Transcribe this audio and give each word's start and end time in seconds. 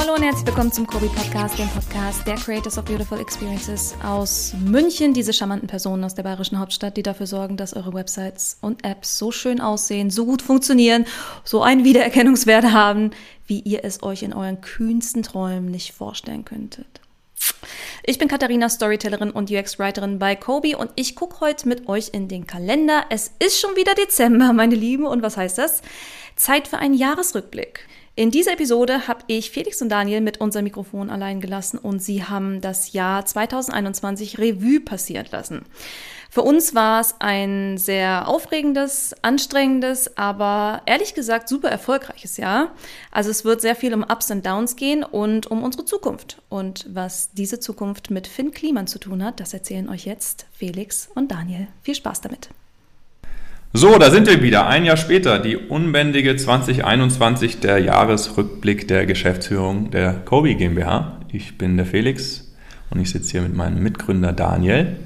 hallo 0.00 0.14
und 0.14 0.22
herzlich 0.22 0.46
willkommen 0.46 0.72
zum 0.72 0.86
Kobi 0.86 1.08
Podcast, 1.08 1.58
dem 1.58 1.68
Podcast 1.68 2.26
der 2.26 2.36
Creators 2.36 2.78
of 2.78 2.86
Beautiful 2.86 3.20
Experiences 3.20 3.94
aus 4.02 4.54
München, 4.58 5.12
diese 5.12 5.34
charmanten 5.34 5.68
Personen 5.68 6.02
aus 6.04 6.14
der 6.14 6.22
bayerischen 6.22 6.58
Hauptstadt, 6.58 6.96
die 6.96 7.02
dafür 7.02 7.26
sorgen, 7.26 7.58
dass 7.58 7.76
eure 7.76 7.92
Websites 7.92 8.56
und 8.62 8.82
Apps 8.82 9.18
so 9.18 9.30
schön 9.30 9.60
aussehen, 9.60 10.08
so 10.08 10.24
gut 10.24 10.40
funktionieren, 10.40 11.04
so 11.44 11.62
einen 11.62 11.84
Wiedererkennungswert 11.84 12.72
haben, 12.72 13.10
wie 13.46 13.60
ihr 13.60 13.84
es 13.84 14.02
euch 14.02 14.22
in 14.22 14.32
euren 14.32 14.62
kühnsten 14.62 15.22
Träumen 15.22 15.70
nicht 15.70 15.92
vorstellen 15.92 16.46
könntet. 16.46 16.86
Ich 18.02 18.16
bin 18.16 18.28
Katharina, 18.28 18.70
Storytellerin 18.70 19.30
und 19.30 19.50
UX-Writerin 19.50 20.18
bei 20.18 20.34
Kobi 20.34 20.74
und 20.74 20.90
ich 20.96 21.14
gucke 21.14 21.40
heute 21.40 21.68
mit 21.68 21.90
euch 21.90 22.08
in 22.14 22.26
den 22.26 22.46
Kalender. 22.46 23.04
Es 23.10 23.32
ist 23.38 23.60
schon 23.60 23.76
wieder 23.76 23.94
Dezember, 23.94 24.54
meine 24.54 24.76
Lieben. 24.76 25.04
Und 25.04 25.20
was 25.20 25.36
heißt 25.36 25.58
das? 25.58 25.82
Zeit 26.36 26.68
für 26.68 26.78
einen 26.78 26.94
Jahresrückblick. 26.94 27.86
In 28.16 28.30
dieser 28.30 28.52
Episode 28.52 29.06
habe 29.06 29.22
ich 29.28 29.50
Felix 29.50 29.80
und 29.80 29.88
Daniel 29.88 30.20
mit 30.20 30.40
unserem 30.40 30.64
Mikrofon 30.64 31.10
allein 31.10 31.40
gelassen 31.40 31.78
und 31.78 32.02
sie 32.02 32.24
haben 32.24 32.60
das 32.60 32.92
Jahr 32.92 33.24
2021 33.24 34.38
Revue 34.38 34.80
passiert 34.80 35.30
lassen. 35.30 35.64
Für 36.28 36.42
uns 36.42 36.76
war 36.76 37.00
es 37.00 37.16
ein 37.18 37.76
sehr 37.76 38.28
aufregendes, 38.28 39.14
anstrengendes, 39.22 40.16
aber 40.16 40.82
ehrlich 40.86 41.14
gesagt 41.14 41.48
super 41.48 41.70
erfolgreiches 41.70 42.36
Jahr. 42.36 42.72
Also 43.10 43.30
es 43.30 43.44
wird 43.44 43.60
sehr 43.60 43.74
viel 43.74 43.92
um 43.94 44.04
Ups 44.04 44.30
und 44.30 44.46
Downs 44.46 44.76
gehen 44.76 45.02
und 45.02 45.48
um 45.48 45.64
unsere 45.64 45.84
Zukunft. 45.84 46.40
Und 46.48 46.86
was 46.88 47.32
diese 47.32 47.58
Zukunft 47.58 48.10
mit 48.10 48.28
Finn 48.28 48.52
Kliman 48.52 48.86
zu 48.86 49.00
tun 49.00 49.24
hat, 49.24 49.40
das 49.40 49.54
erzählen 49.54 49.88
euch 49.88 50.06
jetzt 50.06 50.46
Felix 50.52 51.08
und 51.14 51.32
Daniel. 51.32 51.66
Viel 51.82 51.96
Spaß 51.96 52.20
damit. 52.20 52.50
So, 53.72 53.98
da 53.98 54.10
sind 54.10 54.26
wir 54.26 54.42
wieder. 54.42 54.66
Ein 54.66 54.84
Jahr 54.84 54.96
später, 54.96 55.38
die 55.38 55.56
unbändige 55.56 56.34
2021, 56.34 57.60
der 57.60 57.78
Jahresrückblick 57.78 58.88
der 58.88 59.06
Geschäftsführung 59.06 59.92
der 59.92 60.12
Kobi 60.12 60.56
GmbH. 60.56 61.20
Ich 61.30 61.56
bin 61.56 61.76
der 61.76 61.86
Felix 61.86 62.52
und 62.90 62.98
ich 62.98 63.10
sitze 63.10 63.30
hier 63.30 63.42
mit 63.42 63.54
meinem 63.54 63.80
Mitgründer 63.80 64.32
Daniel. 64.32 64.96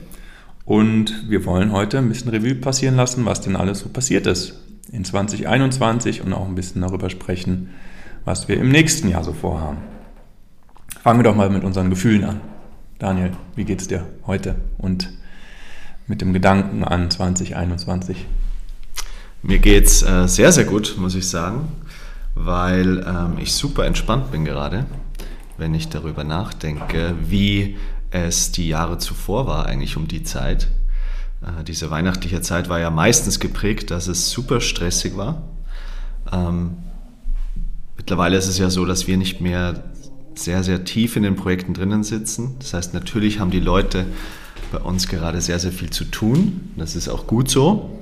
Und 0.65 1.29
wir 1.29 1.45
wollen 1.45 1.73
heute 1.73 1.99
ein 1.99 2.09
bisschen 2.09 2.31
Revue 2.31 2.55
passieren 2.55 2.97
lassen, 2.97 3.27
was 3.27 3.43
denn 3.43 3.55
alles 3.55 3.81
so 3.81 3.91
passiert 3.91 4.27
ist 4.27 4.59
in 4.91 5.05
2021 5.05 6.23
und 6.23 6.33
auch 6.33 6.49
ein 6.49 6.55
bisschen 6.55 6.81
darüber 6.81 7.11
sprechen, 7.11 7.69
was 8.25 8.49
wir 8.49 8.57
im 8.57 8.71
nächsten 8.71 9.09
Jahr 9.09 9.25
so 9.25 9.35
vorhaben. 9.35 9.77
Fangen 11.03 11.19
wir 11.19 11.25
doch 11.25 11.37
mal 11.37 11.51
mit 11.51 11.65
unseren 11.65 11.91
Gefühlen 11.91 12.25
an. 12.25 12.41
Daniel, 12.99 13.33
wie 13.57 13.67
geht's 13.67 13.89
dir 13.89 14.07
heute 14.27 14.55
und 14.79 15.13
mit 16.07 16.23
dem 16.23 16.33
Gedanken 16.33 16.83
an 16.83 17.11
2021? 17.11 18.25
Mir 19.47 19.59
geht's 19.59 20.03
äh, 20.03 20.27
sehr, 20.27 20.53
sehr 20.53 20.65
gut, 20.65 20.95
muss 20.97 21.15
ich 21.15 21.29
sagen, 21.29 21.69
weil 22.35 23.05
ähm, 23.07 23.37
ich 23.39 23.53
super 23.53 23.85
entspannt 23.85 24.33
bin 24.33 24.47
gerade, 24.47 24.87
wenn 25.59 25.75
ich 25.75 25.91
darüber 25.91 26.25
nachdenke, 26.25 27.15
wie 27.29 27.77
es 28.11 28.53
die 28.53 28.67
Jahre 28.67 28.97
zuvor 28.97 29.47
war, 29.47 29.67
eigentlich 29.67 29.99
um 29.99 30.09
die 30.09 30.23
Zeit. 30.23 30.69
Äh, 31.43 31.63
diese 31.63 31.91
weihnachtliche 31.91 32.41
Zeit 32.41 32.71
war 32.71 32.81
ja 32.81 32.89
meistens 32.89 33.39
geprägt, 33.39 33.91
dass 33.91 34.07
es 34.07 34.31
super 34.31 34.63
stressig 34.63 35.15
war. 35.15 35.43
Ähm, 36.33 36.79
mittlerweile 37.99 38.39
ist 38.39 38.49
es 38.49 38.57
ja 38.57 38.71
so, 38.71 38.87
dass 38.87 39.07
wir 39.07 39.19
nicht 39.19 39.43
mehr 39.43 39.93
sehr, 40.35 40.65
sehr 40.65 40.87
tief 40.87 41.17
in 41.17 41.23
den 41.23 41.37
Projekten 41.37 41.75
drinnen 41.75 42.03
sitzen. 42.03 42.57
Das 42.61 42.73
heißt, 42.73 42.95
natürlich 42.95 43.41
haben 43.41 43.51
die 43.51 43.61
Leute 43.61 44.07
bei 44.73 44.79
uns 44.79 45.07
gerade 45.07 45.43
sehr, 45.43 45.59
sehr 45.59 45.73
viel 45.73 45.91
zu 45.91 46.07
tun. 46.07 46.73
Das 46.79 46.97
ist 46.97 47.11
auch 47.11 47.27
gut 47.27 47.51
so 47.51 48.01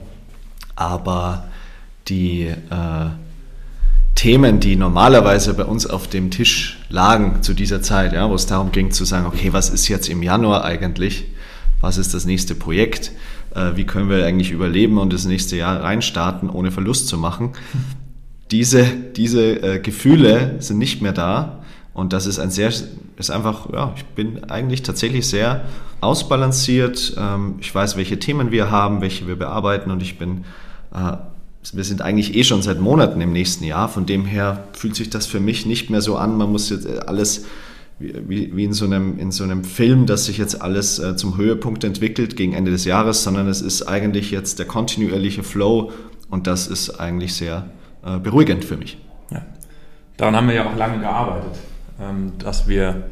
aber 0.77 1.45
die 2.09 2.43
äh, 2.45 3.07
Themen, 4.15 4.61
die 4.61 4.77
normalerweise 4.77 5.55
bei 5.55 5.65
uns 5.65 5.87
auf 5.87 6.07
dem 6.07 6.31
Tisch 6.31 6.79
lagen 6.89 7.43
zu 7.43 7.55
dieser 7.55 7.83
Zeit, 7.83 8.13
ja, 8.13 8.29
wo 8.29 8.35
es 8.35 8.47
darum 8.47 8.71
ging 8.73 8.91
zu 8.91 9.05
sagen, 9.05 9.27
okay, 9.27 9.53
was 9.53 9.71
ist 9.71 9.89
jetzt 9.89 10.09
im 10.09 10.23
Januar 10.23 10.65
eigentlich? 10.65 11.25
Was 11.81 11.99
ist 11.99 12.15
das 12.15 12.25
nächste 12.25 12.55
Projekt? 12.55 13.13
Äh, 13.55 13.73
wie 13.75 13.85
können 13.85 14.09
wir 14.09 14.25
eigentlich 14.25 14.51
überleben 14.51 14.99
und 14.99 15.13
das 15.13 15.25
nächste 15.25 15.57
Jahr 15.57 15.83
reinstarten, 15.83 16.51
ohne 16.51 16.71
Verlust 16.71 17.09
zu 17.09 17.19
machen? 17.19 17.51
Diese, 18.51 18.85
diese 19.17 19.63
äh, 19.63 19.79
Gefühle 19.81 20.57
sind 20.59 20.79
nicht 20.79 21.01
mehr 21.01 21.13
da 21.13 21.63
und 21.95 22.13
das 22.13 22.27
ist 22.27 22.39
ein 22.39 22.51
sehr, 22.51 22.73
ist 23.17 23.31
einfach, 23.31 23.71
ja, 23.73 23.93
ich 23.97 24.05
bin 24.07 24.45
eigentlich 24.45 24.83
tatsächlich 24.83 25.29
sehr 25.29 25.63
ausbalanciert. 26.01 27.15
Ähm, 27.19 27.57
ich 27.61 27.75
weiß, 27.75 27.97
welche 27.97 28.19
Themen 28.19 28.51
wir 28.51 28.71
haben, 28.71 29.01
welche 29.01 29.27
wir 29.27 29.37
bearbeiten 29.37 29.91
und 29.91 30.03
ich 30.03 30.19
bin 30.19 30.45
äh, 30.95 31.17
wir 31.73 31.85
sind 31.85 32.03
eigentlich 32.03 32.35
eh 32.35 32.43
schon 32.43 32.61
seit 32.61 32.81
Monaten 32.81 33.21
im 33.21 33.33
nächsten 33.33 33.65
Jahr. 33.65 33.89
Von 33.89 34.05
dem 34.05 34.25
her 34.25 34.65
fühlt 34.73 34.97
sich 34.97 35.11
das 35.11 35.27
für 35.27 35.39
mich 35.39 35.65
nicht 35.65 35.91
mehr 35.91 36.01
so 36.01 36.17
an. 36.17 36.37
Man 36.37 36.51
muss 36.51 36.71
jetzt 36.71 36.87
äh, 36.87 36.99
alles 37.07 37.45
wie, 38.01 38.65
in, 38.65 38.73
so 38.73 38.85
einem, 38.85 39.19
in 39.21 39.31
so 39.31 39.45
einem 39.45 39.63
Film, 39.63 40.07
dass 40.07 40.25
sich 40.25 40.39
jetzt 40.39 40.61
alles 40.61 40.99
äh, 40.99 41.15
zum 41.15 41.37
Höhepunkt 41.37 41.85
entwickelt 41.85 42.37
gegen 42.37 42.53
Ende 42.53 42.73
des 42.73 42.85
Jahres, 42.85 43.23
sondern 43.23 43.47
es 43.47 43.61
ist 43.61 43.83
eigentlich 43.83 44.33
jetzt 44.33 44.59
der 44.59 44.67
kontinuierliche 44.67 45.45
Flow 45.45 45.93
und 46.29 46.47
das 46.47 46.67
ist 46.67 46.99
eigentlich 46.99 47.35
sehr 47.35 47.67
beruhigend 48.25 48.65
für 48.65 48.77
mich. 48.77 48.99
Ja. 49.31 49.43
Daran 50.17 50.35
haben 50.35 50.49
wir 50.49 50.57
ja 50.57 50.67
auch 50.67 50.77
lange 50.77 50.99
gearbeitet, 50.99 51.53
dass 52.39 52.69
wir 52.69 53.05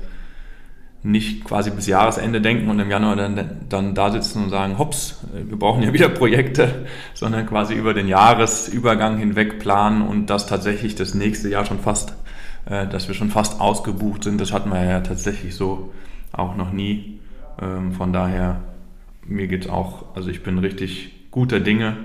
nicht 1.02 1.44
quasi 1.44 1.70
bis 1.70 1.86
Jahresende 1.86 2.40
denken 2.40 2.68
und 2.68 2.78
im 2.78 2.90
Januar 2.90 3.16
dann, 3.16 3.62
dann 3.68 3.94
da 3.94 4.10
sitzen 4.10 4.44
und 4.44 4.50
sagen, 4.50 4.78
hops, 4.78 5.20
wir 5.32 5.58
brauchen 5.58 5.82
ja 5.82 5.92
wieder 5.92 6.08
Projekte, 6.08 6.86
sondern 7.14 7.46
quasi 7.46 7.74
über 7.74 7.94
den 7.94 8.06
Jahresübergang 8.06 9.16
hinweg 9.18 9.58
planen 9.58 10.02
und 10.02 10.26
das 10.26 10.46
tatsächlich 10.46 10.94
das 10.94 11.14
nächste 11.14 11.48
Jahr 11.48 11.64
schon 11.64 11.78
fast, 11.78 12.14
äh, 12.66 12.86
dass 12.86 13.08
wir 13.08 13.14
schon 13.14 13.30
fast 13.30 13.60
ausgebucht 13.60 14.24
sind. 14.24 14.40
Das 14.40 14.52
hatten 14.52 14.70
wir 14.70 14.84
ja 14.84 15.00
tatsächlich 15.00 15.54
so 15.54 15.92
auch 16.32 16.56
noch 16.56 16.70
nie. 16.70 17.18
Ähm, 17.60 17.92
von 17.92 18.12
daher, 18.12 18.60
mir 19.24 19.46
geht's 19.46 19.68
auch, 19.68 20.14
also 20.14 20.28
ich 20.28 20.42
bin 20.42 20.58
richtig 20.58 21.30
guter 21.30 21.60
Dinge, 21.60 21.96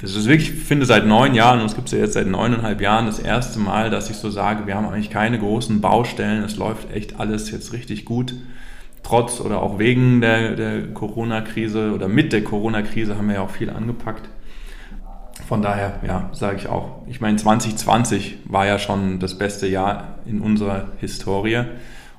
das 0.00 0.14
ist 0.14 0.26
wirklich, 0.26 0.52
ich 0.52 0.64
finde, 0.64 0.84
seit 0.84 1.06
neun 1.06 1.34
Jahren, 1.34 1.60
und 1.60 1.66
es 1.66 1.74
gibt 1.74 1.88
es 1.88 1.92
ja 1.92 1.98
jetzt 2.00 2.14
seit 2.14 2.26
neuneinhalb 2.26 2.80
Jahren, 2.80 3.06
das 3.06 3.18
erste 3.18 3.58
Mal, 3.58 3.90
dass 3.90 4.10
ich 4.10 4.16
so 4.16 4.30
sage, 4.30 4.66
wir 4.66 4.74
haben 4.74 4.86
eigentlich 4.86 5.10
keine 5.10 5.38
großen 5.38 5.80
Baustellen, 5.80 6.44
es 6.44 6.56
läuft 6.56 6.92
echt 6.92 7.18
alles 7.18 7.50
jetzt 7.50 7.72
richtig 7.72 8.04
gut. 8.04 8.34
Trotz 9.02 9.40
oder 9.40 9.62
auch 9.62 9.78
wegen 9.78 10.20
der, 10.20 10.56
der 10.56 10.88
Corona-Krise 10.88 11.92
oder 11.92 12.08
mit 12.08 12.32
der 12.32 12.42
Corona-Krise 12.42 13.16
haben 13.16 13.28
wir 13.28 13.36
ja 13.36 13.40
auch 13.42 13.50
viel 13.50 13.70
angepackt. 13.70 14.28
Von 15.46 15.62
daher, 15.62 16.00
ja, 16.04 16.28
sage 16.32 16.56
ich 16.56 16.66
auch, 16.66 17.02
ich 17.06 17.20
meine, 17.20 17.36
2020 17.36 18.38
war 18.46 18.66
ja 18.66 18.78
schon 18.78 19.20
das 19.20 19.38
beste 19.38 19.68
Jahr 19.68 20.18
in 20.26 20.40
unserer 20.40 20.88
Historie 20.98 21.62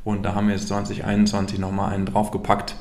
und 0.05 0.23
da 0.23 0.33
haben 0.33 0.47
wir 0.47 0.55
jetzt 0.55 0.69
2021 0.69 1.59
nochmal 1.59 1.93
einen 1.93 2.05
draufgepackt 2.05 2.75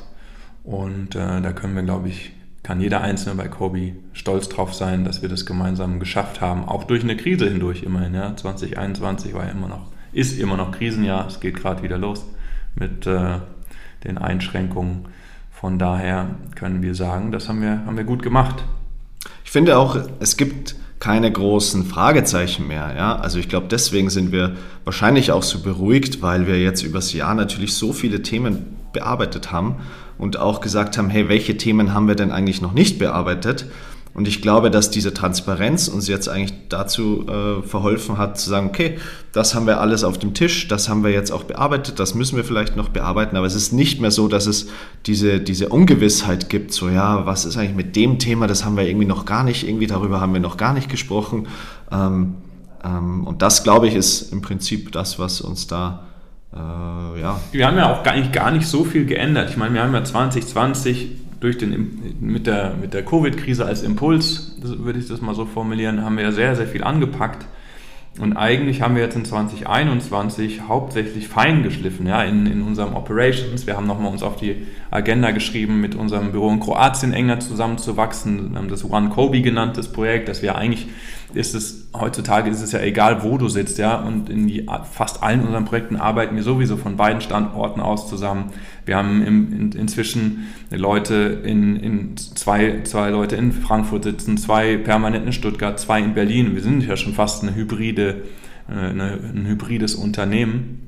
und 0.63 1.15
äh, 1.15 1.41
da 1.41 1.51
können 1.51 1.75
wir, 1.75 1.83
glaube 1.83 2.07
ich, 2.07 2.31
kann 2.67 2.81
jeder 2.81 2.99
Einzelne 2.99 3.35
bei 3.35 3.47
Kobe 3.47 3.93
stolz 4.11 4.49
drauf 4.49 4.73
sein, 4.73 5.05
dass 5.05 5.21
wir 5.21 5.29
das 5.29 5.45
gemeinsam 5.45 6.01
geschafft 6.01 6.41
haben, 6.41 6.65
auch 6.65 6.83
durch 6.83 7.01
eine 7.01 7.15
Krise 7.15 7.47
hindurch 7.47 7.81
immerhin. 7.81 8.13
Ja. 8.13 8.35
2021 8.35 9.33
war 9.33 9.45
ja 9.45 9.51
immer 9.51 9.69
noch, 9.69 9.89
ist 10.11 10.37
immer 10.37 10.57
noch 10.57 10.73
Krisenjahr, 10.73 11.27
es 11.27 11.39
geht 11.39 11.55
gerade 11.55 11.81
wieder 11.81 11.97
los 11.97 12.25
mit 12.75 13.07
äh, 13.07 13.37
den 14.03 14.17
Einschränkungen. 14.17 15.05
Von 15.49 15.79
daher 15.79 16.31
können 16.55 16.81
wir 16.81 16.93
sagen, 16.93 17.31
das 17.31 17.47
haben 17.47 17.61
wir, 17.61 17.85
haben 17.85 17.95
wir 17.95 18.03
gut 18.03 18.21
gemacht. 18.21 18.65
Ich 19.45 19.51
finde 19.51 19.77
auch, 19.77 19.97
es 20.19 20.35
gibt 20.35 20.75
keine 20.99 21.31
großen 21.31 21.85
Fragezeichen 21.85 22.67
mehr. 22.67 22.93
Ja? 22.97 23.15
Also 23.15 23.39
ich 23.39 23.47
glaube, 23.47 23.67
deswegen 23.71 24.09
sind 24.09 24.33
wir 24.33 24.57
wahrscheinlich 24.83 25.31
auch 25.31 25.43
so 25.43 25.59
beruhigt, 25.61 26.21
weil 26.21 26.47
wir 26.47 26.59
jetzt 26.61 26.83
übers 26.83 27.13
Jahr 27.13 27.33
natürlich 27.33 27.75
so 27.75 27.93
viele 27.93 28.23
Themen 28.23 28.75
bearbeitet 28.91 29.53
haben 29.53 29.77
und 30.17 30.37
auch 30.37 30.61
gesagt 30.61 30.97
haben, 30.97 31.09
hey, 31.09 31.29
welche 31.29 31.57
Themen 31.57 31.93
haben 31.93 32.07
wir 32.07 32.15
denn 32.15 32.31
eigentlich 32.31 32.61
noch 32.61 32.73
nicht 32.73 32.99
bearbeitet? 32.99 33.65
Und 34.17 34.27
ich 34.27 34.41
glaube, 34.41 34.71
dass 34.71 34.89
diese 34.89 35.13
Transparenz 35.13 35.87
uns 35.87 36.07
jetzt 36.07 36.27
eigentlich 36.27 36.53
dazu 36.69 37.27
äh, 37.27 37.61
verholfen 37.61 38.17
hat, 38.17 38.39
zu 38.39 38.49
sagen, 38.49 38.65
okay, 38.65 38.97
das 39.31 39.53
haben 39.53 39.67
wir 39.67 39.79
alles 39.79 40.03
auf 40.03 40.17
dem 40.17 40.33
Tisch, 40.33 40.67
das 40.67 40.89
haben 40.89 41.03
wir 41.03 41.11
jetzt 41.11 41.29
auch 41.29 41.43
bearbeitet, 41.43 41.99
das 41.99 42.15
müssen 42.15 42.35
wir 42.35 42.43
vielleicht 42.43 42.75
noch 42.75 42.89
bearbeiten, 42.89 43.37
aber 43.37 43.45
es 43.45 43.53
ist 43.53 43.73
nicht 43.73 44.01
mehr 44.01 44.09
so, 44.09 44.27
dass 44.27 44.47
es 44.47 44.69
diese, 45.05 45.39
diese 45.39 45.69
Ungewissheit 45.69 46.49
gibt, 46.49 46.73
so 46.73 46.89
ja, 46.89 47.27
was 47.27 47.45
ist 47.45 47.57
eigentlich 47.57 47.75
mit 47.75 47.95
dem 47.95 48.17
Thema, 48.17 48.47
das 48.47 48.65
haben 48.65 48.75
wir 48.75 48.87
irgendwie 48.87 49.05
noch 49.05 49.25
gar 49.25 49.43
nicht, 49.43 49.67
irgendwie 49.67 49.85
darüber 49.85 50.19
haben 50.19 50.33
wir 50.33 50.39
noch 50.39 50.57
gar 50.57 50.73
nicht 50.73 50.89
gesprochen. 50.89 51.47
Ähm, 51.91 52.37
ähm, 52.83 53.27
und 53.27 53.43
das, 53.43 53.63
glaube 53.63 53.87
ich, 53.87 53.93
ist 53.93 54.33
im 54.33 54.41
Prinzip 54.41 54.91
das, 54.93 55.19
was 55.19 55.41
uns 55.41 55.67
da 55.67 56.06
äh, 56.57 57.21
ja. 57.21 57.39
Wir 57.51 57.67
haben 57.67 57.77
ja 57.77 57.91
auch 57.91 58.03
gar 58.03 58.15
nicht, 58.15 58.33
gar 58.33 58.51
nicht 58.51 58.67
so 58.67 58.83
viel 58.83 59.05
geändert. 59.05 59.49
Ich 59.49 59.57
meine, 59.57 59.73
wir 59.73 59.83
haben 59.83 59.93
ja 59.93 60.03
2020 60.03 61.09
durch 61.39 61.57
den, 61.57 62.17
mit 62.19 62.47
der, 62.47 62.73
mit 62.79 62.93
der 62.93 63.03
Covid-Krise 63.05 63.65
als 63.65 63.83
Impuls, 63.83 64.55
würde 64.61 64.99
ich 64.99 65.07
das 65.07 65.21
mal 65.21 65.35
so 65.35 65.45
formulieren, 65.45 66.03
haben 66.03 66.17
wir 66.17 66.23
ja 66.23 66.31
sehr, 66.31 66.55
sehr 66.55 66.67
viel 66.67 66.83
angepackt. 66.83 67.45
Und 68.19 68.35
eigentlich 68.35 68.81
haben 68.81 68.95
wir 68.95 69.03
jetzt 69.03 69.15
in 69.15 69.25
2021 69.25 70.61
hauptsächlich 70.67 71.27
fein 71.27 71.61
geschliffen, 71.61 72.07
ja, 72.07 72.23
in, 72.23 72.47
in 72.47 72.63
unserem 72.63 72.95
Operations. 72.95 73.67
Wir 73.67 73.77
haben 73.77 73.85
nochmal 73.85 74.11
uns 74.11 74.23
auf 74.23 74.37
die 74.37 74.65
Agenda 74.89 75.29
geschrieben, 75.29 75.81
mit 75.81 75.93
unserem 75.93 76.31
Büro 76.31 76.49
in 76.49 76.59
Kroatien 76.59 77.13
enger 77.13 77.39
zusammenzuwachsen. 77.39 78.53
Wir 78.53 78.57
haben 78.57 78.69
das 78.69 78.89
One 78.89 79.09
Kobe 79.09 79.41
genannt, 79.41 79.77
das 79.77 79.91
Projekt, 79.91 80.29
dass 80.29 80.41
wir 80.41 80.55
eigentlich 80.55 80.87
ist 81.33 81.55
es, 81.55 81.89
heutzutage 81.93 82.49
ist 82.49 82.61
es 82.61 82.71
ja 82.71 82.79
egal, 82.79 83.23
wo 83.23 83.37
du 83.37 83.49
sitzt, 83.49 83.77
ja, 83.77 83.97
und 83.97 84.29
in 84.29 84.47
die, 84.47 84.65
fast 84.91 85.23
allen 85.23 85.41
unseren 85.41 85.65
Projekten 85.65 85.97
arbeiten 85.97 86.35
wir 86.35 86.43
sowieso 86.43 86.77
von 86.77 86.95
beiden 86.95 87.21
Standorten 87.21 87.81
aus 87.81 88.07
zusammen. 88.09 88.51
Wir 88.85 88.95
haben 88.95 89.21
im, 89.25 89.51
in, 89.51 89.71
inzwischen 89.73 90.47
Leute 90.71 91.41
in, 91.43 91.75
in 91.75 92.17
zwei, 92.17 92.81
zwei 92.83 93.09
Leute 93.09 93.35
in 93.35 93.51
Frankfurt 93.51 94.05
sitzen, 94.05 94.37
zwei 94.37 94.77
permanent 94.77 95.25
in 95.25 95.33
Stuttgart, 95.33 95.79
zwei 95.79 95.99
in 95.99 96.13
Berlin. 96.13 96.55
Wir 96.55 96.61
sind 96.61 96.85
ja 96.85 96.95
schon 96.95 97.13
fast 97.13 97.43
eine 97.43 97.53
hybride, 97.53 98.23
äh, 98.69 98.73
eine, 98.73 99.19
ein 99.33 99.45
hybrides 99.47 99.95
Unternehmen. 99.95 100.86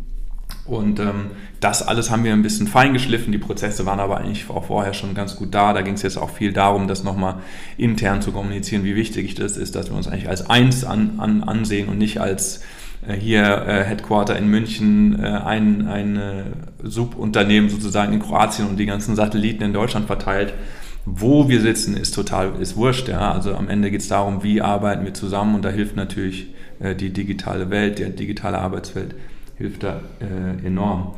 Und 0.70 1.00
ähm, 1.00 1.32
das 1.60 1.82
alles 1.82 2.12
haben 2.12 2.24
wir 2.24 2.32
ein 2.32 2.44
bisschen 2.44 2.68
feingeschliffen. 2.68 3.32
Die 3.32 3.40
Prozesse 3.40 3.86
waren 3.86 4.00
aber 4.00 4.18
eigentlich 4.18 4.50
auch 4.50 4.66
vorher 4.66 4.94
schon 4.94 5.16
ganz 5.16 5.36
gut 5.36 5.54
da. 5.54 5.74
Da 5.74 5.82
ging 5.82 5.96
es 5.96 6.04
jetzt 6.04 6.18
auch 6.18 6.30
viel 6.30 6.54
darum, 6.54 6.88
das 6.88 7.04
nochmal 7.04 7.36
intern 7.78 8.22
zu 8.22 8.32
kommunizieren, 8.32 8.84
wie 8.84 8.96
wichtig 8.96 9.34
das 9.36 9.58
ist, 9.58 9.76
dass 9.76 9.90
wir 9.90 9.98
uns 9.98 10.08
eigentlich 10.08 10.30
als 10.30 10.50
eins 10.50 10.84
an, 10.84 11.16
an, 11.18 11.44
ansehen 11.44 11.90
und 11.90 11.98
nicht 11.98 12.22
als 12.22 12.62
äh, 13.08 13.16
hier 13.16 13.44
äh, 13.68 13.84
Headquarter 13.84 14.38
in 14.38 14.48
München, 14.48 15.20
äh, 15.20 15.28
ein, 15.28 15.88
ein 15.88 16.20
Subunternehmen 16.84 17.70
sozusagen 17.70 18.14
in 18.14 18.20
Kroatien 18.20 18.68
und 18.68 18.78
die 18.78 18.86
ganzen 18.86 19.16
Satelliten 19.16 19.64
in 19.64 19.74
Deutschland 19.74 20.06
verteilt. 20.06 20.54
Wo 21.06 21.50
wir 21.50 21.62
sitzen, 21.62 21.98
ist 21.98 22.14
total, 22.14 22.54
ist 22.60 22.76
wurscht. 22.76 23.08
Ja? 23.08 23.32
Also 23.32 23.56
am 23.56 23.70
Ende 23.70 23.90
geht 23.90 24.02
es 24.02 24.08
darum, 24.08 24.44
wie 24.44 24.62
arbeiten 24.62 25.04
wir 25.04 25.16
zusammen 25.16 25.56
und 25.56 25.66
da 25.66 25.70
hilft 25.70 25.96
natürlich 25.96 26.54
äh, 26.80 26.94
die 26.94 27.10
digitale 27.10 27.72
Welt, 27.72 27.98
die 27.98 28.16
digitale 28.16 28.60
Arbeitswelt 28.60 29.16
hilft 29.60 29.84
da 29.84 30.02
äh, 30.20 30.66
enorm. 30.66 31.14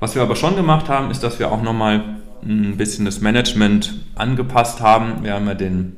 Was 0.00 0.16
wir 0.16 0.22
aber 0.22 0.34
schon 0.34 0.56
gemacht 0.56 0.88
haben, 0.88 1.12
ist, 1.12 1.22
dass 1.22 1.38
wir 1.38 1.52
auch 1.52 1.62
nochmal 1.62 2.16
ein 2.42 2.76
bisschen 2.76 3.04
das 3.04 3.20
Management 3.20 3.94
angepasst 4.16 4.80
haben. 4.80 5.22
Wir 5.22 5.34
haben 5.34 5.46
ja 5.46 5.54
den 5.54 5.96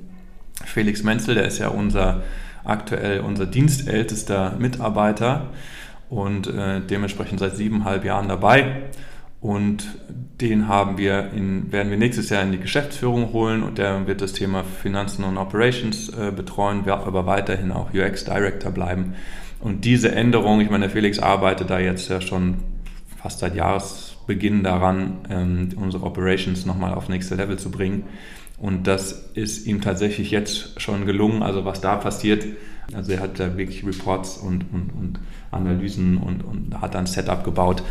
Felix 0.66 1.02
Menzel, 1.02 1.34
der 1.34 1.46
ist 1.46 1.58
ja 1.58 1.68
unser 1.68 2.22
aktuell 2.64 3.20
unser 3.20 3.46
dienstältester 3.46 4.56
Mitarbeiter 4.58 5.50
und 6.08 6.46
äh, 6.46 6.80
dementsprechend 6.80 7.40
seit 7.40 7.56
siebeneinhalb 7.56 8.04
Jahren 8.04 8.28
dabei. 8.28 8.82
Und 9.40 9.86
den 10.40 10.68
haben 10.68 10.96
wir 10.96 11.30
in, 11.32 11.70
werden 11.70 11.90
wir 11.90 11.98
nächstes 11.98 12.30
Jahr 12.30 12.42
in 12.42 12.52
die 12.52 12.58
Geschäftsführung 12.58 13.32
holen 13.32 13.62
und 13.62 13.76
der 13.76 14.06
wird 14.06 14.22
das 14.22 14.32
Thema 14.32 14.64
Finanzen 14.64 15.22
und 15.24 15.36
Operations 15.36 16.08
äh, 16.08 16.32
betreuen, 16.34 16.86
wird 16.86 17.06
aber 17.06 17.26
weiterhin 17.26 17.70
auch 17.70 17.92
UX 17.92 18.24
Director 18.24 18.70
bleiben. 18.70 19.14
Und 19.64 19.86
diese 19.86 20.12
Änderung, 20.12 20.60
ich 20.60 20.68
meine, 20.68 20.90
Felix 20.90 21.18
arbeitet 21.18 21.70
da 21.70 21.78
jetzt 21.78 22.10
ja 22.10 22.20
schon 22.20 22.56
fast 23.16 23.38
seit 23.38 23.56
Jahresbeginn 23.56 24.62
daran, 24.62 25.20
ähm, 25.30 25.70
unsere 25.76 26.04
Operations 26.04 26.66
nochmal 26.66 26.92
auf 26.92 27.08
nächste 27.08 27.34
Level 27.34 27.58
zu 27.58 27.70
bringen. 27.70 28.04
Und 28.58 28.86
das 28.86 29.30
ist 29.32 29.66
ihm 29.66 29.80
tatsächlich 29.80 30.30
jetzt 30.30 30.82
schon 30.82 31.06
gelungen. 31.06 31.42
Also 31.42 31.64
was 31.64 31.80
da 31.80 31.96
passiert, 31.96 32.44
also 32.92 33.12
er 33.12 33.20
hat 33.20 33.40
da 33.40 33.56
wirklich 33.56 33.86
Reports 33.86 34.36
und, 34.36 34.66
und, 34.70 34.90
und 35.00 35.18
Analysen 35.50 36.18
und, 36.18 36.44
und 36.44 36.78
hat 36.82 36.94
dann 36.94 37.04
ein 37.04 37.06
Setup 37.06 37.42
gebaut. 37.42 37.82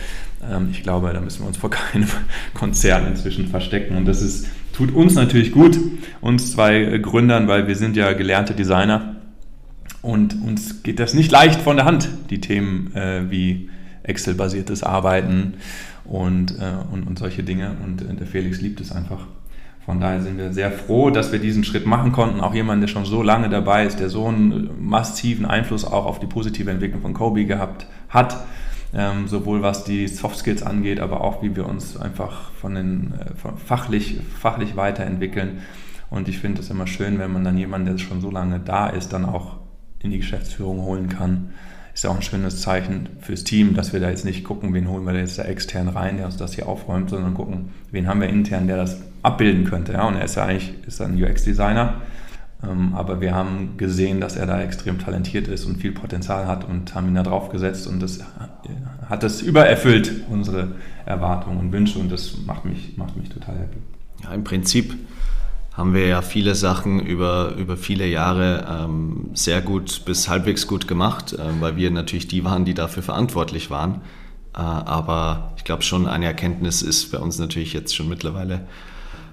Ähm, 0.48 0.68
ich 0.72 0.84
glaube, 0.84 1.12
da 1.12 1.22
müssen 1.22 1.42
wir 1.42 1.48
uns 1.48 1.58
vor 1.58 1.70
keinem 1.72 2.08
Konzern 2.54 3.08
inzwischen 3.08 3.48
verstecken. 3.48 3.98
Und 3.98 4.06
das 4.06 4.22
ist, 4.22 4.46
tut 4.74 4.94
uns 4.94 5.16
natürlich 5.16 5.52
gut, 5.52 5.80
uns 6.22 6.52
zwei 6.52 7.00
Gründern, 7.00 7.48
weil 7.48 7.68
wir 7.68 7.76
sind 7.76 7.96
ja 7.96 8.14
gelernte 8.14 8.54
Designer 8.54 9.16
und 10.04 10.36
uns 10.44 10.84
geht 10.84 11.00
das 11.00 11.14
nicht 11.14 11.32
leicht 11.32 11.62
von 11.62 11.78
der 11.78 11.86
Hand, 11.86 12.10
die 12.30 12.42
Themen 12.42 12.94
äh, 12.94 13.32
wie 13.32 13.70
Excel-basiertes 14.04 14.84
Arbeiten 14.84 15.56
und, 16.04 16.60
äh, 16.60 16.74
und, 16.92 17.08
und 17.08 17.18
solche 17.18 17.42
Dinge. 17.42 17.78
Und 17.84 18.02
äh, 18.02 18.14
der 18.14 18.28
Felix 18.28 18.60
liebt 18.60 18.82
es 18.82 18.92
einfach. 18.92 19.26
Von 19.86 20.02
daher 20.02 20.22
sind 20.22 20.38
wir 20.38 20.52
sehr 20.52 20.72
froh, 20.72 21.10
dass 21.10 21.32
wir 21.32 21.40
diesen 21.40 21.64
Schritt 21.64 21.86
machen 21.86 22.12
konnten. 22.12 22.42
Auch 22.42 22.54
jemand, 22.54 22.84
der 22.84 22.90
schon 22.90 23.06
so 23.06 23.24
lange 23.24 23.50
dabei 23.50 23.86
ist, 23.86 24.02
der 24.02 24.10
so 24.10 24.28
einen 24.28 24.72
massiven 24.78 25.46
Einfluss 25.46 25.86
auch 25.86 26.06
auf 26.06 26.20
die 26.20 26.28
positive 26.28 26.70
Entwicklung 26.70 27.02
von 27.02 27.14
Kobe 27.14 27.46
gehabt 27.46 27.88
hat. 28.10 28.46
Ähm, 28.94 29.30
sowohl 29.30 29.62
was 29.62 29.86
die 29.86 30.10
Soft 30.10 30.38
Skills 30.38 30.64
angeht, 30.64 31.00
aber 31.00 31.22
auch 31.22 31.42
wie 31.42 31.56
wir 31.56 31.66
uns 31.66 31.98
einfach 31.98 32.52
von 32.52 32.76
den 32.76 33.14
äh, 33.14 33.36
von 33.36 33.58
fachlich, 33.58 34.20
fachlich 34.38 34.76
weiterentwickeln. 34.76 35.62
Und 36.10 36.28
ich 36.28 36.40
finde 36.40 36.62
es 36.62 36.70
immer 36.70 36.88
schön, 36.88 37.20
wenn 37.20 37.32
man 37.32 37.46
dann 37.46 37.58
jemanden, 37.58 37.88
der 37.88 37.98
schon 37.98 38.20
so 38.20 38.30
lange 38.30 38.60
da 38.60 38.88
ist, 38.88 39.14
dann 39.14 39.26
auch 39.26 39.63
in 40.04 40.12
die 40.12 40.20
Geschäftsführung 40.20 40.82
holen 40.82 41.10
kann. 41.10 41.50
Ist 41.94 42.04
ja 42.04 42.10
auch 42.10 42.16
ein 42.16 42.22
schönes 42.22 42.62
Zeichen 42.62 43.10
fürs 43.22 43.44
Team, 43.44 43.76
dass 43.76 43.94
wir 43.94 44.00
da 44.00 44.10
jetzt 44.10 44.26
nicht 44.26 44.44
gucken, 44.44 44.74
wen 44.74 44.90
holen 44.90 45.06
wir 45.06 45.14
da 45.14 45.20
jetzt 45.20 45.38
da 45.38 45.44
extern 45.44 45.88
rein, 45.88 46.18
der 46.18 46.26
uns 46.26 46.38
das 46.38 46.54
hier 46.54 46.68
aufräumt, 46.68 47.10
sondern 47.10 47.34
gucken, 47.34 47.70
wen 47.92 48.08
haben 48.08 48.20
wir 48.20 48.30
intern, 48.30 48.68
der 48.68 48.78
das 48.78 49.02
abbilden 49.22 49.64
könnte. 49.66 49.94
Ja? 49.94 50.08
Und 50.08 50.16
er 50.16 50.26
ist 50.26 50.36
ja 50.36 50.46
eigentlich 50.46 50.74
ist 50.88 51.02
ein 51.02 51.22
UX-Designer, 51.22 52.02
ähm, 52.64 52.94
aber 52.96 53.22
wir 53.22 53.36
haben 53.36 53.78
gesehen, 53.78 54.20
dass 54.22 54.36
er 54.36 54.48
da 54.48 54.62
extrem 54.62 54.98
talentiert 55.00 55.48
ist 55.48 55.66
und 55.66 55.78
viel 55.78 55.92
Potenzial 55.92 56.48
hat 56.48 56.68
und 56.68 56.96
haben 56.96 57.08
ihn 57.10 57.16
da 57.16 57.24
drauf 57.24 57.50
gesetzt 57.50 57.86
und 57.88 58.02
das 58.02 58.20
hat 59.08 59.24
es 59.24 59.42
übererfüllt, 59.42 60.12
unsere 60.30 60.76
Erwartungen 61.06 61.60
und 61.60 61.72
Wünsche 61.72 62.00
und 62.00 62.12
das 62.12 62.38
macht 62.46 62.66
mich, 62.66 62.98
macht 62.98 63.16
mich 63.18 63.30
total 63.30 63.56
happy. 63.56 63.78
Ja, 64.24 64.34
im 64.34 64.44
Prinzip 64.44 64.96
haben 65.74 65.94
wir 65.96 66.08
ja 66.08 66.22
viele 66.22 66.54
Sachen 66.54 67.00
über, 67.00 67.56
über 67.56 67.78
viele 67.78 68.06
Jahre 68.06 68.66
ähm, 68.70 69.32
sehr 69.34 69.62
gut 69.62 70.04
bis 70.06 70.30
halbwegs 70.30 70.68
gut 70.68 70.88
gemacht, 70.88 71.34
äh, 71.34 71.40
weil 71.60 71.76
wir 71.76 71.90
natürlich 71.90 72.28
die 72.28 72.44
waren, 72.44 72.64
die 72.64 72.76
dafür 72.76 73.02
verantwortlich 73.02 73.72
waren. 73.72 74.02
Äh, 74.56 74.60
aber 74.60 75.54
ich 75.58 75.64
glaube 75.64 75.82
schon, 75.82 76.08
eine 76.08 76.26
Erkenntnis 76.26 76.84
ist 76.84 77.12
bei 77.12 77.18
uns 77.18 77.40
natürlich 77.40 77.74
jetzt 77.74 77.96
schon 77.96 78.08
mittlerweile 78.08 78.68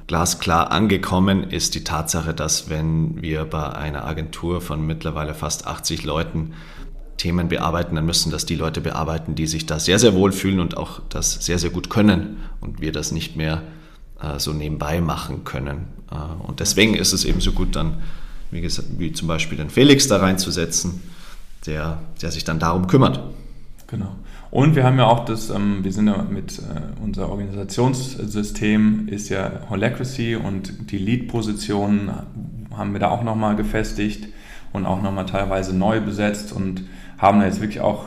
glasklar 0.06 0.72
angekommen, 0.72 1.44
ist 1.44 1.74
die 1.74 1.84
Tatsache, 1.84 2.32
dass 2.32 2.70
wenn 2.70 3.20
wir 3.20 3.44
bei 3.44 3.72
einer 3.74 4.06
Agentur 4.06 4.60
von 4.60 4.84
mittlerweile 4.84 5.34
fast 5.34 5.66
80 5.66 6.04
Leuten 6.04 6.54
Themen 7.18 7.48
bearbeiten, 7.48 7.94
dann 7.96 8.06
müssen 8.06 8.32
das 8.32 8.46
die 8.46 8.56
Leute 8.56 8.80
bearbeiten, 8.80 9.34
die 9.34 9.46
sich 9.46 9.66
da 9.66 9.78
sehr, 9.78 9.98
sehr 9.98 10.14
wohl 10.14 10.32
fühlen 10.32 10.58
und 10.58 10.76
auch 10.78 11.02
das 11.10 11.44
sehr, 11.44 11.58
sehr 11.58 11.68
gut 11.68 11.90
können 11.90 12.38
und 12.60 12.80
wir 12.80 12.92
das 12.92 13.12
nicht 13.12 13.36
mehr 13.36 13.62
so 14.38 14.52
nebenbei 14.52 15.00
machen 15.00 15.44
können. 15.44 15.86
Äh, 16.10 16.46
und 16.46 16.60
deswegen 16.60 16.94
ist 16.94 17.12
es 17.12 17.24
eben 17.24 17.40
so 17.40 17.52
gut, 17.52 17.76
dann, 17.76 17.98
wie, 18.50 18.60
gesagt, 18.60 18.88
wie 18.98 19.12
zum 19.12 19.28
Beispiel 19.28 19.58
den 19.58 19.70
Felix 19.70 20.08
da 20.08 20.18
reinzusetzen, 20.18 21.02
der, 21.66 21.98
der 22.22 22.30
sich 22.30 22.44
dann 22.44 22.58
darum 22.58 22.86
kümmert. 22.86 23.20
Genau. 23.86 24.14
Und 24.50 24.74
wir 24.74 24.84
haben 24.84 24.98
ja 24.98 25.06
auch 25.06 25.24
das, 25.24 25.50
ähm, 25.50 25.84
wir 25.84 25.92
sind 25.92 26.08
ja 26.08 26.24
mit 26.28 26.58
äh, 26.58 27.02
unser 27.02 27.28
Organisationssystem 27.28 29.08
ist 29.08 29.28
ja 29.28 29.50
Holacracy 29.70 30.34
und 30.36 30.90
die 30.90 30.98
Lead-Positionen 30.98 32.10
haben 32.76 32.92
wir 32.92 33.00
da 33.00 33.10
auch 33.10 33.22
nochmal 33.22 33.54
gefestigt 33.54 34.28
und 34.72 34.86
auch 34.86 35.02
nochmal 35.02 35.26
teilweise 35.26 35.76
neu 35.76 36.00
besetzt 36.00 36.52
und 36.52 36.82
haben 37.18 37.40
da 37.40 37.46
jetzt 37.46 37.60
wirklich 37.60 37.80
auch 37.80 38.06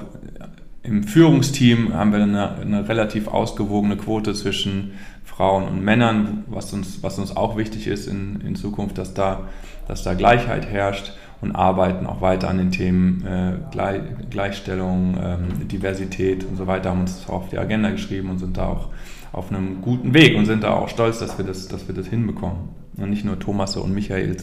im 0.83 1.03
Führungsteam 1.03 1.93
haben 1.93 2.11
wir 2.11 2.21
eine, 2.21 2.55
eine 2.57 2.89
relativ 2.89 3.29
ausgewogene 3.29 3.95
Quote 3.95 4.33
zwischen 4.33 4.91
Frauen 5.35 5.67
und 5.67 5.83
Männern, 5.83 6.43
was 6.47 6.73
uns, 6.73 7.01
was 7.01 7.17
uns 7.17 7.35
auch 7.35 7.57
wichtig 7.57 7.87
ist 7.87 8.07
in, 8.07 8.41
in 8.41 8.55
Zukunft, 8.55 8.97
dass 8.97 9.13
da, 9.13 9.47
dass 9.87 10.03
da 10.03 10.13
Gleichheit 10.13 10.67
herrscht 10.67 11.13
und 11.41 11.55
arbeiten 11.55 12.05
auch 12.05 12.21
weiter 12.21 12.49
an 12.49 12.57
den 12.57 12.71
Themen 12.71 13.25
äh, 13.25 13.53
Gleich, 13.71 14.01
Gleichstellung, 14.29 15.17
ähm, 15.21 15.67
Diversität 15.67 16.45
und 16.45 16.55
so 16.55 16.67
weiter, 16.67 16.91
haben 16.91 17.01
uns 17.01 17.27
auf 17.27 17.49
die 17.49 17.57
Agenda 17.57 17.89
geschrieben 17.89 18.29
und 18.29 18.39
sind 18.39 18.57
da 18.57 18.67
auch 18.67 18.89
auf 19.31 19.51
einem 19.51 19.81
guten 19.81 20.13
Weg 20.13 20.37
und 20.37 20.45
sind 20.45 20.63
da 20.63 20.73
auch 20.73 20.87
stolz, 20.87 21.19
dass 21.19 21.37
wir 21.37 21.45
das, 21.45 21.67
dass 21.67 21.87
wir 21.87 21.95
das 21.95 22.07
hinbekommen. 22.07 22.69
Und 22.97 23.09
nicht 23.09 23.25
nur 23.25 23.39
Thomas 23.39 23.75
und 23.75 23.93
Michael 23.93 24.37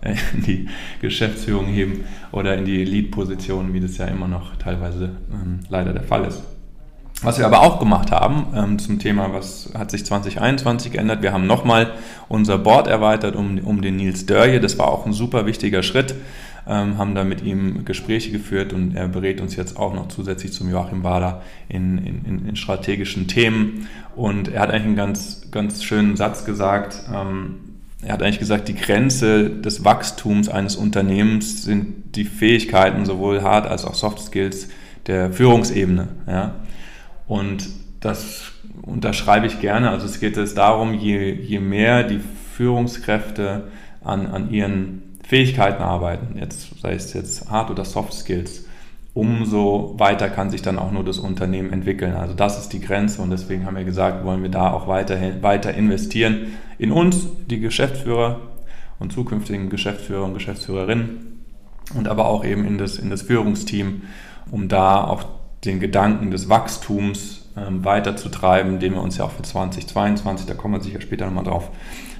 äh, 0.00 0.16
in 0.34 0.42
die 0.42 0.68
Geschäftsführung 1.00 1.66
heben 1.66 2.04
oder 2.32 2.58
in 2.58 2.64
die 2.64 2.84
Lead-Position, 2.84 3.72
wie 3.72 3.80
das 3.80 3.96
ja 3.96 4.06
immer 4.06 4.26
noch 4.26 4.56
teilweise 4.56 5.10
ähm, 5.32 5.60
leider 5.68 5.92
der 5.92 6.02
Fall 6.02 6.24
ist. 6.24 6.42
Was 7.22 7.38
wir 7.38 7.46
aber 7.46 7.62
auch 7.62 7.78
gemacht 7.78 8.10
haben 8.10 8.48
ähm, 8.52 8.78
zum 8.80 8.98
Thema, 8.98 9.32
was 9.32 9.70
hat 9.78 9.92
sich 9.92 10.04
2021 10.04 10.90
geändert, 10.90 11.22
wir 11.22 11.32
haben 11.32 11.46
nochmal 11.46 11.92
unser 12.28 12.58
Board 12.58 12.88
erweitert 12.88 13.36
um, 13.36 13.58
um 13.58 13.80
den 13.80 13.94
Nils 13.94 14.26
Dörje. 14.26 14.58
Das 14.58 14.76
war 14.76 14.88
auch 14.88 15.06
ein 15.06 15.12
super 15.12 15.46
wichtiger 15.46 15.84
Schritt. 15.84 16.16
Ähm, 16.66 16.98
haben 16.98 17.14
da 17.14 17.22
mit 17.22 17.42
ihm 17.42 17.84
Gespräche 17.84 18.32
geführt 18.32 18.72
und 18.72 18.96
er 18.96 19.06
berät 19.06 19.40
uns 19.40 19.54
jetzt 19.54 19.76
auch 19.76 19.94
noch 19.94 20.08
zusätzlich 20.08 20.52
zum 20.52 20.68
Joachim 20.68 21.02
Bader 21.02 21.42
in, 21.68 21.98
in, 21.98 22.48
in 22.48 22.56
strategischen 22.56 23.28
Themen. 23.28 23.88
Und 24.16 24.48
er 24.48 24.60
hat 24.60 24.70
eigentlich 24.70 24.84
einen 24.84 24.96
ganz, 24.96 25.48
ganz 25.52 25.84
schönen 25.84 26.16
Satz 26.16 26.44
gesagt. 26.44 27.02
Ähm, 27.12 27.56
er 28.02 28.14
hat 28.14 28.22
eigentlich 28.22 28.40
gesagt, 28.40 28.66
die 28.66 28.74
Grenze 28.74 29.48
des 29.48 29.84
Wachstums 29.84 30.48
eines 30.48 30.74
Unternehmens 30.74 31.62
sind 31.62 32.16
die 32.16 32.24
Fähigkeiten, 32.24 33.06
sowohl 33.06 33.42
Hard- 33.42 33.68
als 33.68 33.84
auch 33.84 33.94
Soft 33.94 34.18
Skills 34.20 34.68
der 35.06 35.32
Führungsebene. 35.32 36.08
Ja? 36.26 36.54
Und 37.26 37.68
das 38.00 38.52
unterschreibe 38.82 39.46
ich 39.46 39.60
gerne. 39.60 39.90
Also 39.90 40.06
es 40.06 40.20
geht 40.20 40.36
es 40.36 40.54
darum, 40.54 40.94
je, 40.94 41.32
je 41.32 41.60
mehr 41.60 42.02
die 42.04 42.20
Führungskräfte 42.56 43.68
an, 44.02 44.26
an 44.26 44.50
ihren 44.50 45.02
Fähigkeiten 45.26 45.82
arbeiten, 45.82 46.36
jetzt, 46.38 46.80
sei 46.80 46.94
es 46.94 47.12
jetzt 47.12 47.50
Hard- 47.50 47.70
oder 47.70 47.84
Soft 47.84 48.12
Skills, 48.12 48.66
umso 49.14 49.94
weiter 49.98 50.28
kann 50.28 50.50
sich 50.50 50.62
dann 50.62 50.78
auch 50.78 50.90
nur 50.90 51.04
das 51.04 51.18
Unternehmen 51.18 51.72
entwickeln. 51.72 52.14
Also 52.14 52.34
das 52.34 52.58
ist 52.58 52.72
die 52.72 52.80
Grenze 52.80 53.22
und 53.22 53.30
deswegen 53.30 53.66
haben 53.66 53.76
wir 53.76 53.84
gesagt, 53.84 54.24
wollen 54.24 54.42
wir 54.42 54.50
da 54.50 54.72
auch 54.72 54.88
weiterhin, 54.88 55.42
weiter 55.42 55.74
investieren 55.74 56.54
in 56.78 56.92
uns, 56.92 57.28
die 57.46 57.60
Geschäftsführer 57.60 58.40
und 58.98 59.12
zukünftigen 59.12 59.68
Geschäftsführer 59.68 60.24
und 60.24 60.34
Geschäftsführerinnen, 60.34 61.32
und 61.94 62.08
aber 62.08 62.26
auch 62.26 62.44
eben 62.44 62.64
in 62.64 62.78
das, 62.78 62.96
in 62.96 63.10
das 63.10 63.22
Führungsteam, 63.22 64.02
um 64.50 64.68
da 64.68 65.04
auch 65.04 65.24
den 65.64 65.80
Gedanken 65.80 66.30
des 66.30 66.48
Wachstums 66.48 67.42
ähm, 67.56 67.84
weiterzutreiben, 67.84 68.80
den 68.80 68.94
wir 68.94 69.02
uns 69.02 69.18
ja 69.18 69.24
auch 69.24 69.30
für 69.30 69.42
2022, 69.42 70.46
da 70.46 70.54
kommen 70.54 70.74
wir 70.74 70.80
sicher 70.80 71.00
später 71.00 71.26
nochmal 71.26 71.44
drauf, 71.44 71.70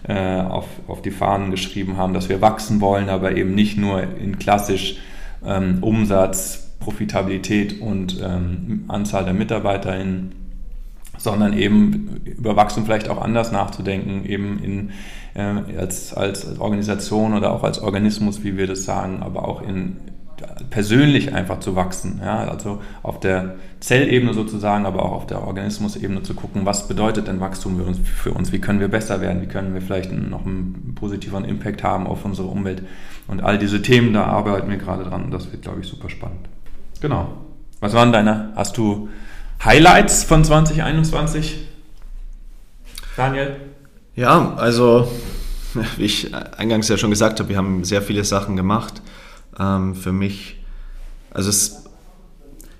äh, 0.07 0.41
auf, 0.41 0.67
auf 0.89 1.03
die 1.03 1.11
Fahnen 1.11 1.51
geschrieben 1.51 1.97
haben, 1.97 2.15
dass 2.15 2.29
wir 2.29 2.41
wachsen 2.41 2.81
wollen, 2.81 3.09
aber 3.09 3.37
eben 3.37 3.55
nicht 3.55 3.79
nur 3.79 4.03
in 4.03 4.39
klassisch 4.39 4.97
ähm, 5.45 5.79
Umsatz, 5.81 6.71
Profitabilität 6.81 7.81
und 7.81 8.21
ähm, 8.21 8.85
Anzahl 8.89 9.25
der 9.25 9.35
MitarbeiterInnen, 9.35 10.35
sondern 11.19 11.57
eben 11.57 12.21
über 12.25 12.57
Wachstum 12.57 12.85
vielleicht 12.85 13.09
auch 13.09 13.23
anders 13.23 13.53
nachzudenken, 13.53 14.25
eben 14.25 14.59
in, 14.63 14.91
äh, 15.35 15.79
als, 15.79 16.13
als 16.15 16.59
Organisation 16.59 17.35
oder 17.35 17.53
auch 17.53 17.63
als 17.63 17.81
Organismus, 17.81 18.43
wie 18.43 18.57
wir 18.57 18.67
das 18.67 18.85
sagen, 18.85 19.23
aber 19.23 19.47
auch 19.47 19.63
in 19.63 19.99
persönlich 20.73 21.35
einfach 21.35 21.61
zu 21.61 21.77
wachsen. 21.77 22.21
Ja? 22.25 22.39
Also 22.49 22.81
auf 23.03 23.21
der 23.21 23.57
Zellebene 23.81 24.33
sozusagen, 24.33 24.87
aber 24.87 25.05
auch 25.05 25.13
auf 25.13 25.27
der 25.27 25.47
Organismusebene 25.47 26.23
zu 26.23 26.35
gucken, 26.35 26.65
was 26.65 26.89
bedeutet 26.89 27.29
denn 27.29 27.41
Wachstum 27.41 27.77
für 27.77 27.85
uns, 27.85 27.99
für 27.99 28.33
uns, 28.33 28.53
wie 28.53 28.59
können 28.59 28.81
wir 28.81 28.89
besser 28.89 29.21
werden, 29.21 29.43
wie 29.43 29.47
können 29.47 29.75
wir 29.75 29.83
vielleicht 29.83 30.11
noch 30.13 30.47
einen 30.47 30.95
positiveren 30.95 31.45
Impact 31.45 31.83
haben 31.83 32.07
auf 32.07 32.25
unsere 32.25 32.49
Umwelt. 32.49 32.83
Und 33.29 33.43
all 33.43 33.59
diese 33.59 33.83
Themen, 33.83 34.15
da 34.15 34.25
arbeiten 34.25 34.71
wir 34.71 34.79
gerade 34.79 35.05
dran 35.05 35.25
und 35.25 35.31
das 35.31 35.53
wird, 35.53 35.63
glaube 35.63 35.81
ich, 35.81 35.87
super 35.87 36.09
spannend. 36.09 36.49
Genau. 37.01 37.29
Was 37.81 37.93
waren 37.93 38.13
deine? 38.13 38.53
Hast 38.57 38.79
du 38.79 39.11
Highlights 39.63 40.25
von 40.25 40.43
2021? 40.43 41.69
Daniel? 43.17 43.57
Ja, 44.15 44.55
also 44.57 45.09
wie 45.97 46.05
ich 46.05 46.35
eingangs 46.35 46.89
ja 46.89 46.97
schon 46.97 47.11
gesagt 47.11 47.41
habe, 47.41 47.51
wir 47.51 47.59
haben 47.59 47.85
sehr 47.85 48.01
viele 48.01 48.25
Sachen 48.25 48.57
gemacht. 48.57 49.03
Ähm, 49.59 49.95
für 49.95 50.13
mich, 50.13 50.62
also 51.35 51.51
es, 51.51 51.85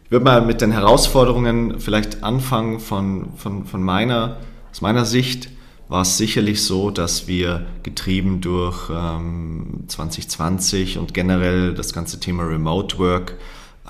ich 0.05 0.11
würde 0.11 0.25
mal 0.25 0.43
mit 0.43 0.61
den 0.61 0.73
Herausforderungen 0.73 1.81
vielleicht 1.81 2.23
anfangen 2.23 2.81
von, 2.81 3.33
von, 3.37 3.65
von 3.65 3.83
meiner, 3.83 4.37
aus 4.71 4.81
meiner 4.81 5.05
Sicht 5.05 5.49
war 5.89 6.03
es 6.03 6.17
sicherlich 6.17 6.63
so, 6.65 6.91
dass 6.91 7.29
wir 7.29 7.67
getrieben 7.83 8.41
durch 8.41 8.89
ähm, 8.91 9.85
2020 9.89 10.99
und 10.99 11.13
generell 11.13 11.75
das 11.75 11.93
ganze 11.93 12.19
Thema 12.19 12.45
Remote 12.45 12.99
Work 12.99 13.35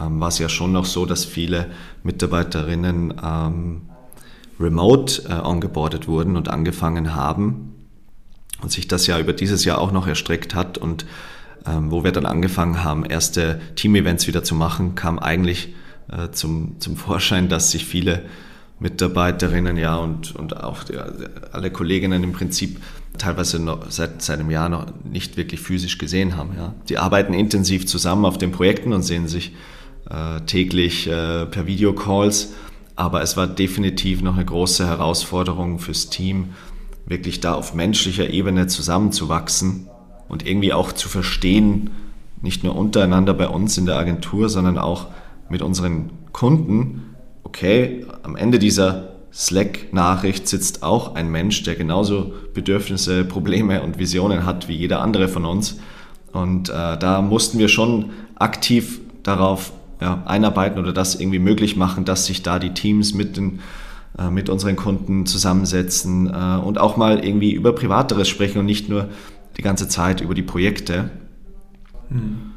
ähm, 0.00 0.20
war 0.20 0.28
es 0.28 0.38
ja 0.38 0.48
schon 0.48 0.72
noch 0.72 0.84
so, 0.84 1.06
dass 1.06 1.24
viele 1.24 1.70
Mitarbeiterinnen 2.02 3.14
ähm, 3.22 3.82
remote 4.58 5.22
äh, 5.28 5.34
ongeboardet 5.34 6.08
wurden 6.08 6.36
und 6.36 6.48
angefangen 6.48 7.14
haben 7.14 7.74
und 8.62 8.72
sich 8.72 8.88
das 8.88 9.06
ja 9.06 9.18
über 9.18 9.32
dieses 9.32 9.64
Jahr 9.64 9.78
auch 9.78 9.92
noch 9.92 10.06
erstreckt 10.06 10.54
hat 10.54 10.78
und 10.78 11.04
ähm, 11.66 11.90
wo 11.90 12.04
wir 12.04 12.12
dann 12.12 12.26
angefangen 12.26 12.82
haben, 12.82 13.04
erste 13.04 13.60
Team-Events 13.76 14.26
wieder 14.26 14.42
zu 14.42 14.54
machen, 14.54 14.94
kam 14.94 15.18
eigentlich 15.18 15.74
äh, 16.10 16.30
zum, 16.30 16.80
zum 16.80 16.96
Vorschein, 16.96 17.48
dass 17.48 17.70
sich 17.70 17.84
viele 17.84 18.22
Mitarbeiterinnen 18.80 19.76
ja 19.76 19.96
und, 19.96 20.34
und 20.34 20.56
auch 20.56 20.82
die, 20.84 20.96
alle 21.52 21.70
Kolleginnen 21.70 22.24
im 22.24 22.32
Prinzip 22.32 22.80
teilweise 23.16 23.60
noch 23.60 23.90
seit, 23.90 24.22
seit 24.22 24.40
einem 24.40 24.50
Jahr 24.50 24.68
noch 24.68 24.86
nicht 25.04 25.36
wirklich 25.36 25.60
physisch 25.60 25.98
gesehen 25.98 26.36
haben. 26.36 26.50
Ja. 26.56 26.74
Die 26.88 26.98
arbeiten 26.98 27.34
intensiv 27.34 27.86
zusammen 27.86 28.24
auf 28.24 28.38
den 28.38 28.50
Projekten 28.50 28.92
und 28.92 29.02
sehen 29.02 29.28
sich 29.28 29.52
äh, 30.10 30.40
täglich 30.40 31.06
äh, 31.06 31.46
per 31.46 31.66
Videocalls, 31.66 32.54
aber 32.96 33.22
es 33.22 33.36
war 33.36 33.46
definitiv 33.46 34.22
noch 34.22 34.34
eine 34.34 34.44
große 34.44 34.86
Herausforderung 34.86 35.78
fürs 35.78 36.10
Team, 36.10 36.50
wirklich 37.06 37.40
da 37.40 37.54
auf 37.54 37.74
menschlicher 37.74 38.30
Ebene 38.30 38.66
zusammenzuwachsen 38.66 39.88
und 40.32 40.46
irgendwie 40.46 40.72
auch 40.72 40.92
zu 40.92 41.10
verstehen, 41.10 41.90
nicht 42.40 42.64
nur 42.64 42.74
untereinander 42.74 43.34
bei 43.34 43.46
uns 43.46 43.76
in 43.76 43.84
der 43.84 43.98
Agentur, 43.98 44.48
sondern 44.48 44.78
auch 44.78 45.08
mit 45.50 45.60
unseren 45.60 46.10
Kunden, 46.32 47.14
okay, 47.44 48.06
am 48.22 48.34
Ende 48.34 48.58
dieser 48.58 49.10
Slack-Nachricht 49.30 50.48
sitzt 50.48 50.82
auch 50.82 51.14
ein 51.14 51.30
Mensch, 51.30 51.64
der 51.64 51.74
genauso 51.74 52.32
Bedürfnisse, 52.54 53.24
Probleme 53.24 53.82
und 53.82 53.98
Visionen 53.98 54.46
hat 54.46 54.68
wie 54.68 54.74
jeder 54.74 55.02
andere 55.02 55.28
von 55.28 55.44
uns. 55.44 55.78
Und 56.32 56.70
äh, 56.70 56.96
da 56.96 57.20
mussten 57.20 57.58
wir 57.58 57.68
schon 57.68 58.06
aktiv 58.36 59.00
darauf 59.22 59.72
ja, 60.00 60.22
einarbeiten 60.24 60.80
oder 60.80 60.94
das 60.94 61.14
irgendwie 61.14 61.40
möglich 61.40 61.76
machen, 61.76 62.06
dass 62.06 62.24
sich 62.24 62.42
da 62.42 62.58
die 62.58 62.72
Teams 62.72 63.12
mit 63.12 63.36
den 63.36 63.60
äh, 64.18 64.28
mit 64.30 64.50
unseren 64.50 64.76
Kunden 64.76 65.24
zusammensetzen 65.24 66.26
äh, 66.26 66.60
und 66.62 66.78
auch 66.78 66.98
mal 66.98 67.24
irgendwie 67.24 67.52
über 67.52 67.74
Privateres 67.74 68.28
sprechen 68.28 68.58
und 68.58 68.66
nicht 68.66 68.90
nur 68.90 69.08
die 69.56 69.62
ganze 69.62 69.88
Zeit 69.88 70.20
über 70.20 70.34
die 70.34 70.42
Projekte. 70.42 71.10
Hm. 72.08 72.52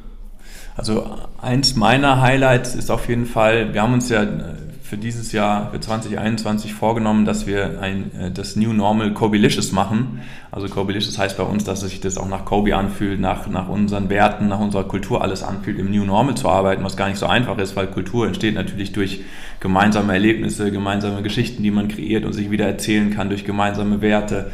Also 0.76 1.06
eins 1.40 1.74
meiner 1.74 2.20
Highlights 2.20 2.74
ist 2.74 2.90
auf 2.90 3.08
jeden 3.08 3.24
Fall, 3.24 3.72
wir 3.72 3.82
haben 3.82 3.94
uns 3.94 4.10
ja 4.10 4.22
äh, 4.22 4.54
für 4.82 4.98
dieses 4.98 5.32
Jahr, 5.32 5.70
für 5.72 5.80
2021 5.80 6.74
vorgenommen, 6.74 7.24
dass 7.24 7.46
wir 7.46 7.80
ein, 7.80 8.14
äh, 8.14 8.30
das 8.30 8.56
New 8.56 8.74
Normal 8.74 9.14
Kobilicious 9.14 9.72
machen. 9.72 10.20
Also 10.52 10.68
Kobilicious 10.68 11.18
heißt 11.18 11.38
bei 11.38 11.44
uns, 11.44 11.64
dass 11.64 11.80
sich 11.80 12.00
das 12.00 12.18
auch 12.18 12.28
nach 12.28 12.44
Kobe 12.44 12.76
anfühlt, 12.76 13.18
nach, 13.18 13.48
nach 13.48 13.68
unseren 13.68 14.10
Werten, 14.10 14.48
nach 14.48 14.60
unserer 14.60 14.84
Kultur 14.84 15.22
alles 15.22 15.42
anfühlt, 15.42 15.78
im 15.78 15.90
New 15.90 16.04
Normal 16.04 16.36
zu 16.36 16.48
arbeiten, 16.48 16.84
was 16.84 16.96
gar 16.96 17.08
nicht 17.08 17.18
so 17.18 17.26
einfach 17.26 17.56
ist, 17.58 17.74
weil 17.74 17.86
Kultur 17.86 18.26
entsteht 18.26 18.54
natürlich 18.54 18.92
durch 18.92 19.22
gemeinsame 19.60 20.12
Erlebnisse, 20.12 20.70
gemeinsame 20.70 21.22
Geschichten, 21.22 21.62
die 21.62 21.70
man 21.70 21.88
kreiert 21.88 22.24
und 22.24 22.34
sich 22.34 22.50
wieder 22.50 22.66
erzählen 22.66 23.10
kann, 23.10 23.30
durch 23.30 23.44
gemeinsame 23.44 24.02
Werte. 24.02 24.52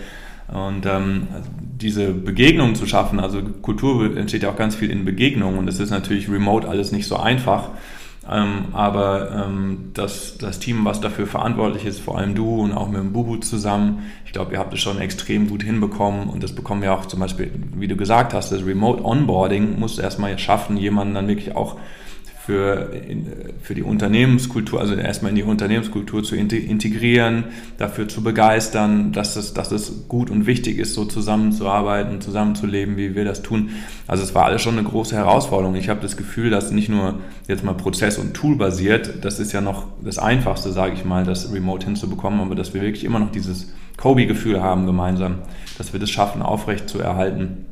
Und 0.48 0.86
ähm, 0.86 1.26
diese 1.82 2.12
Begegnungen 2.12 2.74
zu 2.74 2.86
schaffen, 2.86 3.20
also 3.20 3.42
Kultur 3.42 4.16
entsteht 4.16 4.42
ja 4.42 4.50
auch 4.50 4.56
ganz 4.56 4.74
viel 4.74 4.90
in 4.90 5.04
Begegnungen 5.04 5.58
und 5.58 5.68
es 5.68 5.80
ist 5.80 5.90
natürlich 5.90 6.30
remote 6.30 6.68
alles 6.68 6.92
nicht 6.92 7.06
so 7.06 7.16
einfach. 7.16 7.70
Ähm, 8.30 8.66
aber 8.72 9.46
ähm, 9.46 9.90
das, 9.94 10.38
das 10.38 10.60
Team, 10.60 10.84
was 10.84 11.00
dafür 11.00 11.26
verantwortlich 11.26 11.84
ist, 11.84 11.98
vor 11.98 12.18
allem 12.18 12.36
du 12.36 12.60
und 12.60 12.72
auch 12.72 12.88
mit 12.88 13.00
dem 13.00 13.12
Bubu 13.12 13.36
zusammen, 13.38 14.04
ich 14.24 14.32
glaube, 14.32 14.52
ihr 14.52 14.58
habt 14.60 14.72
es 14.72 14.80
schon 14.80 15.00
extrem 15.00 15.48
gut 15.48 15.64
hinbekommen 15.64 16.28
und 16.28 16.42
das 16.42 16.54
bekommen 16.54 16.82
wir 16.82 16.92
auch 16.92 17.06
zum 17.06 17.18
Beispiel, 17.18 17.50
wie 17.76 17.88
du 17.88 17.96
gesagt 17.96 18.32
hast, 18.32 18.52
das 18.52 18.64
Remote 18.64 19.04
Onboarding 19.04 19.78
musst 19.78 19.98
du 19.98 20.02
erstmal 20.02 20.38
schaffen, 20.38 20.76
jemanden 20.76 21.14
dann 21.14 21.26
wirklich 21.26 21.56
auch 21.56 21.76
für, 22.44 22.90
für 23.62 23.74
die 23.76 23.84
Unternehmenskultur, 23.84 24.80
also 24.80 24.94
erstmal 24.94 25.30
in 25.30 25.36
die 25.36 25.42
Unternehmenskultur 25.44 26.24
zu 26.24 26.34
integrieren, 26.34 27.44
dafür 27.78 28.08
zu 28.08 28.24
begeistern, 28.24 29.12
dass 29.12 29.36
es, 29.36 29.54
dass 29.54 29.70
es 29.70 30.08
gut 30.08 30.28
und 30.28 30.46
wichtig 30.46 30.78
ist, 30.78 30.94
so 30.94 31.04
zusammenzuarbeiten, 31.04 32.20
zusammenzuleben, 32.20 32.96
wie 32.96 33.14
wir 33.14 33.24
das 33.24 33.42
tun. 33.42 33.70
Also 34.08 34.24
es 34.24 34.34
war 34.34 34.46
alles 34.46 34.60
schon 34.60 34.76
eine 34.76 34.88
große 34.88 35.14
Herausforderung. 35.14 35.76
Ich 35.76 35.88
habe 35.88 36.00
das 36.00 36.16
Gefühl, 36.16 36.50
dass 36.50 36.72
nicht 36.72 36.88
nur 36.88 37.20
jetzt 37.46 37.62
mal 37.62 37.74
Prozess- 37.74 38.18
und 38.18 38.34
Tool 38.34 38.56
basiert, 38.56 39.24
das 39.24 39.38
ist 39.38 39.52
ja 39.52 39.60
noch 39.60 39.86
das 40.02 40.18
Einfachste, 40.18 40.72
sage 40.72 40.94
ich 40.94 41.04
mal, 41.04 41.24
das 41.24 41.52
Remote 41.52 41.86
hinzubekommen, 41.86 42.40
aber 42.40 42.56
dass 42.56 42.74
wir 42.74 42.82
wirklich 42.82 43.04
immer 43.04 43.20
noch 43.20 43.30
dieses 43.30 43.72
Kobe-Gefühl 43.98 44.60
haben 44.60 44.86
gemeinsam, 44.86 45.36
dass 45.78 45.92
wir 45.92 46.00
das 46.00 46.10
schaffen, 46.10 46.42
aufrecht 46.42 46.88
zu 46.88 46.98
erhalten 46.98 47.66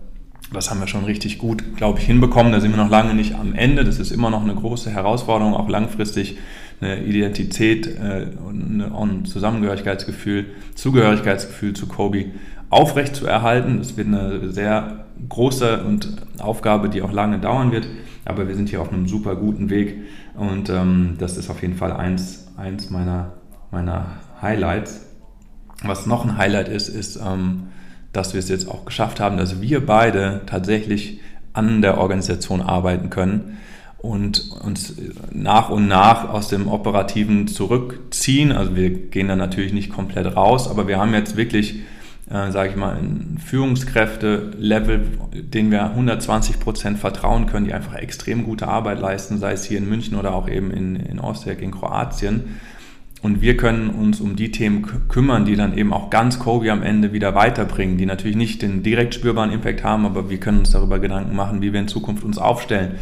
das 0.53 0.71
haben 0.71 0.81
wir 0.81 0.89
schon 0.89 1.05
richtig 1.05 1.39
gut, 1.39 1.77
glaube 1.77 2.01
ich, 2.01 2.07
hinbekommen. 2.07 2.53
Da 2.53 2.61
sind 2.61 2.73
wir 2.73 2.83
noch 2.83 2.91
lange 2.91 3.15
nicht 3.15 3.35
am 3.35 3.55
Ende. 3.55 3.85
Das 3.85 3.99
ist 3.99 4.11
immer 4.11 4.31
noch 4.31 4.43
eine 4.43 4.55
große 4.55 4.91
Herausforderung, 4.91 5.55
auch 5.55 5.69
langfristig 5.69 6.39
eine 6.81 7.03
Identität 7.05 7.87
äh, 7.87 8.27
und 8.45 8.81
ein 8.81 9.25
Zusammengehörigkeitsgefühl, 9.27 10.47
Zugehörigkeitsgefühl 10.75 11.75
zu 11.75 11.87
Kobe 11.87 12.27
aufrecht 12.71 13.15
zu 13.17 13.27
erhalten. 13.27 13.79
Das 13.79 13.97
wird 13.97 14.09
eine 14.09 14.51
sehr 14.51 15.05
große 15.29 15.85
und 15.85 16.17
Aufgabe, 16.39 16.89
die 16.89 17.03
auch 17.03 17.13
lange 17.13 17.39
dauern 17.39 17.71
wird. 17.73 17.87
Aber 18.25 18.49
wir 18.49 18.55
sind 18.55 18.69
hier 18.69 18.81
auf 18.81 18.93
einem 18.93 19.07
super 19.07 19.37
guten 19.37 19.71
Weg 19.71 19.97
und 20.35 20.69
ähm, 20.69 21.17
das 21.19 21.37
ist 21.37 21.51
auf 21.51 21.63
jeden 21.63 21.75
Fall 21.75 21.93
eins, 21.93 22.49
eins 22.57 22.91
meiner, 22.91 23.33
meiner 23.71 24.07
Highlights. 24.41 25.07
Was 25.83 26.07
noch 26.07 26.25
ein 26.25 26.37
Highlight 26.37 26.69
ist, 26.69 26.89
ist 26.89 27.17
ähm, 27.17 27.69
dass 28.13 28.33
wir 28.35 28.41
es 28.41 28.49
jetzt 28.49 28.69
auch 28.69 28.85
geschafft 28.85 29.21
haben, 29.21 29.37
dass 29.37 29.61
wir 29.61 29.85
beide 29.87 30.43
tatsächlich 30.47 31.21
an 31.53 31.83
der 31.83 31.99
Organisation 31.99 32.61
arbeiten 32.63 33.11
können 33.11 33.59
und 33.99 34.51
uns 34.63 34.95
nach 35.33 35.69
und 35.69 35.87
nach 35.87 36.31
aus 36.31 36.49
dem 36.49 36.69
Operativen 36.69 37.49
zurückziehen. 37.49 38.53
Also 38.53 38.75
wir 38.75 38.91
gehen 38.91 39.29
da 39.29 39.37
natürlich 39.37 39.73
nicht 39.73 39.93
komplett 39.93 40.37
raus, 40.37 40.71
aber 40.71 40.89
wir 40.89 40.99
haben 40.99 41.13
jetzt 41.13 41.37
wirklich, 41.37 41.81
äh, 42.31 42.51
sage 42.51 42.71
ich 42.71 42.77
mal, 42.77 42.97
ein 42.97 43.39
Führungskräfte-Level, 43.45 45.03
den 45.35 45.71
wir 45.71 45.85
120 45.85 46.61
Prozent 46.61 46.99
vertrauen 46.99 47.47
können, 47.47 47.67
die 47.67 47.75
einfach 47.75 47.95
extrem 47.95 48.45
gute 48.45 48.69
Arbeit 48.69 49.01
leisten, 49.01 49.39
sei 49.39 49.53
es 49.53 49.65
hier 49.65 49.79
in 49.79 49.89
München 49.89 50.17
oder 50.17 50.35
auch 50.35 50.49
eben 50.49 50.71
in, 50.71 50.97
in 50.97 51.21
Osijek 51.21 51.61
in 51.61 51.73
Kroatien 51.73 52.61
und 53.23 53.43
wir 53.43 53.57
können 53.57 53.91
uns 53.91 54.21
um 54.21 54.35
die 54.35 54.51
Themen 54.51 54.87
kümmern, 55.09 55.45
die 55.45 55.55
dann 55.55 55.77
eben 55.77 55.93
auch 55.93 56.09
ganz 56.09 56.39
Kobe 56.39 56.73
am 56.73 56.83
Ende 56.83 57.13
wieder 57.13 57.35
weiterbringen, 57.35 57.99
die 57.99 58.07
natürlich 58.07 58.37
nicht 58.37 58.63
den 58.63 58.83
direkt 58.83 59.15
spürbaren 59.15 59.53
Impact 59.53 59.85
haben, 59.85 60.07
aber 60.07 60.31
wir 60.31 60.41
können 60.41 60.61
uns 60.61 60.71
darüber 60.71 60.99
Gedanken 60.99 61.37
machen, 61.37 61.61
wie 61.61 61.73
wir 61.73 61.81
in 61.81 61.89
Zukunft 61.89 62.25
uns 62.25 62.39
aufstellen, 62.39 62.93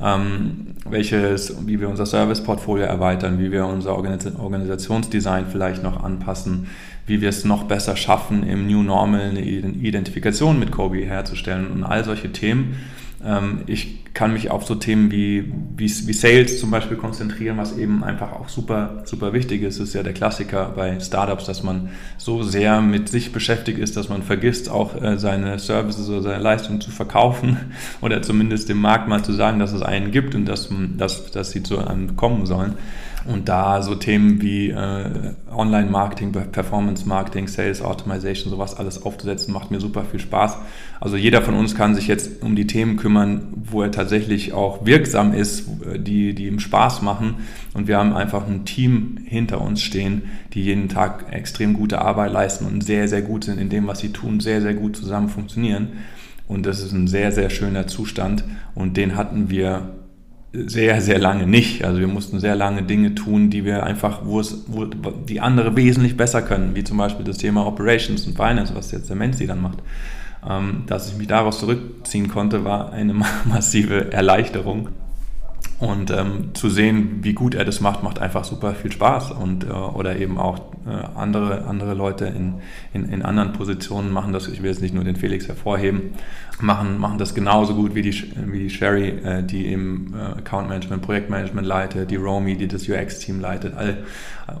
ähm, 0.00 0.74
welches, 0.88 1.66
wie 1.66 1.80
wir 1.80 1.88
unser 1.88 2.06
Service-Portfolio 2.06 2.86
erweitern, 2.86 3.38
wie 3.38 3.52
wir 3.52 3.66
unser 3.66 3.96
Organisationsdesign 3.96 5.46
vielleicht 5.50 5.84
noch 5.84 6.02
anpassen, 6.02 6.66
wie 7.06 7.20
wir 7.20 7.28
es 7.28 7.44
noch 7.44 7.64
besser 7.64 7.96
schaffen, 7.96 8.42
im 8.42 8.66
New 8.66 8.82
Normal 8.82 9.30
eine 9.30 9.42
Identifikation 9.42 10.58
mit 10.58 10.72
Kobe 10.72 10.98
herzustellen 10.98 11.68
und 11.68 11.84
all 11.84 12.04
solche 12.04 12.32
Themen. 12.32 12.76
Ähm, 13.24 13.62
ich 13.66 14.00
kann 14.14 14.32
mich 14.32 14.50
auf 14.50 14.66
so 14.66 14.74
Themen 14.74 15.10
wie, 15.10 15.52
wie, 15.76 15.86
wie 15.86 16.12
Sales 16.12 16.58
zum 16.58 16.70
Beispiel 16.70 16.96
konzentrieren, 16.96 17.58
was 17.58 17.76
eben 17.76 18.02
einfach 18.02 18.32
auch 18.32 18.48
super, 18.48 19.02
super 19.04 19.32
wichtig 19.32 19.62
ist. 19.62 19.78
Das 19.78 19.88
ist 19.88 19.94
ja 19.94 20.02
der 20.02 20.12
Klassiker 20.12 20.72
bei 20.74 20.98
Startups, 21.00 21.46
dass 21.46 21.62
man 21.62 21.90
so 22.18 22.42
sehr 22.42 22.80
mit 22.80 23.08
sich 23.08 23.32
beschäftigt 23.32 23.78
ist, 23.78 23.96
dass 23.96 24.08
man 24.08 24.22
vergisst, 24.22 24.68
auch 24.68 25.00
äh, 25.00 25.18
seine 25.18 25.58
Services 25.58 26.08
oder 26.08 26.22
seine 26.22 26.42
Leistungen 26.42 26.80
zu 26.80 26.90
verkaufen 26.90 27.72
oder 28.00 28.22
zumindest 28.22 28.68
dem 28.68 28.80
Markt 28.80 29.08
mal 29.08 29.22
zu 29.22 29.32
sagen, 29.32 29.58
dass 29.58 29.72
es 29.72 29.82
einen 29.82 30.10
gibt 30.10 30.34
und 30.34 30.46
dass, 30.46 30.68
dass, 30.96 31.30
dass 31.30 31.50
sie 31.50 31.62
zu 31.62 31.78
einem 31.78 32.16
kommen 32.16 32.46
sollen. 32.46 32.74
Und 33.26 33.48
da 33.48 33.82
so 33.82 33.94
Themen 33.94 34.40
wie 34.40 34.70
äh, 34.70 35.10
Online-Marketing, 35.54 36.32
Performance-Marketing, 36.32 37.48
Sales 37.48 37.82
Automation, 37.82 38.50
sowas 38.50 38.76
alles 38.76 39.02
aufzusetzen, 39.02 39.52
macht 39.52 39.70
mir 39.70 39.80
super 39.80 40.04
viel 40.04 40.20
Spaß. 40.20 40.56
Also 41.00 41.16
jeder 41.16 41.42
von 41.42 41.54
uns 41.54 41.74
kann 41.74 41.94
sich 41.94 42.06
jetzt 42.06 42.42
um 42.42 42.56
die 42.56 42.66
Themen 42.66 42.96
kümmern, 42.96 43.48
wo 43.54 43.82
er 43.82 43.90
tatsächlich 43.90 44.52
auch 44.52 44.86
wirksam 44.86 45.34
ist, 45.34 45.68
die, 45.96 46.34
die 46.34 46.46
ihm 46.46 46.60
Spaß 46.60 47.02
machen. 47.02 47.36
Und 47.74 47.88
wir 47.88 47.98
haben 47.98 48.14
einfach 48.14 48.46
ein 48.46 48.64
Team 48.64 49.18
hinter 49.24 49.60
uns 49.60 49.82
stehen, 49.82 50.22
die 50.54 50.62
jeden 50.62 50.88
Tag 50.88 51.32
extrem 51.32 51.74
gute 51.74 52.00
Arbeit 52.00 52.32
leisten 52.32 52.66
und 52.66 52.82
sehr, 52.82 53.08
sehr 53.08 53.22
gut 53.22 53.44
sind 53.44 53.58
in 53.58 53.68
dem, 53.68 53.86
was 53.86 54.00
sie 54.00 54.12
tun, 54.12 54.40
sehr, 54.40 54.60
sehr 54.60 54.74
gut 54.74 54.96
zusammen 54.96 55.28
funktionieren. 55.28 55.88
Und 56.48 56.66
das 56.66 56.82
ist 56.82 56.92
ein 56.92 57.06
sehr, 57.06 57.30
sehr 57.30 57.48
schöner 57.48 57.86
Zustand. 57.86 58.44
Und 58.74 58.96
den 58.96 59.16
hatten 59.16 59.50
wir 59.50 59.90
sehr, 60.52 61.00
sehr 61.00 61.18
lange 61.18 61.46
nicht. 61.46 61.84
Also 61.84 62.00
wir 62.00 62.08
mussten 62.08 62.40
sehr 62.40 62.56
lange 62.56 62.82
Dinge 62.82 63.14
tun, 63.14 63.50
die 63.50 63.64
wir 63.64 63.84
einfach, 63.84 64.24
wo 64.24 64.40
es, 64.40 64.64
wo 64.66 64.84
die 64.84 65.40
andere 65.40 65.76
wesentlich 65.76 66.16
besser 66.16 66.42
können, 66.42 66.74
wie 66.74 66.82
zum 66.82 66.96
Beispiel 66.96 67.24
das 67.24 67.38
Thema 67.38 67.66
Operations 67.66 68.26
und 68.26 68.36
Finance, 68.36 68.74
was 68.74 68.90
jetzt 68.90 69.08
der 69.08 69.16
Menzi 69.16 69.46
dann 69.46 69.62
macht. 69.62 69.78
Ähm, 70.48 70.84
dass 70.86 71.10
ich 71.10 71.18
mich 71.18 71.28
daraus 71.28 71.60
zurückziehen 71.60 72.28
konnte, 72.28 72.64
war 72.64 72.92
eine 72.92 73.14
massive 73.44 74.12
Erleichterung. 74.12 74.88
Und 75.80 76.10
ähm, 76.10 76.50
zu 76.52 76.68
sehen, 76.68 77.20
wie 77.22 77.32
gut 77.32 77.54
er 77.54 77.64
das 77.64 77.80
macht, 77.80 78.02
macht 78.02 78.18
einfach 78.18 78.44
super 78.44 78.74
viel 78.74 78.92
Spaß. 78.92 79.32
Und, 79.32 79.64
äh, 79.64 79.68
oder 79.68 80.16
eben 80.16 80.38
auch 80.38 80.58
äh, 80.86 81.18
andere, 81.18 81.64
andere 81.64 81.94
Leute 81.94 82.26
in, 82.26 82.56
in, 82.92 83.10
in 83.10 83.22
anderen 83.22 83.54
Positionen 83.54 84.12
machen 84.12 84.34
das, 84.34 84.46
ich 84.46 84.62
will 84.62 84.70
jetzt 84.70 84.82
nicht 84.82 84.94
nur 84.94 85.04
den 85.04 85.16
Felix 85.16 85.48
hervorheben, 85.48 86.12
machen, 86.60 86.98
machen 86.98 87.16
das 87.16 87.34
genauso 87.34 87.74
gut 87.74 87.94
wie 87.94 88.02
die, 88.02 88.14
wie 88.46 88.58
die 88.58 88.70
Sherry, 88.70 89.08
äh, 89.08 89.42
die 89.42 89.68
eben 89.68 90.14
äh, 90.14 90.38
Account 90.38 90.68
Management, 90.68 91.00
Projektmanagement 91.00 91.66
leitet, 91.66 92.10
die 92.10 92.16
Romy, 92.16 92.56
die 92.58 92.68
das 92.68 92.86
UX-Team 92.86 93.40
leitet, 93.40 93.74
all, 93.74 94.04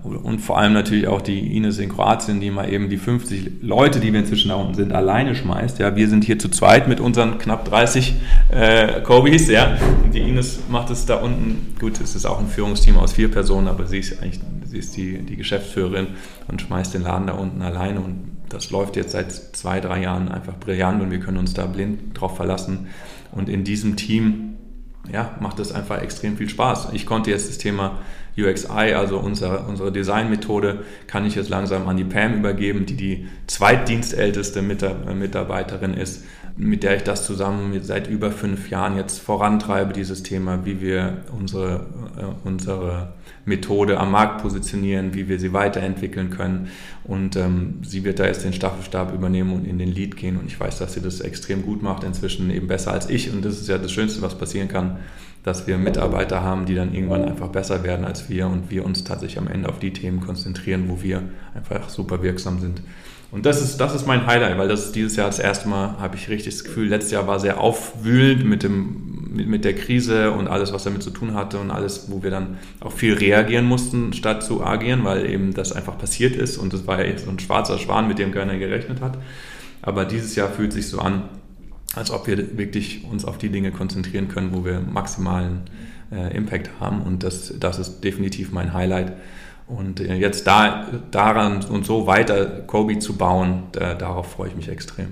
und 0.02 0.40
vor 0.40 0.58
allem 0.58 0.72
natürlich 0.72 1.08
auch 1.08 1.20
die 1.20 1.56
Ines 1.56 1.78
in 1.78 1.88
Kroatien, 1.88 2.40
die 2.40 2.50
mal 2.50 2.70
eben 2.72 2.88
die 2.88 2.96
50 2.96 3.62
Leute, 3.62 4.00
die 4.00 4.12
wir 4.12 4.20
inzwischen 4.20 4.48
da 4.48 4.54
unten 4.56 4.74
sind, 4.74 4.92
alleine 4.92 5.34
schmeißt. 5.34 5.78
Ja, 5.78 5.96
wir 5.96 6.08
sind 6.08 6.24
hier 6.24 6.38
zu 6.38 6.48
zweit 6.48 6.88
mit 6.88 7.00
unseren 7.00 7.38
knapp 7.38 7.64
30 7.64 8.14
äh, 8.50 9.00
Kobis, 9.02 9.48
ja. 9.48 9.76
Und 10.04 10.14
die 10.14 10.20
Ines 10.20 10.60
macht 10.68 10.90
es 10.90 11.06
da 11.06 11.16
unten, 11.16 11.74
gut, 11.78 12.00
es 12.00 12.14
ist 12.14 12.26
auch 12.26 12.40
ein 12.40 12.48
Führungsteam 12.48 12.96
aus 12.96 13.12
vier 13.12 13.30
Personen, 13.30 13.68
aber 13.68 13.86
sie 13.86 13.98
ist 13.98 14.22
eigentlich, 14.22 14.40
sie 14.64 14.78
ist 14.78 14.96
die, 14.96 15.18
die 15.18 15.36
Geschäftsführerin 15.36 16.08
und 16.48 16.60
schmeißt 16.60 16.94
den 16.94 17.02
Laden 17.02 17.26
da 17.26 17.34
unten 17.34 17.62
alleine 17.62 18.00
und 18.00 18.30
das 18.48 18.70
läuft 18.70 18.96
jetzt 18.96 19.12
seit 19.12 19.32
zwei, 19.32 19.80
drei 19.80 20.02
Jahren 20.02 20.28
einfach 20.28 20.56
brillant 20.58 21.00
und 21.00 21.10
wir 21.10 21.20
können 21.20 21.38
uns 21.38 21.54
da 21.54 21.66
blind 21.66 22.20
drauf 22.20 22.36
verlassen. 22.36 22.88
Und 23.32 23.48
in 23.48 23.62
diesem 23.62 23.96
Team 23.96 24.56
ja, 25.12 25.36
macht 25.40 25.58
es 25.58 25.72
einfach 25.72 26.00
extrem 26.02 26.36
viel 26.36 26.48
Spaß. 26.48 26.88
Ich 26.92 27.06
konnte 27.06 27.30
jetzt 27.30 27.48
das 27.48 27.58
Thema 27.58 27.98
UXI, 28.36 28.94
also 28.94 29.18
unser, 29.18 29.66
unsere 29.68 29.92
Designmethode, 29.92 30.84
kann 31.06 31.26
ich 31.26 31.34
jetzt 31.34 31.48
langsam 31.48 31.88
an 31.88 31.96
die 31.96 32.04
Pam 32.04 32.34
übergeben, 32.34 32.86
die 32.86 32.96
die 32.96 33.28
zweitdienstälteste 33.46 34.62
Mitarbeiterin 34.62 35.94
ist 35.94 36.24
mit 36.56 36.82
der 36.82 36.96
ich 36.96 37.02
das 37.02 37.26
zusammen 37.26 37.78
seit 37.82 38.08
über 38.08 38.30
fünf 38.30 38.70
Jahren 38.70 38.96
jetzt 38.96 39.20
vorantreibe, 39.20 39.92
dieses 39.92 40.22
Thema, 40.22 40.64
wie 40.64 40.80
wir 40.80 41.24
unsere, 41.36 41.86
äh, 42.18 42.46
unsere 42.48 43.12
Methode 43.44 43.98
am 43.98 44.10
Markt 44.12 44.42
positionieren, 44.42 45.14
wie 45.14 45.28
wir 45.28 45.38
sie 45.38 45.52
weiterentwickeln 45.52 46.30
können. 46.30 46.68
Und 47.04 47.36
ähm, 47.36 47.80
sie 47.82 48.04
wird 48.04 48.18
da 48.18 48.26
jetzt 48.26 48.44
den 48.44 48.52
Staffelstab 48.52 49.14
übernehmen 49.14 49.52
und 49.52 49.66
in 49.66 49.78
den 49.78 49.88
Lead 49.88 50.16
gehen. 50.16 50.36
Und 50.36 50.46
ich 50.46 50.58
weiß, 50.58 50.78
dass 50.78 50.94
sie 50.94 51.00
das 51.00 51.20
extrem 51.20 51.62
gut 51.62 51.82
macht, 51.82 52.04
inzwischen 52.04 52.50
eben 52.50 52.68
besser 52.68 52.92
als 52.92 53.08
ich. 53.08 53.32
Und 53.32 53.44
das 53.44 53.60
ist 53.60 53.68
ja 53.68 53.78
das 53.78 53.92
Schönste, 53.92 54.22
was 54.22 54.36
passieren 54.36 54.68
kann, 54.68 54.98
dass 55.42 55.66
wir 55.66 55.78
Mitarbeiter 55.78 56.42
haben, 56.42 56.66
die 56.66 56.74
dann 56.74 56.94
irgendwann 56.94 57.24
einfach 57.24 57.48
besser 57.48 57.82
werden 57.82 58.04
als 58.04 58.28
wir 58.28 58.46
und 58.46 58.70
wir 58.70 58.84
uns 58.84 59.04
tatsächlich 59.04 59.38
am 59.38 59.48
Ende 59.48 59.68
auf 59.68 59.78
die 59.78 59.92
Themen 59.92 60.20
konzentrieren, 60.20 60.84
wo 60.88 61.02
wir 61.02 61.22
einfach 61.54 61.88
super 61.88 62.22
wirksam 62.22 62.60
sind. 62.60 62.82
Und 63.32 63.46
das 63.46 63.62
ist, 63.62 63.76
das 63.76 63.94
ist 63.94 64.06
mein 64.06 64.26
Highlight, 64.26 64.58
weil 64.58 64.68
das 64.68 64.86
ist 64.86 64.96
dieses 64.96 65.14
Jahr 65.14 65.26
das 65.26 65.38
erste 65.38 65.68
Mal, 65.68 65.96
habe 66.00 66.16
ich 66.16 66.28
richtig 66.28 66.52
das 66.52 66.64
Gefühl, 66.64 66.88
letztes 66.88 67.12
Jahr 67.12 67.28
war 67.28 67.38
sehr 67.38 67.60
aufwühlend 67.60 68.44
mit, 68.44 68.64
dem, 68.64 69.30
mit, 69.32 69.46
mit 69.46 69.64
der 69.64 69.74
Krise 69.74 70.32
und 70.32 70.48
alles, 70.48 70.72
was 70.72 70.82
damit 70.82 71.04
zu 71.04 71.10
tun 71.10 71.34
hatte 71.34 71.58
und 71.58 71.70
alles, 71.70 72.10
wo 72.10 72.24
wir 72.24 72.30
dann 72.30 72.58
auch 72.80 72.92
viel 72.92 73.14
reagieren 73.14 73.66
mussten, 73.66 74.12
statt 74.14 74.42
zu 74.42 74.64
agieren, 74.64 75.04
weil 75.04 75.30
eben 75.30 75.54
das 75.54 75.72
einfach 75.72 75.96
passiert 75.96 76.34
ist 76.34 76.58
und 76.58 76.72
das 76.72 76.88
war 76.88 77.04
ja 77.04 77.16
so 77.18 77.30
ein 77.30 77.38
schwarzer 77.38 77.78
Schwan, 77.78 78.08
mit 78.08 78.18
dem 78.18 78.32
keiner 78.32 78.58
gerechnet 78.58 79.00
hat. 79.00 79.16
Aber 79.80 80.04
dieses 80.04 80.34
Jahr 80.34 80.50
fühlt 80.50 80.72
sich 80.72 80.88
so 80.88 80.98
an, 80.98 81.22
als 81.94 82.10
ob 82.10 82.26
wir 82.26 82.58
wirklich 82.58 83.04
uns 83.10 83.24
auf 83.24 83.38
die 83.38 83.48
Dinge 83.48 83.70
konzentrieren 83.70 84.28
können, 84.28 84.52
wo 84.52 84.64
wir 84.64 84.80
maximalen 84.80 85.62
äh, 86.10 86.36
Impact 86.36 86.70
haben 86.80 87.02
und 87.02 87.22
das, 87.22 87.54
das 87.58 87.78
ist 87.78 88.00
definitiv 88.00 88.50
mein 88.50 88.72
Highlight. 88.74 89.12
Und 89.76 90.00
äh, 90.00 90.16
jetzt 90.16 90.46
da, 90.46 90.86
daran 91.10 91.64
und 91.64 91.86
so 91.86 92.06
weiter 92.06 92.44
Kobe 92.44 92.98
zu 92.98 93.16
bauen, 93.16 93.64
da, 93.72 93.94
darauf 93.94 94.32
freue 94.32 94.48
ich 94.48 94.56
mich 94.56 94.68
extrem. 94.68 95.08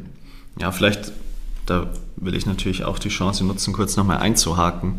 Ja, 0.61 0.73
vielleicht, 0.73 1.13
da 1.67 1.87
will 2.17 2.35
ich 2.35 2.47
natürlich 2.47 2.85
auch 2.85 2.99
die 2.99 3.09
Chance 3.09 3.45
nutzen, 3.45 3.73
kurz 3.73 3.97
nochmal 3.97 4.19
einzuhaken. 4.19 4.97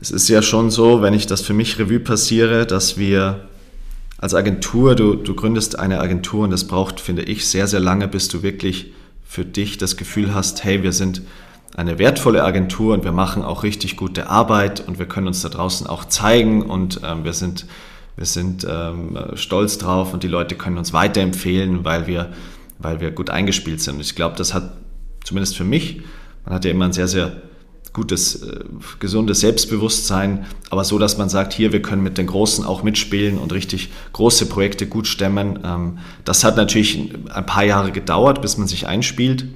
Es 0.00 0.10
ist 0.10 0.28
ja 0.28 0.42
schon 0.42 0.70
so, 0.70 1.02
wenn 1.02 1.14
ich 1.14 1.26
das 1.26 1.40
für 1.40 1.54
mich 1.54 1.78
Revue 1.78 2.00
passiere, 2.00 2.66
dass 2.66 2.98
wir 2.98 3.48
als 4.18 4.34
Agentur, 4.34 4.94
du, 4.94 5.14
du 5.14 5.34
gründest 5.34 5.78
eine 5.78 6.00
Agentur 6.00 6.44
und 6.44 6.50
das 6.50 6.66
braucht, 6.66 7.00
finde 7.00 7.22
ich, 7.22 7.48
sehr, 7.48 7.66
sehr 7.66 7.80
lange, 7.80 8.06
bis 8.06 8.28
du 8.28 8.42
wirklich 8.42 8.92
für 9.24 9.44
dich 9.44 9.78
das 9.78 9.96
Gefühl 9.96 10.34
hast, 10.34 10.64
hey, 10.64 10.82
wir 10.82 10.92
sind 10.92 11.22
eine 11.74 11.98
wertvolle 11.98 12.44
Agentur 12.44 12.94
und 12.94 13.04
wir 13.04 13.12
machen 13.12 13.42
auch 13.42 13.62
richtig 13.62 13.96
gute 13.96 14.28
Arbeit 14.28 14.86
und 14.86 14.98
wir 14.98 15.06
können 15.06 15.28
uns 15.28 15.42
da 15.42 15.48
draußen 15.48 15.86
auch 15.86 16.04
zeigen 16.04 16.62
und 16.62 17.00
ähm, 17.04 17.24
wir 17.24 17.32
sind 17.32 17.66
wir 18.18 18.26
sind 18.26 18.66
ähm, 18.68 19.16
stolz 19.34 19.78
drauf 19.78 20.12
und 20.12 20.24
die 20.24 20.28
Leute 20.28 20.56
können 20.56 20.76
uns 20.76 20.92
weiterempfehlen, 20.92 21.84
weil 21.84 22.08
wir, 22.08 22.32
weil 22.78 23.00
wir 23.00 23.12
gut 23.12 23.30
eingespielt 23.30 23.80
sind. 23.80 24.00
Ich 24.00 24.16
glaube, 24.16 24.34
das 24.36 24.54
hat 24.54 24.76
zumindest 25.22 25.56
für 25.56 25.62
mich, 25.62 26.02
man 26.44 26.56
hat 26.56 26.64
ja 26.64 26.72
immer 26.72 26.86
ein 26.86 26.92
sehr, 26.92 27.06
sehr 27.06 27.42
gutes, 27.92 28.42
äh, 28.42 28.64
gesundes 28.98 29.38
Selbstbewusstsein, 29.38 30.46
aber 30.68 30.82
so, 30.82 30.98
dass 30.98 31.16
man 31.16 31.28
sagt, 31.28 31.52
hier, 31.52 31.72
wir 31.72 31.80
können 31.80 32.02
mit 32.02 32.18
den 32.18 32.26
Großen 32.26 32.64
auch 32.64 32.82
mitspielen 32.82 33.38
und 33.38 33.52
richtig 33.52 33.90
große 34.12 34.46
Projekte 34.46 34.88
gut 34.88 35.06
stemmen. 35.06 35.60
Ähm, 35.64 35.98
das 36.24 36.42
hat 36.42 36.56
natürlich 36.56 37.14
ein 37.32 37.46
paar 37.46 37.64
Jahre 37.64 37.92
gedauert, 37.92 38.42
bis 38.42 38.58
man 38.58 38.66
sich 38.66 38.88
einspielt. 38.88 39.46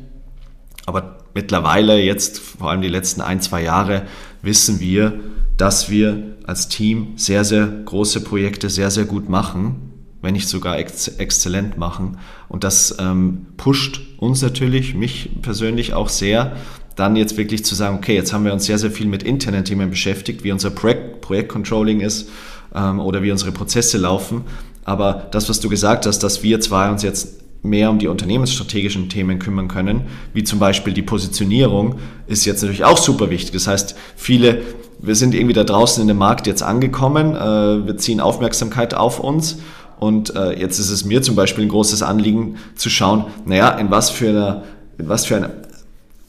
Aber 0.87 1.18
mittlerweile, 1.35 2.01
jetzt 2.01 2.38
vor 2.38 2.70
allem 2.70 2.83
die 2.83 2.88
letzten 2.88 3.22
ein, 3.22 3.40
zwei 3.40 3.62
Jahre, 3.64 4.03
wissen 4.40 4.79
wir, 4.79 5.18
dass 5.62 5.88
wir 5.88 6.35
als 6.44 6.66
Team 6.66 7.12
sehr, 7.14 7.44
sehr 7.44 7.68
große 7.68 8.22
Projekte 8.25 8.68
sehr, 8.68 8.90
sehr 8.90 9.05
gut 9.05 9.29
machen, 9.29 9.92
wenn 10.20 10.33
nicht 10.33 10.48
sogar 10.48 10.77
ex 10.77 11.07
exzellent 11.07 11.79
machen. 11.79 12.18
Und 12.48 12.64
das 12.64 12.96
ähm, 12.98 13.46
pusht 13.59 14.01
uns 14.18 14.42
natürlich, 14.42 14.96
mich 14.96 15.31
persönlich 15.40 15.94
auch 15.94 16.09
sehr, 16.09 16.57
dann 16.96 17.14
jetzt 17.14 17.37
wirklich 17.37 17.64
zu 17.64 17.77
sagen, 17.77 17.96
okay, 17.96 18.16
jetzt 18.16 18.33
haben 18.33 18.44
wir 18.44 18.53
uns 18.53 18.64
sehr, 18.64 18.77
sehr 18.77 18.90
viel 18.90 19.07
mit 19.07 19.22
internen 19.22 19.64
Themen 19.64 19.88
beschäftigt, 19.88 20.42
wie 20.42 20.51
unser 20.51 20.70
Projekt, 20.70 21.20
Projektcontrolling 21.20 22.01
ist 22.01 22.29
ähm, 22.75 22.98
oder 22.98 23.22
wie 23.22 23.31
unsere 23.31 23.53
Prozesse 23.53 23.98
laufen. 23.98 24.42
Aber 24.83 25.29
das, 25.31 25.48
was 25.48 25.61
du 25.61 25.68
gesagt 25.68 26.07
hast, 26.07 26.25
dass 26.25 26.42
wir 26.42 26.59
zwei 26.59 26.90
uns 26.90 27.05
jetzt 27.05 27.42
mehr 27.62 27.90
um 27.90 27.98
die 27.98 28.09
unternehmensstrategischen 28.09 29.09
Themen 29.09 29.38
kümmern 29.38 29.68
können, 29.68 30.03
wie 30.35 30.42
zum 30.42 30.59
Beispiel 30.59 30.92
die 30.92 31.03
Positionierung, 31.03 31.96
ist 32.27 32.44
jetzt 32.44 32.62
natürlich 32.62 32.85
auch 32.85 32.98
super 32.98 33.31
wichtig. 33.31 33.53
Das 33.53 33.68
heißt, 33.68 33.94
viele, 34.16 34.62
wir 35.01 35.14
sind 35.14 35.35
irgendwie 35.35 35.55
da 35.55 35.64
draußen 35.64 36.03
in 36.03 36.09
dem 36.09 36.18
Markt 36.18 36.46
jetzt 36.46 36.62
angekommen, 36.62 37.37
äh, 37.37 37.87
wir 37.87 37.96
ziehen 37.98 38.20
Aufmerksamkeit 38.20 38.94
auf 38.94 39.20
uns 39.20 39.59
und 40.01 40.35
äh, 40.35 40.59
jetzt 40.59 40.81
ist 40.81 40.90
es 40.90 41.05
mir 41.05 41.22
zum 41.22 41.37
Beispiel 41.37 41.64
ein 41.64 41.68
großes 41.68 42.03
Anliegen 42.03 42.57
zu 42.75 42.90
schauen, 42.90 43.27
naja, 43.46 43.70
in 43.70 43.90
was 43.90 44.11
für 44.11 44.31
einer, 44.31 44.64
in 44.98 45.09
was 45.09 45.27
für 45.27 45.37
eine 45.37 45.51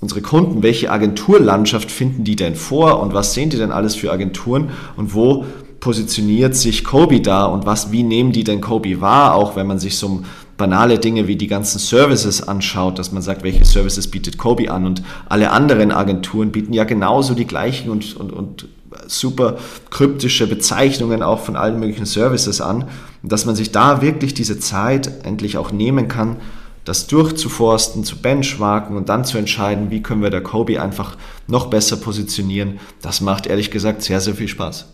unsere 0.04 0.22
Kunden, 0.22 0.64
welche 0.64 0.92
Agenturlandschaft 0.92 1.90
finden 1.90 2.26
die 2.26 2.36
denn 2.36 2.56
vor 2.56 3.00
und 3.00 3.14
was 3.14 3.34
sehen 3.34 3.50
die 3.50 3.58
denn 3.58 3.72
alles 3.72 3.96
für 3.96 4.12
Agenturen 4.12 4.72
und 4.98 5.14
wo 5.16 5.46
positioniert 5.80 6.56
sich 6.56 6.84
Kobe 6.84 7.22
da 7.22 7.46
und 7.46 7.66
was, 7.66 7.92
wie 7.92 8.04
nehmen 8.04 8.34
die 8.34 8.44
denn 8.44 8.60
Kobe 8.60 9.00
wahr, 9.00 9.34
auch 9.36 9.56
wenn 9.56 9.66
man 9.66 9.80
sich 9.80 9.98
so 9.98 10.24
banale 10.64 10.98
Dinge 10.98 11.28
wie 11.28 11.36
die 11.36 11.48
ganzen 11.48 11.78
Services 11.78 12.48
anschaut, 12.48 12.98
dass 12.98 13.12
man 13.12 13.22
sagt, 13.22 13.44
welche 13.44 13.66
Services 13.66 14.08
bietet 14.10 14.38
Kobe 14.38 14.72
an 14.72 14.86
und 14.86 15.04
alle 15.28 15.52
anderen 15.52 15.92
Agenturen 15.92 16.54
bieten 16.54 16.72
ja 16.72 16.86
genauso 16.86 17.34
die 17.34 17.46
gleichen 17.46 17.90
und, 17.90 18.16
und, 18.16 18.32
und 18.32 18.68
super 19.08 19.58
kryptische 19.90 20.48
Bezeichnungen 20.48 21.22
auch 21.22 21.40
von 21.40 21.58
allen 21.58 21.82
möglichen 21.82 22.06
Services 22.06 22.62
an, 22.62 22.86
dass 23.24 23.46
man 23.46 23.58
sich 23.58 23.74
da 23.74 24.02
wirklich 24.02 24.34
diese 24.34 24.58
Zeit 24.58 25.26
endlich 25.26 25.58
auch 25.58 25.74
nehmen 25.74 26.08
kann, 26.08 26.38
das 26.86 27.08
durchzuforsten, 27.08 28.06
zu 28.06 28.22
benchmarken 28.22 28.96
und 28.96 29.10
dann 29.10 29.26
zu 29.26 29.38
entscheiden, 29.38 29.92
wie 29.92 30.02
können 30.02 30.22
wir 30.22 30.30
der 30.30 30.44
Kobe 30.44 30.82
einfach 30.82 31.18
noch 31.46 31.68
besser 31.68 31.98
positionieren, 31.98 32.80
das 33.02 33.20
macht 33.20 33.48
ehrlich 33.48 33.70
gesagt 33.70 34.02
sehr, 34.02 34.22
sehr 34.22 34.36
viel 34.36 34.48
Spaß. 34.48 34.86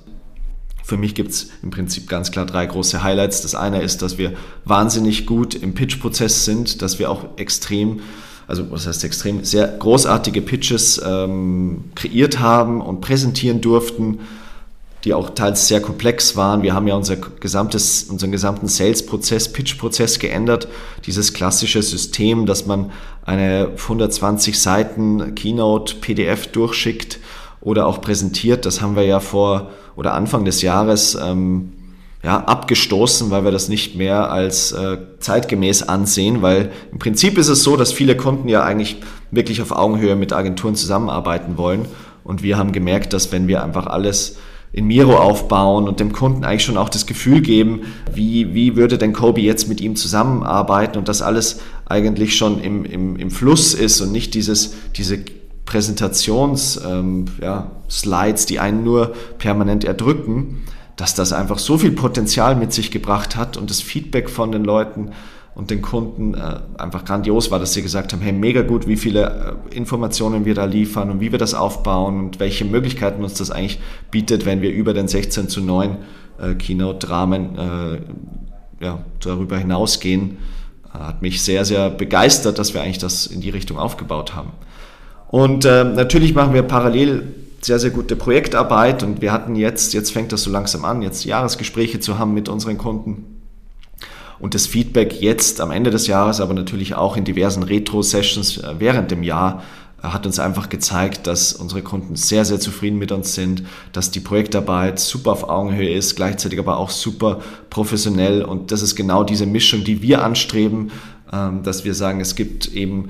Für 0.90 0.98
mich 0.98 1.14
gibt 1.14 1.30
es 1.30 1.52
im 1.62 1.70
Prinzip 1.70 2.10
ganz 2.10 2.32
klar 2.32 2.48
drei 2.48 2.66
große 2.66 3.04
Highlights. 3.04 3.44
Das 3.44 3.54
eine 3.54 3.84
ist, 3.84 4.02
dass 4.02 4.18
wir 4.18 4.34
wahnsinnig 4.66 5.28
gut 5.28 5.54
im 5.54 5.76
Pitch-Prozess 5.76 6.46
sind, 6.46 6.82
dass 6.82 6.98
wir 6.98 7.12
auch 7.12 7.38
extrem 7.38 8.00
also 8.48 8.72
was 8.72 8.88
heißt 8.88 9.04
extrem, 9.04 9.44
sehr 9.44 9.68
großartige 9.68 10.42
Pitches 10.42 11.00
ähm, 11.06 11.84
kreiert 11.94 12.40
haben 12.40 12.82
und 12.82 13.02
präsentieren 13.02 13.62
durften, 13.62 14.22
die 15.04 15.14
auch 15.14 15.30
teils 15.30 15.68
sehr 15.68 15.80
komplex 15.80 16.36
waren. 16.36 16.64
Wir 16.64 16.74
haben 16.74 16.88
ja 16.88 16.96
unser 16.96 17.18
gesamtes, 17.18 18.06
unseren 18.06 18.32
gesamten 18.32 18.68
Sales-Prozess, 18.68 19.54
Pitch-Prozess 19.54 20.18
geändert. 20.18 20.68
Dieses 21.06 21.34
klassische 21.34 21.84
System, 21.84 22.48
dass 22.48 22.66
man 22.66 22.90
eine 23.24 23.74
120 23.78 24.60
Seiten 24.60 25.36
Keynote 25.36 25.98
PDF 25.98 26.48
durchschickt 26.48 27.20
oder 27.62 27.88
auch 27.88 28.02
präsentiert, 28.02 28.66
das 28.66 28.82
haben 28.82 28.96
wir 28.96 29.04
ja 29.04 29.20
vor 29.20 29.70
oder 29.96 30.14
Anfang 30.14 30.46
des 30.46 30.62
Jahres 30.62 31.16
ähm, 31.16 31.74
ja, 32.24 32.40
abgestoßen, 32.44 33.32
weil 33.32 33.46
wir 33.46 33.52
das 33.52 33.70
nicht 33.70 33.96
mehr 33.96 34.32
als 34.32 34.72
äh, 34.72 34.98
zeitgemäß 35.20 35.84
ansehen, 35.84 36.42
weil 36.42 36.72
im 36.92 37.00
Prinzip 37.00 37.38
ist 37.38 37.48
es 37.48 37.64
so, 37.64 37.78
dass 37.78 37.94
viele 37.94 38.18
Kunden 38.18 38.50
ja 38.50 38.64
eigentlich 38.64 38.98
wirklich 39.32 39.62
auf 39.62 39.72
Augenhöhe 39.72 40.16
mit 40.16 40.34
Agenturen 40.34 40.76
zusammenarbeiten 40.76 41.58
wollen. 41.58 41.86
Und 42.24 42.44
wir 42.44 42.58
haben 42.58 42.74
gemerkt, 42.74 43.14
dass 43.14 43.32
wenn 43.32 43.48
wir 43.48 43.64
einfach 43.64 43.88
alles 43.88 44.38
in 44.72 44.86
Miro 44.86 45.18
aufbauen 45.18 45.88
und 45.88 46.00
dem 46.00 46.12
Kunden 46.12 46.44
eigentlich 46.44 46.64
schon 46.64 46.78
auch 46.78 46.90
das 46.90 47.08
Gefühl 47.08 47.42
geben, 47.42 47.82
wie, 48.14 48.54
wie 48.54 48.76
würde 48.76 48.98
denn 48.98 49.14
Kobe 49.14 49.42
jetzt 49.42 49.68
mit 49.68 49.82
ihm 49.82 49.96
zusammenarbeiten 49.96 50.98
und 50.98 51.08
das 51.08 51.22
alles 51.22 51.60
eigentlich 51.86 52.36
schon 52.38 52.62
im, 52.62 52.86
im, 52.86 53.16
im 53.16 53.32
Fluss 53.32 53.74
ist 53.74 54.02
und 54.02 54.12
nicht 54.12 54.36
dieses, 54.36 54.76
diese 54.96 55.24
Präsentations-Slides, 55.70 56.84
ähm, 56.86 57.26
ja, 57.42 57.72
die 58.50 58.60
einen 58.60 58.84
nur 58.84 59.14
permanent 59.38 59.84
erdrücken, 59.84 60.64
dass 60.96 61.14
das 61.14 61.32
einfach 61.32 61.60
so 61.60 61.78
viel 61.78 61.92
Potenzial 61.92 62.56
mit 62.56 62.74
sich 62.74 62.90
gebracht 62.90 63.36
hat 63.36 63.56
und 63.56 63.70
das 63.70 63.80
Feedback 63.80 64.32
von 64.32 64.52
den 64.52 64.64
Leuten 64.64 65.12
und 65.54 65.70
den 65.70 65.84
Kunden 65.84 66.34
äh, 66.34 66.60
einfach 66.80 67.06
grandios 67.06 67.52
war, 67.52 67.60
dass 67.60 67.74
sie 67.74 67.84
gesagt 67.84 68.14
haben, 68.14 68.22
hey, 68.22 68.32
mega 68.32 68.64
gut, 68.64 68.88
wie 68.88 68.98
viele 68.98 69.60
äh, 69.72 69.76
Informationen 69.76 70.44
wir 70.46 70.56
da 70.56 70.66
liefern 70.66 71.12
und 71.12 71.20
wie 71.20 71.32
wir 71.32 71.38
das 71.38 71.54
aufbauen 71.54 72.20
und 72.20 72.40
welche 72.40 72.66
Möglichkeiten 72.66 73.24
uns 73.24 73.36
das 73.36 73.52
eigentlich 73.52 73.80
bietet, 74.10 74.48
wenn 74.48 74.64
wir 74.64 74.72
über 74.72 74.96
den 74.96 75.08
16 75.08 75.50
zu 75.50 75.62
9 75.62 75.98
äh, 76.40 76.56
Keynote-Rahmen 76.56 77.58
äh, 77.58 78.84
ja, 78.84 79.04
darüber 79.20 79.58
hinausgehen. 79.60 80.38
Hat 80.90 81.22
mich 81.22 81.44
sehr, 81.44 81.64
sehr 81.64 81.92
begeistert, 81.92 82.58
dass 82.58 82.74
wir 82.74 82.82
eigentlich 82.82 82.98
das 82.98 83.28
in 83.28 83.42
die 83.42 83.52
Richtung 83.52 83.78
aufgebaut 83.78 84.34
haben. 84.34 84.54
Und 85.30 85.64
äh, 85.66 85.84
natürlich 85.84 86.34
machen 86.34 86.54
wir 86.54 86.64
parallel 86.64 87.36
sehr, 87.62 87.78
sehr 87.78 87.92
gute 87.92 88.16
Projektarbeit 88.16 89.04
und 89.04 89.22
wir 89.22 89.32
hatten 89.32 89.56
jetzt, 89.56 89.94
jetzt 89.94 90.12
fängt 90.12 90.32
das 90.32 90.44
so 90.44 90.50
langsam 90.50 90.86
an, 90.86 91.02
jetzt 91.02 91.24
Jahresgespräche 91.26 92.00
zu 92.00 92.18
haben 92.18 92.34
mit 92.34 92.50
unseren 92.50 92.78
Kunden. 92.78 93.40
Und 94.40 94.56
das 94.56 94.66
Feedback 94.66 95.22
jetzt 95.22 95.62
am 95.62 95.72
Ende 95.72 95.92
des 95.92 96.08
Jahres, 96.08 96.40
aber 96.40 96.54
natürlich 96.54 96.96
auch 96.96 97.18
in 97.18 97.26
diversen 97.26 97.64
Retro-Sessions 97.64 98.58
äh, 98.58 98.76
während 98.80 99.12
dem 99.12 99.22
Jahr, 99.22 99.62
äh, 100.02 100.08
hat 100.08 100.26
uns 100.26 100.40
einfach 100.40 100.70
gezeigt, 100.70 101.28
dass 101.28 101.54
unsere 101.54 101.84
Kunden 101.84 102.16
sehr, 102.16 102.46
sehr 102.46 102.60
zufrieden 102.60 102.98
mit 102.98 103.12
uns 103.12 103.36
sind, 103.36 103.64
dass 103.92 104.12
die 104.12 104.22
Projektarbeit 104.22 105.00
super 105.00 105.34
auf 105.34 105.48
Augenhöhe 105.48 105.94
ist, 105.94 106.16
gleichzeitig 106.16 106.58
aber 106.58 106.78
auch 106.78 106.90
super 106.90 107.42
professionell. 107.70 108.44
Und 108.44 108.72
das 108.72 108.82
ist 108.82 108.96
genau 108.96 109.24
diese 109.24 109.46
Mischung, 109.46 109.84
die 109.84 110.02
wir 110.02 110.24
anstreben, 110.24 110.92
ähm, 111.32 111.62
dass 111.62 111.84
wir 111.84 111.94
sagen, 111.94 112.22
es 112.22 112.36
gibt 112.36 112.74
eben 112.74 113.10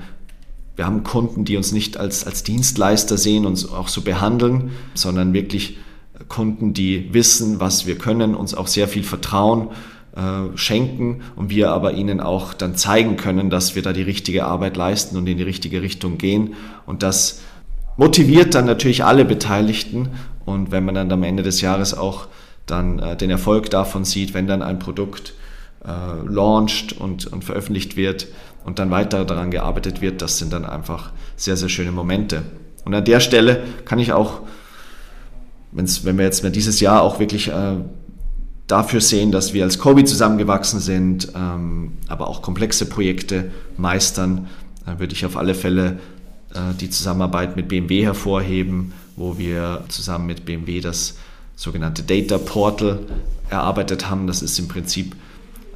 wir 0.80 0.86
haben 0.86 1.04
Kunden, 1.04 1.44
die 1.44 1.58
uns 1.58 1.72
nicht 1.72 1.98
als, 1.98 2.26
als 2.26 2.42
Dienstleister 2.42 3.18
sehen, 3.18 3.44
und 3.44 3.70
auch 3.70 3.88
so 3.88 4.00
behandeln, 4.00 4.70
sondern 4.94 5.34
wirklich 5.34 5.76
Kunden, 6.28 6.72
die 6.72 7.12
wissen, 7.12 7.60
was 7.60 7.86
wir 7.86 7.98
können, 7.98 8.34
uns 8.34 8.54
auch 8.54 8.66
sehr 8.66 8.88
viel 8.88 9.02
Vertrauen 9.02 9.68
äh, 10.16 10.56
schenken 10.56 11.20
und 11.36 11.50
wir 11.50 11.70
aber 11.70 11.92
ihnen 11.92 12.22
auch 12.22 12.54
dann 12.54 12.76
zeigen 12.76 13.18
können, 13.18 13.50
dass 13.50 13.74
wir 13.74 13.82
da 13.82 13.92
die 13.92 14.00
richtige 14.00 14.46
Arbeit 14.46 14.78
leisten 14.78 15.18
und 15.18 15.26
in 15.26 15.36
die 15.36 15.42
richtige 15.42 15.82
Richtung 15.82 16.16
gehen. 16.16 16.54
Und 16.86 17.02
das 17.02 17.42
motiviert 17.98 18.54
dann 18.54 18.64
natürlich 18.64 19.04
alle 19.04 19.26
Beteiligten. 19.26 20.08
Und 20.46 20.70
wenn 20.70 20.86
man 20.86 20.94
dann 20.94 21.12
am 21.12 21.24
Ende 21.24 21.42
des 21.42 21.60
Jahres 21.60 21.92
auch 21.92 22.26
dann 22.64 23.00
äh, 23.00 23.18
den 23.18 23.28
Erfolg 23.28 23.68
davon 23.68 24.06
sieht, 24.06 24.32
wenn 24.32 24.46
dann 24.46 24.62
ein 24.62 24.78
Produkt 24.78 25.34
äh, 25.84 26.26
launcht 26.26 26.94
und, 26.94 27.26
und 27.26 27.44
veröffentlicht 27.44 27.98
wird, 27.98 28.28
und 28.64 28.78
dann 28.78 28.90
weiter 28.90 29.24
daran 29.24 29.50
gearbeitet 29.50 30.00
wird, 30.00 30.22
das 30.22 30.38
sind 30.38 30.52
dann 30.52 30.64
einfach 30.64 31.12
sehr, 31.36 31.56
sehr 31.56 31.68
schöne 31.68 31.92
Momente. 31.92 32.42
Und 32.84 32.94
an 32.94 33.04
der 33.04 33.20
Stelle 33.20 33.62
kann 33.84 33.98
ich 33.98 34.12
auch, 34.12 34.40
wenn's, 35.72 36.04
wenn 36.04 36.18
wir 36.18 36.24
jetzt 36.24 36.42
mal 36.42 36.50
dieses 36.50 36.80
Jahr 36.80 37.02
auch 37.02 37.20
wirklich 37.20 37.48
äh, 37.48 37.76
dafür 38.66 39.00
sehen, 39.00 39.32
dass 39.32 39.52
wir 39.52 39.64
als 39.64 39.78
Kobi 39.78 40.04
zusammengewachsen 40.04 40.80
sind, 40.80 41.32
ähm, 41.34 41.92
aber 42.08 42.28
auch 42.28 42.42
komplexe 42.42 42.86
Projekte 42.86 43.50
meistern, 43.76 44.48
äh, 44.86 44.98
würde 44.98 45.14
ich 45.14 45.26
auf 45.26 45.36
alle 45.36 45.54
Fälle 45.54 45.98
äh, 46.54 46.74
die 46.78 46.90
Zusammenarbeit 46.90 47.56
mit 47.56 47.68
BMW 47.68 48.04
hervorheben, 48.04 48.92
wo 49.16 49.38
wir 49.38 49.84
zusammen 49.88 50.26
mit 50.26 50.44
BMW 50.44 50.80
das 50.80 51.16
sogenannte 51.56 52.02
Data 52.02 52.38
Portal 52.38 53.00
erarbeitet 53.50 54.08
haben. 54.08 54.26
Das 54.26 54.42
ist 54.42 54.58
im 54.58 54.68
Prinzip 54.68 55.14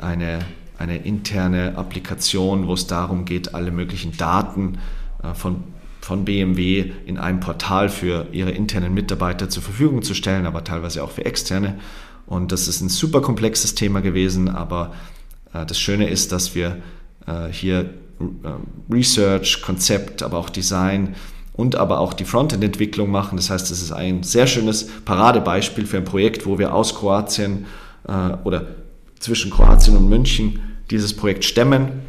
eine 0.01 0.41
eine 0.79 0.99
interne 0.99 1.77
Applikation, 1.77 2.67
wo 2.67 2.75
es 2.75 2.87
darum 2.87 3.25
geht, 3.25 3.55
alle 3.55 3.71
möglichen 3.71 4.17
Daten 4.17 4.79
äh, 5.23 5.35
von, 5.35 5.65
von 6.01 6.25
BMW 6.25 6.91
in 7.07 7.19
einem 7.19 7.41
Portal 7.41 7.89
für 7.89 8.27
ihre 8.33 8.51
internen 8.51 8.95
Mitarbeiter 8.95 9.49
zur 9.49 9.63
Verfügung 9.63 10.03
zu 10.03 10.15
stellen, 10.15 10.47
aber 10.47 10.65
teilweise 10.65 11.03
auch 11.03 11.11
für 11.11 11.25
externe. 11.25 11.79
Und 12.27 12.53
das 12.53 12.69
ist 12.69 12.81
ein 12.81 12.89
super 12.89 13.21
komplexes 13.21 13.75
Thema 13.75 14.01
gewesen, 14.01 14.49
aber 14.49 14.93
äh, 15.53 15.65
das 15.65 15.79
Schöne 15.79 16.09
ist, 16.09 16.33
dass 16.33 16.55
wir 16.55 16.79
äh, 17.27 17.49
hier 17.51 17.91
Research, 18.89 19.61
Konzept, 19.61 20.23
aber 20.23 20.39
auch 20.39 20.49
Design 20.49 21.17
und 21.53 21.75
aber 21.75 21.99
auch 21.99 22.15
die 22.15 22.25
Frontend-Entwicklung 22.25 23.11
machen. 23.11 23.37
Das 23.37 23.51
heißt, 23.51 23.71
es 23.73 23.83
ist 23.83 23.91
ein 23.91 24.23
sehr 24.23 24.47
schönes 24.47 24.89
Paradebeispiel 25.05 25.85
für 25.85 25.97
ein 25.97 26.05
Projekt, 26.05 26.47
wo 26.47 26.59
wir 26.59 26.73
aus 26.73 26.95
Kroatien 26.95 27.67
oder 28.45 28.69
zwischen 29.25 29.51
Kroatien 29.51 29.97
und 29.97 30.09
München 30.09 30.61
dieses 30.91 31.17
Projekt 31.17 31.45
stemmen. 31.45 32.03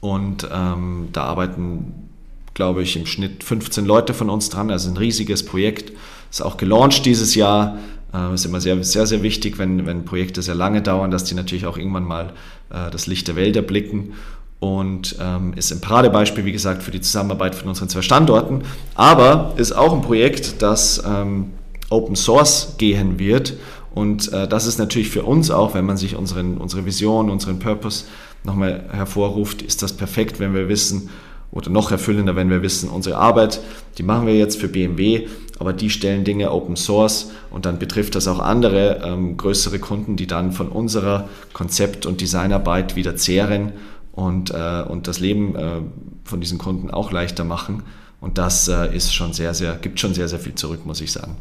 Und 0.00 0.46
ähm, 0.52 1.08
da 1.12 1.24
arbeiten, 1.24 2.10
glaube 2.52 2.82
ich, 2.82 2.96
im 2.96 3.06
Schnitt 3.06 3.42
15 3.42 3.86
Leute 3.86 4.12
von 4.12 4.28
uns 4.28 4.50
dran. 4.50 4.70
Also 4.70 4.90
ein 4.90 4.98
riesiges 4.98 5.44
Projekt. 5.44 5.92
Ist 6.30 6.42
auch 6.42 6.58
gelauncht 6.58 7.06
dieses 7.06 7.34
Jahr. 7.34 7.78
Äh, 8.12 8.34
ist 8.34 8.44
immer 8.44 8.60
sehr, 8.60 8.84
sehr, 8.84 9.06
sehr 9.06 9.22
wichtig, 9.22 9.58
wenn, 9.58 9.86
wenn 9.86 10.04
Projekte 10.04 10.42
sehr 10.42 10.54
lange 10.54 10.82
dauern, 10.82 11.10
dass 11.10 11.24
die 11.24 11.34
natürlich 11.34 11.64
auch 11.64 11.78
irgendwann 11.78 12.04
mal 12.04 12.34
äh, 12.68 12.90
das 12.90 13.06
Licht 13.06 13.28
der 13.28 13.36
Welt 13.36 13.56
erblicken. 13.56 14.12
Und 14.60 15.16
ähm, 15.18 15.54
ist 15.54 15.72
ein 15.72 15.80
Paradebeispiel, 15.80 16.44
wie 16.44 16.52
gesagt, 16.52 16.82
für 16.82 16.90
die 16.90 17.00
Zusammenarbeit 17.00 17.54
von 17.54 17.68
unseren 17.68 17.88
zwei 17.88 18.02
Standorten. 18.02 18.62
Aber 18.94 19.54
ist 19.56 19.72
auch 19.72 19.94
ein 19.94 20.02
Projekt, 20.02 20.60
das 20.60 21.02
ähm, 21.06 21.52
Open 21.88 22.16
Source 22.16 22.74
gehen 22.76 23.18
wird 23.18 23.54
und 23.96 24.30
äh, 24.34 24.46
das 24.46 24.66
ist 24.66 24.78
natürlich 24.78 25.08
für 25.08 25.22
uns 25.22 25.50
auch, 25.50 25.72
wenn 25.72 25.86
man 25.86 25.96
sich 25.96 26.16
unseren, 26.16 26.58
unsere 26.58 26.84
Vision, 26.84 27.30
unseren 27.30 27.58
Purpose 27.58 28.04
nochmal 28.44 28.84
hervorruft, 28.92 29.62
ist 29.62 29.82
das 29.82 29.94
perfekt, 29.94 30.38
wenn 30.38 30.52
wir 30.52 30.68
wissen, 30.68 31.08
oder 31.50 31.70
noch 31.70 31.90
erfüllender, 31.90 32.36
wenn 32.36 32.50
wir 32.50 32.60
wissen, 32.60 32.90
unsere 32.90 33.16
Arbeit, 33.16 33.58
die 33.96 34.02
machen 34.02 34.26
wir 34.26 34.36
jetzt 34.36 34.60
für 34.60 34.68
BMW, 34.68 35.28
aber 35.58 35.72
die 35.72 35.88
stellen 35.88 36.24
Dinge 36.24 36.52
Open 36.52 36.76
Source 36.76 37.30
und 37.50 37.64
dann 37.64 37.78
betrifft 37.78 38.16
das 38.16 38.28
auch 38.28 38.38
andere 38.38 39.00
ähm, 39.02 39.38
größere 39.38 39.78
Kunden, 39.78 40.16
die 40.16 40.26
dann 40.26 40.52
von 40.52 40.68
unserer 40.68 41.30
Konzept- 41.54 42.04
und 42.04 42.20
Designarbeit 42.20 42.96
wieder 42.96 43.16
zehren 43.16 43.72
und, 44.12 44.50
äh, 44.50 44.84
und 44.86 45.08
das 45.08 45.20
Leben 45.20 45.56
äh, 45.56 45.80
von 46.22 46.42
diesen 46.42 46.58
Kunden 46.58 46.90
auch 46.90 47.12
leichter 47.12 47.44
machen. 47.44 47.82
Und 48.20 48.36
das 48.36 48.68
äh, 48.68 48.94
ist 48.94 49.14
schon 49.14 49.32
sehr, 49.32 49.54
sehr, 49.54 49.76
gibt 49.76 50.00
schon 50.00 50.12
sehr, 50.12 50.28
sehr 50.28 50.38
viel 50.38 50.54
zurück, 50.54 50.84
muss 50.84 51.00
ich 51.00 51.12
sagen. 51.12 51.36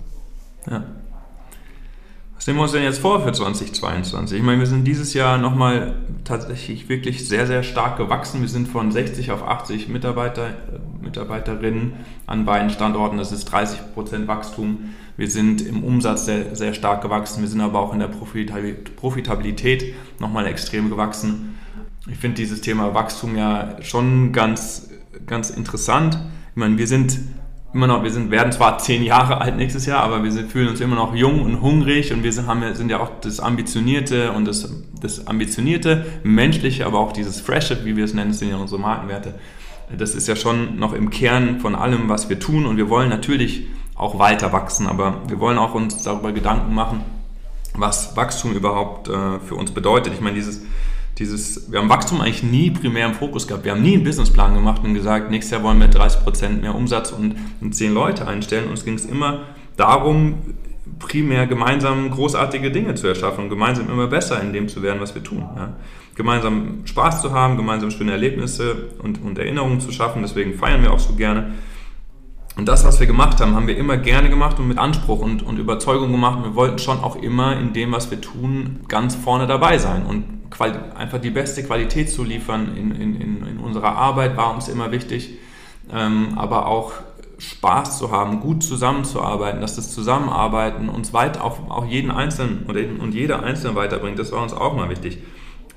Ja. 0.71 0.85
Was 2.35 2.47
nehmen 2.47 2.59
wir 2.59 2.63
uns 2.63 2.73
denn 2.73 2.83
jetzt 2.83 2.99
vor 2.99 3.21
für 3.21 3.31
2022? 3.31 4.37
Ich 4.37 4.43
meine, 4.43 4.59
wir 4.59 4.67
sind 4.67 4.83
dieses 4.83 5.13
Jahr 5.13 5.37
nochmal 5.37 5.95
tatsächlich 6.25 6.89
wirklich 6.89 7.27
sehr, 7.27 7.47
sehr 7.47 7.63
stark 7.63 7.97
gewachsen. 7.97 8.41
Wir 8.41 8.49
sind 8.49 8.67
von 8.67 8.91
60 8.91 9.31
auf 9.31 9.47
80 9.47 9.87
Mitarbeiter, 9.87 10.47
äh, 10.47 10.51
Mitarbeiterinnen 11.01 11.93
an 12.27 12.43
beiden 12.43 12.69
Standorten. 12.69 13.17
Das 13.17 13.31
ist 13.31 13.45
30 13.45 13.93
Prozent 13.93 14.27
Wachstum. 14.27 14.89
Wir 15.15 15.31
sind 15.31 15.61
im 15.61 15.83
Umsatz 15.83 16.25
sehr, 16.25 16.55
sehr 16.57 16.73
stark 16.73 17.01
gewachsen. 17.01 17.41
Wir 17.41 17.47
sind 17.47 17.61
aber 17.61 17.79
auch 17.79 17.93
in 17.93 17.99
der 17.99 18.09
Profitabilität 18.09 19.95
nochmal 20.19 20.45
extrem 20.45 20.89
gewachsen. 20.89 21.57
Ich 22.07 22.17
finde 22.17 22.35
dieses 22.35 22.59
Thema 22.59 22.93
Wachstum 22.93 23.37
ja 23.37 23.77
schon 23.81 24.33
ganz, 24.33 24.89
ganz 25.25 25.49
interessant. 25.49 26.19
Ich 26.51 26.57
meine, 26.57 26.77
wir 26.77 26.87
sind 26.87 27.17
immer 27.75 27.87
noch, 27.87 28.03
wir 28.03 28.11
sind, 28.11 28.31
werden 28.31 28.53
zwar 28.53 28.77
zehn 28.77 29.03
Jahre 29.03 29.41
alt 29.41 29.57
nächstes 29.57 29.85
Jahr, 29.85 30.01
aber 30.01 30.23
wir 30.23 30.31
sind, 30.31 30.49
fühlen 30.49 30.69
uns 30.69 30.79
immer 30.79 30.95
noch 30.95 31.13
jung 31.13 31.41
und 31.41 31.59
hungrig 31.59 32.13
und 32.13 32.23
wir 32.23 32.31
sind, 32.31 32.47
haben, 32.47 32.73
sind 32.73 32.89
ja 32.89 33.01
auch 33.01 33.11
das 33.19 33.41
Ambitionierte 33.41 34.31
und 34.31 34.45
das, 34.45 34.73
das 35.01 35.27
Ambitionierte, 35.27 36.05
menschliche, 36.23 36.85
aber 36.85 36.99
auch 36.99 37.11
dieses 37.11 37.41
Freshe, 37.41 37.83
wie 37.83 37.97
wir 37.97 38.05
es 38.05 38.13
nennen, 38.13 38.31
sind 38.31 38.49
ja 38.49 38.55
unsere 38.55 38.79
Markenwerte. 38.79 39.35
Das 39.95 40.15
ist 40.15 40.25
ja 40.25 40.37
schon 40.37 40.79
noch 40.79 40.93
im 40.93 41.09
Kern 41.09 41.59
von 41.59 41.75
allem, 41.75 42.07
was 42.07 42.29
wir 42.29 42.39
tun 42.39 42.65
und 42.65 42.77
wir 42.77 42.89
wollen 42.89 43.09
natürlich 43.09 43.67
auch 43.95 44.19
weiter 44.19 44.53
wachsen, 44.53 44.87
aber 44.87 45.21
wir 45.27 45.41
wollen 45.41 45.57
auch 45.57 45.75
uns 45.75 46.01
darüber 46.01 46.31
Gedanken 46.31 46.73
machen, 46.73 47.01
was 47.73 48.15
Wachstum 48.15 48.53
überhaupt 48.53 49.09
äh, 49.09 49.39
für 49.45 49.55
uns 49.55 49.71
bedeutet. 49.71 50.13
Ich 50.13 50.21
meine, 50.21 50.35
dieses, 50.35 50.61
dieses, 51.17 51.71
wir 51.71 51.79
haben 51.79 51.89
Wachstum 51.89 52.19
eigentlich 52.21 52.43
nie 52.43 52.71
primär 52.71 53.05
im 53.05 53.13
Fokus 53.13 53.47
gehabt. 53.47 53.63
Wir 53.63 53.71
haben 53.71 53.81
nie 53.81 53.93
einen 53.93 54.03
Businessplan 54.03 54.53
gemacht 54.53 54.81
und 54.83 54.93
gesagt, 54.93 55.31
nächstes 55.31 55.51
Jahr 55.51 55.63
wollen 55.63 55.79
wir 55.79 55.89
30% 55.89 56.61
mehr 56.61 56.75
Umsatz 56.75 57.11
und, 57.11 57.35
und 57.61 57.73
10 57.73 57.93
Leute 57.93 58.27
einstellen. 58.27 58.67
Und 58.67 58.73
es 58.73 58.83
ging 58.83 58.99
immer 59.09 59.43
darum, 59.77 60.55
primär 60.99 61.47
gemeinsam 61.47 62.11
großartige 62.11 62.71
Dinge 62.71 62.95
zu 62.95 63.07
erschaffen 63.07 63.45
und 63.45 63.49
gemeinsam 63.49 63.89
immer 63.89 64.07
besser 64.07 64.41
in 64.41 64.53
dem 64.53 64.67
zu 64.67 64.81
werden, 64.81 64.99
was 64.99 65.15
wir 65.15 65.23
tun. 65.23 65.45
Ja. 65.55 65.73
Gemeinsam 66.15 66.81
Spaß 66.85 67.21
zu 67.21 67.31
haben, 67.31 67.57
gemeinsam 67.57 67.91
schöne 67.91 68.11
Erlebnisse 68.11 68.89
und, 69.01 69.21
und 69.21 69.37
Erinnerungen 69.37 69.79
zu 69.79 69.91
schaffen. 69.91 70.21
Deswegen 70.21 70.53
feiern 70.53 70.81
wir 70.81 70.91
auch 70.91 70.99
so 70.99 71.15
gerne. 71.15 71.53
Und 72.57 72.67
das, 72.67 72.85
was 72.85 72.99
wir 72.99 73.07
gemacht 73.07 73.41
haben, 73.41 73.53
haben 73.53 73.67
wir 73.67 73.77
immer 73.77 73.97
gerne 73.97 74.29
gemacht 74.29 74.59
und 74.59 74.67
mit 74.67 74.77
Anspruch 74.77 75.19
und, 75.19 75.43
und 75.43 75.57
Überzeugung 75.57 76.11
gemacht. 76.11 76.39
Wir 76.43 76.55
wollten 76.55 76.79
schon 76.79 76.99
auch 76.99 77.17
immer 77.17 77.57
in 77.57 77.73
dem, 77.73 77.91
was 77.91 78.09
wir 78.11 78.21
tun, 78.21 78.81
ganz 78.87 79.13
vorne 79.15 79.45
dabei 79.45 79.77
sein. 79.77 80.05
Und 80.05 80.23
einfach 80.95 81.19
die 81.19 81.31
beste 81.31 81.63
Qualität 81.63 82.09
zu 82.09 82.23
liefern 82.23 82.75
in, 82.77 82.91
in, 82.91 83.45
in 83.45 83.57
unserer 83.57 83.95
Arbeit 83.95 84.37
war 84.37 84.53
uns 84.53 84.69
immer 84.69 84.91
wichtig. 84.91 85.37
Ähm, 85.93 86.37
aber 86.37 86.67
auch 86.67 86.93
Spaß 87.37 87.97
zu 87.97 88.11
haben, 88.11 88.39
gut 88.39 88.63
zusammenzuarbeiten, 88.63 89.59
dass 89.59 89.75
das 89.75 89.93
Zusammenarbeiten 89.93 90.87
uns 90.87 91.13
weit 91.13 91.39
auf 91.39 91.59
auch 91.69 91.85
jeden 91.85 92.11
Einzelnen 92.11 92.65
und 92.99 93.13
jeder 93.13 93.43
Einzelne 93.43 93.75
weiterbringt, 93.75 94.17
das 94.17 94.31
war 94.31 94.41
uns 94.41 94.53
auch 94.53 94.75
mal 94.75 94.89
wichtig. 94.89 95.19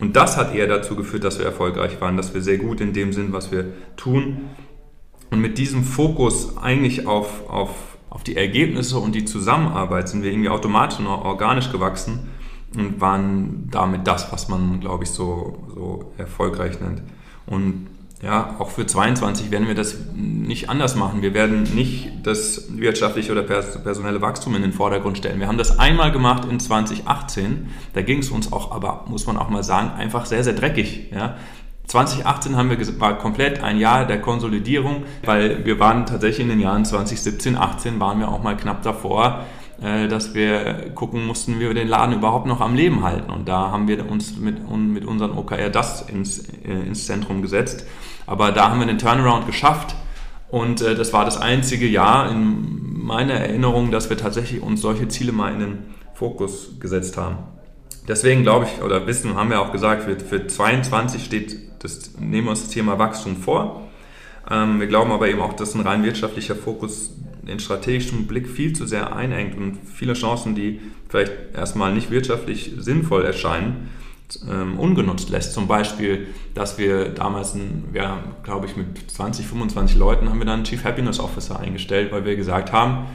Und 0.01 0.14
das 0.14 0.37
hat 0.37 0.55
eher 0.55 0.69
dazu 0.69 0.95
geführt, 0.95 1.25
dass 1.25 1.41
wir 1.41 1.47
erfolgreich 1.47 2.01
waren, 2.01 2.17
dass 2.17 2.33
wir 2.33 2.41
sehr 2.41 2.59
gut 2.59 2.81
in 2.81 2.93
dem 2.93 3.12
sind, 3.12 3.33
was 3.33 3.51
wir 3.51 3.73
tun. 3.97 4.51
Und 5.31 5.41
mit 5.41 5.59
diesem 5.59 5.85
Fokus 5.85 6.57
eigentlich 6.57 7.07
auf, 7.07 7.49
auf, 7.49 7.71
auf 8.11 8.25
die 8.25 8.37
Ergebnisse 8.37 8.99
und 8.99 9.14
die 9.14 9.25
Zusammenarbeit 9.25 10.09
sind 10.09 10.23
wir 10.23 10.31
irgendwie 10.31 10.49
automatisch 10.49 10.99
und 10.99 11.07
organisch 11.07 11.71
gewachsen 11.71 12.29
und 12.75 13.01
waren 13.01 13.69
damit 13.71 14.07
das, 14.07 14.33
was 14.33 14.49
man, 14.49 14.81
glaube 14.81 15.05
ich, 15.05 15.11
so, 15.11 15.67
so 15.75 16.12
erfolgreich 16.17 16.81
nennt. 16.81 17.03
Und 17.47 17.88
ja, 18.23 18.57
auch 18.59 18.71
für 18.71 18.85
22 18.85 19.53
werden 19.53 19.69
wir 19.69 19.77
das 19.77 19.97
nicht 20.17 20.69
anders 20.69 20.97
machen. 20.97 21.23
Wir 21.23 21.35
werden 21.35 21.62
nicht 21.75 22.11
das 22.25 22.77
wirtschaftliche 22.77 23.31
oder 23.31 23.43
personelle 23.43 24.21
Wachstum 24.21 24.57
in 24.57 24.62
den 24.62 24.73
Vordergrund 24.73 25.19
stellen. 25.19 25.38
Wir 25.38 25.47
haben 25.47 25.59
das 25.59 25.79
einmal 25.79 26.11
gemacht 26.11 26.45
in 26.51 26.59
2018. 26.59 27.69
Da 27.95 28.03
ging 28.03 28.19
es 28.19 28.31
uns 28.31 28.53
auch, 28.53 28.73
aber 28.73 29.05
muss 29.09 29.27
man 29.27 29.37
auch 29.37 29.51
mal 29.51 29.62
sagen, 29.62 29.91
einfach 29.91 30.27
sehr, 30.27 30.43
sehr 30.43 30.55
dreckig. 30.55 31.12
Ja. 31.12 31.37
2018 31.88 32.55
haben 32.55 32.70
wir 32.70 33.01
war 33.01 33.16
komplett 33.16 33.62
ein 33.62 33.79
Jahr 33.79 34.05
der 34.05 34.20
Konsolidierung, 34.20 35.05
weil 35.24 35.64
wir 35.64 35.79
waren 35.79 36.05
tatsächlich 36.05 36.40
in 36.40 36.51
den 36.51 36.61
Jahren 36.61 36.85
2017, 36.85 37.57
18 37.57 37.98
waren 37.98 38.20
wir 38.20 38.29
auch 38.29 38.42
mal 38.42 38.57
knapp 38.57 38.83
davor, 38.83 39.46
äh, 39.83 40.07
dass 40.07 40.35
wir 40.35 40.90
gucken 40.94 41.27
mussten, 41.27 41.57
wie 41.57 41.61
wir 41.61 41.72
den 41.72 41.88
Laden 41.88 42.14
überhaupt 42.14 42.46
noch 42.46 42.61
am 42.61 42.74
Leben 42.74 43.03
halten. 43.05 43.31
Und 43.31 43.48
da 43.48 43.70
haben 43.70 43.88
wir 43.88 44.09
uns 44.11 44.37
mit, 44.37 44.70
mit 44.70 45.07
unseren 45.07 45.37
OKR 45.37 45.70
das 45.70 46.03
ins, 46.03 46.40
äh, 46.40 46.72
ins 46.72 47.07
Zentrum 47.07 47.40
gesetzt. 47.40 47.87
Aber 48.27 48.53
da 48.53 48.70
haben 48.70 48.81
wir 48.81 48.87
den 48.87 48.98
Turnaround 48.98 49.46
geschafft. 49.46 49.96
Und 50.51 50.83
äh, 50.83 50.94
das 50.94 51.14
war 51.14 51.24
das 51.24 51.40
einzige 51.40 51.87
Jahr 51.87 52.31
in 52.31 53.03
meiner 53.03 53.35
Erinnerung, 53.35 53.90
dass 53.90 54.11
wir 54.11 54.18
tatsächlich 54.18 54.62
uns 54.62 54.83
solche 54.83 55.09
Ziele 55.09 55.33
mal 55.33 55.55
in 55.55 55.61
den 55.61 55.79
Fokus 56.12 56.79
gesetzt 56.81 57.16
haben. 57.16 57.38
Deswegen 58.09 58.42
glaube 58.42 58.66
ich, 58.66 58.83
oder 58.83 59.07
wissen, 59.07 59.37
haben 59.37 59.51
wir 59.51 59.61
auch 59.61 59.71
gesagt, 59.71 60.03
für, 60.03 60.18
für 60.18 60.47
22 60.47 61.25
steht 61.25 61.57
das, 61.83 62.18
nehmen 62.18 62.47
wir 62.47 62.51
uns 62.51 62.62
das 62.62 62.71
Thema 62.71 62.99
Wachstum 62.99 63.37
vor. 63.37 63.88
Ähm, 64.51 64.81
wir 64.81 64.87
glauben 64.87 65.12
aber 65.12 65.29
eben 65.29 65.40
auch, 65.40 65.53
dass 65.53 65.75
ein 65.75 65.83
rein 65.83 66.03
wirtschaftlicher 66.03 66.57
Fokus 66.57 67.12
den 67.42 67.61
strategischen 67.61 68.27
Blick 68.27 68.49
viel 68.49 68.73
zu 68.73 68.87
sehr 68.87 69.14
einengt 69.14 69.57
und 69.57 69.79
viele 69.94 70.14
Chancen, 70.14 70.55
die 70.55 70.81
vielleicht 71.09 71.33
erstmal 71.55 71.92
nicht 71.92 72.11
wirtschaftlich 72.11 72.73
sinnvoll 72.79 73.25
erscheinen, 73.25 73.90
ähm, 74.49 74.79
ungenutzt 74.79 75.31
lässt. 75.31 75.55
Zum 75.55 75.68
Beispiel, 75.68 76.29
dass 76.55 76.79
wir 76.79 77.11
damals, 77.11 77.57
ja, 77.94 78.23
glaube 78.42 78.66
ich, 78.66 78.77
mit 78.77 79.11
20, 79.11 79.47
25 79.47 79.97
Leuten 79.97 80.29
haben 80.29 80.38
wir 80.38 80.47
dann 80.47 80.57
einen 80.57 80.64
Chief 80.64 80.85
Happiness 80.85 81.21
Officer 81.21 81.59
eingestellt, 81.59 82.12
weil 82.12 82.25
wir 82.25 82.37
gesagt 82.37 82.73
haben, 82.73 83.07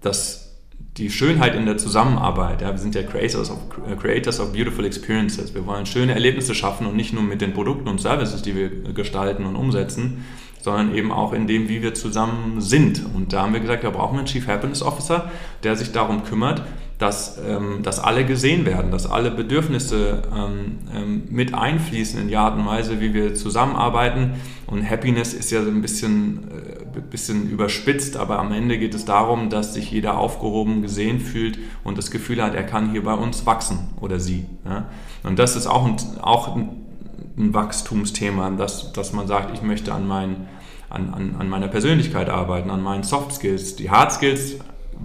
dass 0.00 0.49
die 0.96 1.10
Schönheit 1.10 1.54
in 1.54 1.66
der 1.66 1.78
Zusammenarbeit, 1.78 2.62
ja, 2.62 2.70
wir 2.70 2.78
sind 2.78 2.94
ja 2.94 3.02
Creators 3.02 3.50
of, 3.50 3.58
Creators 4.00 4.40
of 4.40 4.52
Beautiful 4.52 4.84
Experiences, 4.84 5.54
wir 5.54 5.64
wollen 5.66 5.86
schöne 5.86 6.12
Erlebnisse 6.12 6.54
schaffen 6.54 6.86
und 6.86 6.96
nicht 6.96 7.12
nur 7.12 7.22
mit 7.22 7.40
den 7.40 7.52
Produkten 7.54 7.88
und 7.88 8.00
Services, 8.00 8.42
die 8.42 8.56
wir 8.56 8.70
gestalten 8.92 9.44
und 9.46 9.56
umsetzen, 9.56 10.24
sondern 10.60 10.94
eben 10.94 11.10
auch 11.10 11.32
in 11.32 11.46
dem, 11.46 11.68
wie 11.68 11.82
wir 11.82 11.94
zusammen 11.94 12.60
sind. 12.60 13.02
Und 13.14 13.32
da 13.32 13.42
haben 13.42 13.52
wir 13.52 13.60
gesagt, 13.60 13.84
da 13.84 13.90
brauchen 13.90 14.14
wir 14.14 14.18
einen 14.18 14.26
Chief 14.26 14.46
Happiness 14.46 14.82
Officer, 14.82 15.30
der 15.62 15.76
sich 15.76 15.92
darum 15.92 16.24
kümmert, 16.24 16.62
dass, 16.98 17.40
ähm, 17.48 17.82
dass 17.82 17.98
alle 17.98 18.26
gesehen 18.26 18.66
werden, 18.66 18.90
dass 18.90 19.10
alle 19.10 19.30
Bedürfnisse 19.30 20.22
ähm, 20.36 20.78
ähm, 20.94 21.22
mit 21.30 21.54
einfließen 21.54 22.20
in 22.20 22.28
die 22.28 22.36
Art 22.36 22.58
und 22.58 22.66
Weise, 22.66 23.00
wie 23.00 23.14
wir 23.14 23.34
zusammenarbeiten. 23.34 24.34
Und 24.66 24.88
Happiness 24.88 25.32
ist 25.32 25.50
ja 25.50 25.62
so 25.62 25.70
ein 25.70 25.80
bisschen, 25.80 26.44
äh, 26.50 26.79
bisschen 26.92 27.48
überspitzt, 27.48 28.16
aber 28.16 28.38
am 28.38 28.52
Ende 28.52 28.78
geht 28.78 28.94
es 28.94 29.04
darum, 29.04 29.50
dass 29.50 29.74
sich 29.74 29.90
jeder 29.90 30.18
aufgehoben 30.18 30.82
gesehen 30.82 31.20
fühlt 31.20 31.58
und 31.84 31.98
das 31.98 32.10
Gefühl 32.10 32.42
hat, 32.42 32.54
er 32.54 32.64
kann 32.64 32.90
hier 32.90 33.04
bei 33.04 33.14
uns 33.14 33.46
wachsen 33.46 33.90
oder 34.00 34.20
sie. 34.20 34.46
Ja? 34.64 34.86
Und 35.22 35.38
das 35.38 35.56
ist 35.56 35.66
auch 35.66 35.86
ein, 35.86 35.96
auch 36.20 36.56
ein 36.56 37.54
Wachstumsthema, 37.54 38.50
dass, 38.50 38.92
dass 38.92 39.12
man 39.12 39.26
sagt, 39.26 39.54
ich 39.54 39.62
möchte 39.62 39.92
an, 39.92 40.06
mein, 40.06 40.48
an, 40.88 41.14
an, 41.14 41.36
an 41.38 41.48
meiner 41.48 41.68
Persönlichkeit 41.68 42.28
arbeiten, 42.28 42.70
an 42.70 42.82
meinen 42.82 43.02
Soft 43.02 43.32
Skills. 43.32 43.76
Die 43.76 43.90
Hard 43.90 44.12
Skills 44.12 44.56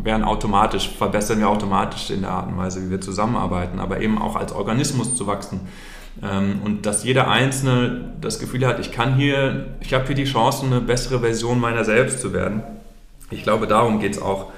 werden 0.03 0.23
automatisch, 0.23 0.89
verbessern 0.89 1.39
wir 1.39 1.49
automatisch 1.49 2.09
in 2.09 2.21
der 2.21 2.31
Art 2.31 2.47
und 2.47 2.57
Weise, 2.57 2.85
wie 2.85 2.89
wir 2.89 3.01
zusammenarbeiten, 3.01 3.79
aber 3.79 4.01
eben 4.01 4.17
auch 4.21 4.35
als 4.35 4.51
Organismus 4.51 5.15
zu 5.15 5.27
wachsen. 5.27 5.61
Ähm, 6.23 6.61
und 6.63 6.85
dass 6.85 7.03
jeder 7.03 7.29
Einzelne 7.29 8.13
das 8.21 8.39
Gefühl 8.39 8.65
hat, 8.65 8.79
ich 8.79 8.91
kann 8.91 9.15
hier, 9.15 9.67
ich 9.81 9.93
habe 9.93 10.05
hier 10.07 10.15
die 10.15 10.25
Chance, 10.25 10.65
eine 10.65 10.81
bessere 10.81 11.19
Version 11.19 11.59
meiner 11.59 11.83
selbst 11.83 12.21
zu 12.21 12.33
werden. 12.33 12.63
Ich 13.31 13.43
glaube, 13.43 13.67
darum 13.67 13.99
geht 13.99 14.13
es 14.13 14.21
auch 14.21 14.51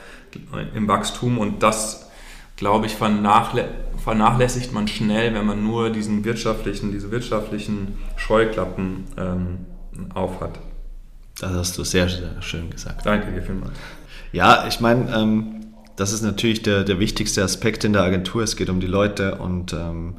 im 0.76 0.88
Wachstum 0.88 1.38
und 1.38 1.64
das, 1.64 2.10
glaube 2.58 2.86
ich, 2.86 2.96
vernachlässigt 2.96 3.74
vernachlässigt 4.08 4.72
man 4.72 4.88
schnell, 4.88 5.34
wenn 5.34 5.46
man 5.46 5.64
nur 5.64 5.90
diesen 5.90 6.24
wirtschaftlichen, 6.24 6.94
diese 6.94 7.12
wirtschaftlichen 7.12 7.98
Scheuklappen 8.16 9.04
ähm, 9.18 9.66
aufhat. 10.14 10.60
Das 11.40 11.52
hast 11.52 11.78
du 11.78 11.84
sehr, 11.84 12.08
sehr 12.08 12.42
schön 12.42 12.70
gesagt. 12.70 13.06
Danke 13.06 13.34
dir 13.34 13.42
vielmals. 13.42 13.74
Ja, 14.32 14.66
ich 14.66 14.80
meine, 14.80 15.14
ähm, 15.14 15.66
das 15.98 16.14
ist 16.14 16.22
natürlich 16.22 16.62
der, 16.62 16.86
der 16.86 17.00
wichtigste 17.00 17.44
Aspekt 17.44 17.84
in 17.84 17.92
der 17.92 18.04
Agentur. 18.04 18.44
Es 18.44 18.56
geht 18.56 18.70
um 18.70 18.80
die 18.80 18.88
Leute 18.88 19.36
und, 19.36 19.74
ähm, 19.74 20.16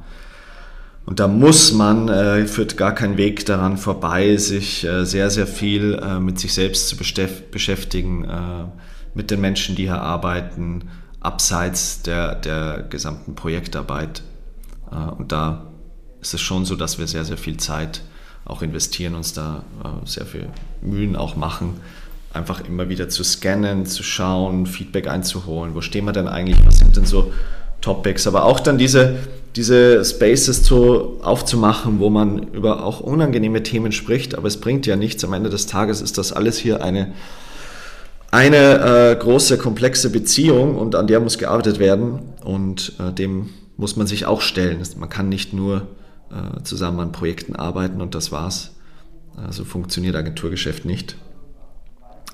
und 1.09 1.21
da 1.21 1.27
muss 1.27 1.73
man, 1.73 2.11
äh, 2.11 2.47
führt 2.47 2.77
gar 2.77 2.95
kein 2.95 3.17
Weg 3.17 3.47
daran 3.47 3.79
vorbei, 3.79 4.37
sich 4.37 4.85
äh, 4.85 5.07
sehr, 5.07 5.31
sehr 5.31 5.47
viel 5.47 5.95
äh, 5.95 6.21
mit 6.21 6.39
sich 6.39 6.53
selbst 6.53 6.89
zu 6.89 6.99
beschäftigen, 6.99 8.25
äh, 8.25 8.65
mit 9.15 9.31
den 9.31 9.41
Menschen, 9.41 9.75
die 9.75 9.85
hier 9.85 10.03
arbeiten, 10.03 10.91
abseits 11.21 12.03
der, 12.03 12.35
der 12.35 12.85
gesamten 12.91 13.35
Projektarbeit. 13.35 14.23
Äh, 14.93 14.97
und 14.97 15.33
da 15.33 15.69
ist 16.21 16.35
es 16.35 16.43
schon 16.43 16.67
so, 16.67 16.77
dass 16.77 16.99
wir 16.99 17.07
sehr, 17.07 17.25
sehr 17.25 17.39
viel 17.39 17.57
Zeit 17.57 18.03
auch 18.45 18.61
investieren, 18.61 19.15
uns 19.15 19.33
da 19.33 19.65
äh, 19.83 20.07
sehr 20.07 20.27
viel 20.27 20.51
Mühen 20.83 21.17
auch 21.17 21.37
machen, 21.37 21.81
einfach 22.35 22.61
immer 22.69 22.91
wieder 22.91 23.09
zu 23.09 23.25
scannen, 23.25 23.87
zu 23.87 24.03
schauen, 24.03 24.67
Feedback 24.67 25.09
einzuholen. 25.09 25.75
Wo 25.75 25.81
stehen 25.81 26.05
wir 26.05 26.13
denn 26.13 26.29
eigentlich? 26.29 26.59
Was 26.67 26.81
sind 26.81 26.99
denn 26.99 27.07
so 27.07 27.33
Topics? 27.81 28.27
Aber 28.27 28.45
auch 28.45 28.61
dann 28.61 28.77
diese, 28.77 29.17
diese 29.59 30.05
Spaces 30.05 30.63
zu, 30.63 31.21
aufzumachen, 31.21 31.99
wo 31.99 32.11
man 32.11 32.45
über 32.53 32.85
auch 32.85 33.01
unangenehme 33.01 33.65
Themen 33.65 33.91
spricht. 33.91 34.39
Aber 34.39 34.47
es 34.47 34.59
bringt 34.59 34.87
ja 34.87 34.95
nichts. 34.95 35.25
Am 35.25 35.33
Ende 35.33 35.51
des 35.51 35.67
Tages 35.67 36.01
ist 36.01 36.17
das 36.17 36.33
alles 36.33 36.57
hier 36.57 36.83
eine 36.83 37.13
eine 38.31 39.11
äh, 39.13 39.17
große, 39.17 39.57
komplexe 39.57 40.11
Beziehung 40.11 40.77
und 40.77 40.95
an 40.95 41.07
der 41.07 41.19
muss 41.19 41.39
gearbeitet 41.39 41.79
werden 41.79 42.21
und 42.45 42.93
äh, 43.01 43.11
dem 43.11 43.49
muss 43.79 43.97
man 43.97 44.07
sich 44.07 44.27
auch 44.27 44.43
stellen. 44.43 44.83
Man 44.99 45.09
kann 45.09 45.31
nicht 45.31 45.55
nur 45.55 45.89
äh, 46.31 46.63
zusammen 46.63 47.01
an 47.01 47.13
Projekten 47.13 47.57
arbeiten 47.57 48.03
und 48.03 48.15
das 48.15 48.31
war's. 48.31 48.73
So 49.35 49.43
also 49.43 49.65
funktioniert 49.65 50.15
Agenturgeschäft 50.15 50.85
nicht. 50.85 51.17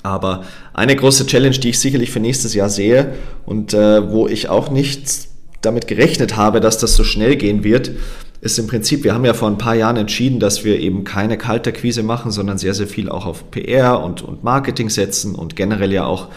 Aber 0.02 0.44
eine 0.72 0.96
große 0.96 1.26
Challenge, 1.26 1.56
die 1.56 1.70
ich 1.70 1.78
sicherlich 1.78 2.10
für 2.10 2.20
nächstes 2.20 2.54
Jahr 2.54 2.70
sehe 2.70 3.14
und 3.46 3.72
äh, 3.72 4.10
wo 4.10 4.26
ich 4.26 4.48
auch 4.48 4.70
nicht 4.70 5.28
damit 5.64 5.86
gerechnet 5.86 6.36
habe, 6.36 6.60
dass 6.60 6.78
das 6.78 6.94
so 6.94 7.04
schnell 7.04 7.36
gehen 7.36 7.64
wird, 7.64 7.90
ist 8.40 8.58
im 8.58 8.66
Prinzip, 8.66 9.04
wir 9.04 9.14
haben 9.14 9.24
ja 9.24 9.32
vor 9.32 9.48
ein 9.48 9.58
paar 9.58 9.74
Jahren 9.74 9.96
entschieden, 9.96 10.38
dass 10.38 10.64
wir 10.64 10.78
eben 10.78 11.04
keine 11.04 11.38
Kalterquise 11.38 12.02
machen, 12.02 12.30
sondern 12.30 12.58
sehr, 12.58 12.74
sehr 12.74 12.86
viel 12.86 13.08
auch 13.08 13.24
auf 13.24 13.50
PR 13.50 14.02
und, 14.02 14.22
und 14.22 14.44
Marketing 14.44 14.90
setzen 14.90 15.34
und 15.34 15.56
generell 15.56 15.92
ja 15.92 16.04
auch 16.04 16.28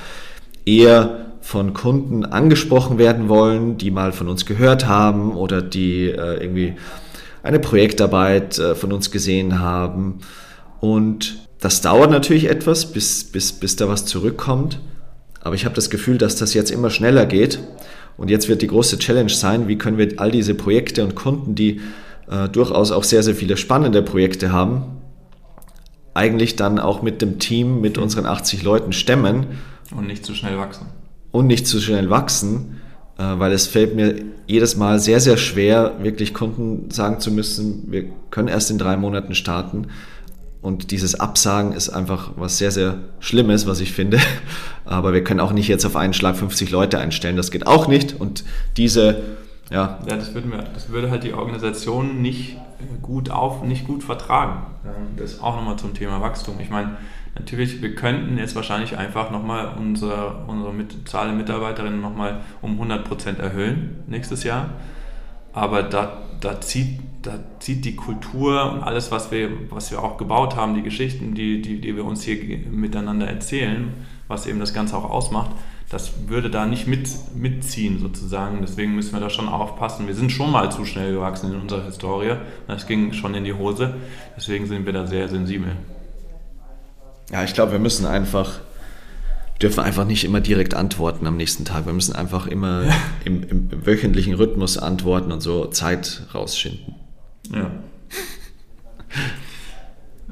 eher 0.65 1.27
von 1.41 1.73
Kunden 1.73 2.25
angesprochen 2.25 2.97
werden 2.97 3.29
wollen, 3.29 3.77
die 3.77 3.91
mal 3.91 4.11
von 4.11 4.27
uns 4.27 4.45
gehört 4.45 4.87
haben 4.87 5.35
oder 5.35 5.61
die 5.61 6.05
äh, 6.05 6.41
irgendwie 6.41 6.75
eine 7.43 7.59
Projektarbeit 7.59 8.59
äh, 8.59 8.75
von 8.75 8.91
uns 8.91 9.11
gesehen 9.11 9.59
haben. 9.59 10.19
Und 10.79 11.37
das 11.59 11.81
dauert 11.81 12.11
natürlich 12.11 12.49
etwas, 12.49 12.91
bis, 12.91 13.23
bis, 13.23 13.53
bis 13.53 13.75
da 13.75 13.87
was 13.87 14.05
zurückkommt. 14.05 14.79
Aber 15.41 15.55
ich 15.55 15.65
habe 15.65 15.75
das 15.75 15.89
Gefühl, 15.89 16.17
dass 16.17 16.35
das 16.35 16.53
jetzt 16.53 16.71
immer 16.71 16.89
schneller 16.89 17.25
geht. 17.25 17.59
Und 18.17 18.29
jetzt 18.29 18.49
wird 18.49 18.61
die 18.61 18.67
große 18.67 18.97
Challenge 18.97 19.29
sein, 19.29 19.67
wie 19.67 19.77
können 19.77 19.97
wir 19.97 20.13
all 20.17 20.31
diese 20.31 20.55
Projekte 20.55 21.03
und 21.03 21.15
Kunden, 21.15 21.55
die 21.55 21.81
äh, 22.29 22.49
durchaus 22.49 22.91
auch 22.91 23.03
sehr, 23.03 23.23
sehr 23.23 23.35
viele 23.35 23.57
spannende 23.57 24.01
Projekte 24.01 24.51
haben, 24.51 24.97
eigentlich 26.13 26.55
dann 26.55 26.79
auch 26.79 27.01
mit 27.03 27.21
dem 27.21 27.37
Team, 27.39 27.79
mit 27.79 27.97
unseren 27.97 28.25
80 28.25 28.63
Leuten 28.63 28.91
stemmen. 28.91 29.45
Und 29.95 30.07
nicht 30.07 30.25
zu 30.25 30.33
schnell 30.33 30.57
wachsen. 30.57 30.87
Und 31.31 31.47
nicht 31.47 31.67
zu 31.67 31.79
schnell 31.79 32.09
wachsen, 32.09 32.81
äh, 33.17 33.23
weil 33.37 33.51
es 33.51 33.67
fällt 33.67 33.95
mir 33.95 34.15
jedes 34.47 34.75
Mal 34.75 34.99
sehr, 34.99 35.19
sehr 35.19 35.37
schwer, 35.37 35.97
wirklich 36.01 36.33
Kunden 36.33 36.89
sagen 36.89 37.19
zu 37.19 37.31
müssen, 37.31 37.91
wir 37.91 38.05
können 38.31 38.47
erst 38.47 38.71
in 38.71 38.79
drei 38.79 38.97
Monaten 38.97 39.35
starten. 39.35 39.87
Und 40.67 40.91
dieses 40.91 41.17
Absagen 41.17 41.71
ist 41.71 41.87
einfach 41.87 42.31
was 42.35 42.57
sehr, 42.57 42.71
sehr 42.71 42.97
Schlimmes, 43.21 43.67
was 43.67 43.79
ich 43.79 43.93
finde. 43.93 44.19
Aber 44.85 45.13
wir 45.13 45.23
können 45.23 45.39
auch 45.39 45.53
nicht 45.53 45.69
jetzt 45.69 45.85
auf 45.85 45.95
einen 45.95 46.11
Schlag 46.13 46.35
50 46.35 46.71
Leute 46.71 46.99
einstellen. 46.99 47.37
Das 47.37 47.51
geht 47.51 47.65
auch 47.65 47.87
nicht. 47.87 48.19
Und 48.19 48.43
diese, 48.75 49.23
ja. 49.71 49.97
Ja, 50.05 50.17
das 50.17 50.33
würde, 50.33 50.49
mir, 50.49 50.65
das 50.73 50.89
würde 50.89 51.09
halt 51.09 51.23
die 51.23 51.31
Organisation 51.31 52.21
nicht 52.21 52.57
gut 53.01 53.29
auf, 53.29 53.63
nicht 53.63 53.87
gut 53.87 54.03
vertragen. 54.03 54.65
Das 55.15 55.35
ist 55.35 55.41
auch 55.41 55.55
nochmal 55.55 55.77
zum 55.77 55.93
Thema 55.93 56.19
Wachstum. 56.19 56.59
Ich 56.59 56.69
meine, 56.69 56.97
natürlich, 57.35 57.81
wir 57.81 57.95
könnten 57.95 58.37
jetzt 58.37 58.53
wahrscheinlich 58.53 58.97
einfach 58.97 59.31
nochmal 59.31 59.73
unsere, 59.79 60.43
unsere 60.47 60.73
mit, 60.73 61.07
Zahl 61.07 61.27
der 61.27 61.35
Mitarbeiterinnen 61.37 62.01
nochmal 62.01 62.41
um 62.61 62.77
100% 62.77 63.39
erhöhen 63.39 64.03
nächstes 64.07 64.43
Jahr. 64.43 64.71
Aber 65.53 65.81
da, 65.83 66.23
da 66.41 66.59
zieht 66.59 66.99
da 67.27 67.39
zieht 67.59 67.85
die 67.85 67.95
Kultur 67.95 68.71
und 68.71 68.83
alles, 68.83 69.11
was 69.11 69.31
wir, 69.31 69.49
was 69.69 69.91
wir 69.91 70.01
auch 70.01 70.17
gebaut 70.17 70.55
haben, 70.55 70.75
die 70.75 70.81
Geschichten, 70.81 71.33
die, 71.35 71.61
die, 71.61 71.81
die 71.81 71.95
wir 71.95 72.05
uns 72.05 72.23
hier 72.23 72.37
miteinander 72.71 73.27
erzählen, 73.27 73.93
was 74.27 74.47
eben 74.47 74.59
das 74.59 74.73
Ganze 74.73 74.97
auch 74.97 75.09
ausmacht, 75.09 75.51
das 75.89 76.27
würde 76.27 76.49
da 76.49 76.65
nicht 76.65 76.87
mit, 76.87 77.09
mitziehen 77.35 77.99
sozusagen. 77.99 78.59
Deswegen 78.61 78.95
müssen 78.95 79.13
wir 79.13 79.19
da 79.19 79.29
schon 79.29 79.47
aufpassen. 79.47 80.07
Wir 80.07 80.15
sind 80.15 80.31
schon 80.31 80.51
mal 80.51 80.71
zu 80.71 80.83
schnell 80.83 81.13
gewachsen 81.13 81.53
in 81.53 81.61
unserer 81.61 81.85
Historie. 81.85 82.35
Das 82.67 82.87
ging 82.87 83.13
schon 83.13 83.35
in 83.35 83.45
die 83.45 83.53
Hose. 83.53 83.95
Deswegen 84.35 84.65
sind 84.65 84.85
wir 84.85 84.93
da 84.93 85.07
sehr 85.07 85.29
sensibel. 85.29 85.73
Ja, 87.31 87.43
ich 87.43 87.53
glaube, 87.53 87.73
wir 87.73 87.79
müssen 87.79 88.05
einfach 88.05 88.59
dürfen 89.61 89.79
einfach 89.79 90.05
nicht 90.05 90.23
immer 90.23 90.39
direkt 90.41 90.75
antworten 90.75 91.25
am 91.25 91.37
nächsten 91.37 91.65
Tag. 91.65 91.85
Wir 91.85 91.93
müssen 91.93 92.15
einfach 92.15 92.47
immer 92.47 92.85
ja. 92.85 92.93
im, 93.25 93.43
im, 93.43 93.85
wöchentlichen 93.85 94.33
Rhythmus 94.33 94.77
antworten 94.77 95.31
und 95.31 95.41
so 95.41 95.65
Zeit 95.65 96.23
rausschinden. 96.33 96.95
Ja. 97.51 97.71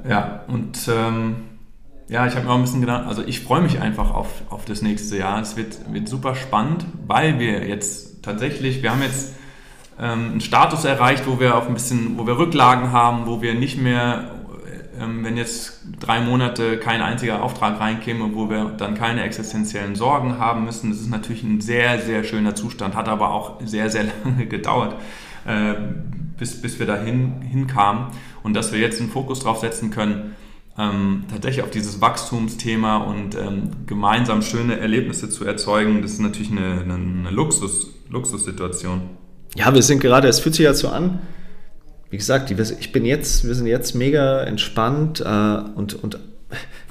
ja, 0.08 0.44
und 0.48 0.78
ähm, 0.88 1.36
ja, 2.08 2.28
ich 2.28 2.36
habe 2.36 2.46
mir 2.46 2.52
auch 2.52 2.56
ein 2.56 2.62
bisschen 2.62 2.82
gedacht, 2.82 3.08
also 3.08 3.24
ich 3.24 3.40
freue 3.40 3.62
mich 3.62 3.82
einfach 3.82 4.14
auf, 4.14 4.30
auf 4.50 4.66
das 4.66 4.82
nächste 4.82 5.18
Jahr. 5.18 5.42
Es 5.42 5.58
wird, 5.58 5.92
wird 5.92 6.08
super 6.08 6.36
spannend, 6.36 6.86
weil 7.08 7.40
wir 7.40 7.68
jetzt 7.68 8.24
tatsächlich, 8.24 8.84
wir 8.84 8.92
haben 8.92 9.02
jetzt 9.02 9.34
ähm, 10.00 10.32
einen 10.32 10.42
Status 10.42 10.86
erreicht, 10.86 11.26
wo 11.26 11.40
wir 11.40 11.56
auf 11.56 11.68
ein 11.68 11.74
bisschen, 11.74 12.18
wo 12.18 12.28
wir 12.28 12.38
Rücklagen 12.38 12.92
haben, 12.92 13.26
wo 13.26 13.42
wir 13.42 13.56
nicht 13.56 13.82
mehr, 13.82 14.32
ähm, 15.00 15.24
wenn 15.24 15.36
jetzt 15.36 15.82
drei 16.00 16.20
Monate 16.20 16.78
kein 16.78 17.02
einziger 17.02 17.42
Auftrag 17.42 17.80
reinkäme, 17.80 18.36
wo 18.36 18.50
wir 18.52 18.66
dann 18.78 18.94
keine 18.94 19.24
existenziellen 19.24 19.96
Sorgen 19.96 20.38
haben 20.38 20.66
müssen. 20.66 20.92
Das 20.92 21.00
ist 21.00 21.10
natürlich 21.10 21.44
ein 21.44 21.62
sehr, 21.62 22.00
sehr 22.00 22.24
schöner 22.24 22.54
Zustand, 22.54 22.96
hat 22.96 23.08
aber 23.08 23.32
auch 23.32 23.62
sehr, 23.64 23.90
sehr 23.90 24.06
lange 24.24 24.46
gedauert. 24.46 24.96
Äh, 25.48 25.74
bis, 26.38 26.62
bis 26.62 26.80
wir 26.80 26.86
dahin 26.86 27.42
hinkamen 27.42 28.08
und 28.44 28.54
dass 28.54 28.72
wir 28.72 28.80
jetzt 28.80 29.00
einen 29.00 29.10
Fokus 29.10 29.40
drauf 29.40 29.60
setzen 29.60 29.92
können, 29.92 30.36
ähm, 30.78 31.24
tatsächlich 31.32 31.64
auf 31.64 31.72
dieses 31.72 32.02
Wachstumsthema 32.02 32.98
und 32.98 33.36
ähm, 33.36 33.72
gemeinsam 33.86 34.42
schöne 34.42 34.80
Erlebnisse 34.80 35.30
zu 35.30 35.46
erzeugen, 35.46 36.02
das 36.02 36.14
ist 36.14 36.22
natürlich 36.22 36.52
eine, 36.52 36.82
eine, 36.82 36.94
eine 36.96 37.32
Luxus, 37.32 37.92
Luxussituation. 38.10 39.02
Ja, 39.56 39.74
wir 39.74 39.82
sind 39.82 40.02
gerade, 40.02 40.28
es 40.28 40.40
fühlt 40.40 40.56
sich 40.56 40.66
ja 40.66 40.74
so 40.74 40.90
an, 40.90 41.20
wie 42.10 42.18
gesagt, 42.18 42.52
ich 42.52 42.92
bin 42.92 43.06
jetzt, 43.06 43.46
wir 43.46 43.56
sind 43.56 43.68
jetzt 43.68 43.96
mega 43.96 44.44
entspannt 44.44 45.22
äh, 45.22 45.58
und, 45.76 46.02
und 46.04 46.20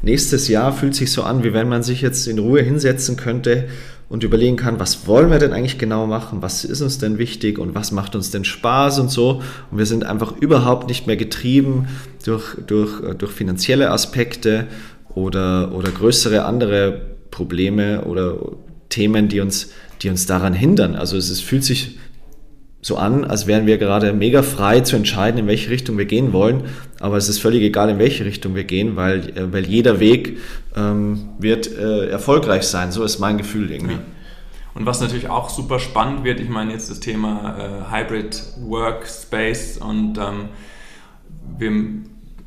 nächstes 0.03 0.49
Jahr 0.49 0.73
fühlt 0.73 0.95
sich 0.95 1.13
so 1.13 1.23
an, 1.23 1.45
wie 1.45 1.53
wenn 1.53 1.69
man 1.69 1.83
sich 1.83 2.01
jetzt 2.01 2.27
in 2.27 2.39
Ruhe 2.39 2.63
hinsetzen 2.63 3.17
könnte 3.17 3.69
und 4.09 4.23
überlegen 4.23 4.57
kann, 4.57 4.79
was 4.79 5.07
wollen 5.07 5.31
wir 5.31 5.39
denn 5.39 5.53
eigentlich 5.53 5.79
genau 5.79 6.07
machen, 6.07 6.43
was 6.43 6.65
ist 6.65 6.83
uns 6.83 6.99
denn 6.99 7.19
wichtig 7.19 7.59
und 7.59 7.75
was 7.75 7.91
macht 7.91 8.15
uns 8.15 8.31
denn 8.31 8.45
Spaß 8.45 8.99
und 8.99 9.11
so. 9.11 9.43
Und 9.71 9.79
wir 9.79 9.87
sind 9.87 10.05
einfach 10.05 10.37
überhaupt 10.37 10.89
nicht 10.89 11.07
mehr 11.07 11.17
getrieben 11.17 11.89
durch, 12.25 12.57
durch, 12.67 13.03
äh, 13.03 13.15
durch 13.15 13.33
finanzielle 13.33 13.91
Aspekte 13.91 14.67
oder, 15.15 15.73
oder 15.75 15.91
größere 15.91 16.45
andere 16.45 17.01
Probleme 17.31 18.05
oder 18.05 18.37
Themen, 18.89 19.29
die 19.29 19.41
uns, 19.41 19.71
die 20.03 20.11
uns 20.11 20.27
daran 20.27 20.55
hindern. 20.55 20.95
Also 20.95 21.17
es, 21.17 21.31
es 21.31 21.41
fühlt 21.41 21.65
sich 21.65 21.99
so 22.85 22.99
an, 22.99 23.25
als 23.25 23.47
wären 23.47 23.67
wir 23.67 23.79
gerade 23.79 24.13
mega 24.13 24.43
frei 24.43 24.81
zu 24.81 24.95
entscheiden, 24.95 25.39
in 25.39 25.47
welche 25.47 25.71
Richtung 25.71 25.97
wir 25.97 26.05
gehen 26.05 26.35
wollen. 26.35 26.65
Aber 27.01 27.17
es 27.17 27.31
ist 27.31 27.39
völlig 27.39 27.63
egal, 27.63 27.89
in 27.89 27.99
welche 27.99 28.27
Richtung 28.27 28.55
wir 28.55 28.65
gehen, 28.65 28.95
weil, 28.95 29.31
äh, 29.31 29.51
weil 29.51 29.65
jeder 29.65 30.01
Weg 30.01 30.37
ähm, 30.77 31.31
wird 31.39 31.75
äh, 31.75 32.09
erfolgreich 32.09 32.65
sein. 32.65 32.93
So 32.93 33.03
ist 33.03 33.19
mein 33.21 33.39
Gefühl 33.39 33.71
irgendwie. 33.71 33.95
Ja. 33.95 34.01
Und 34.75 34.85
was 34.85 35.01
natürlich 35.01 35.31
auch 35.31 35.49
super 35.49 35.79
spannend 35.79 36.25
wird, 36.25 36.41
ich 36.41 36.51
meine 36.51 36.73
jetzt 36.73 36.91
das 36.91 37.01
Thema 37.01 37.57
äh, 37.59 37.91
Hybrid 37.91 38.43
Workspace 38.61 39.79
und 39.79 40.19
ähm, 40.19 40.51
wir 41.57 41.71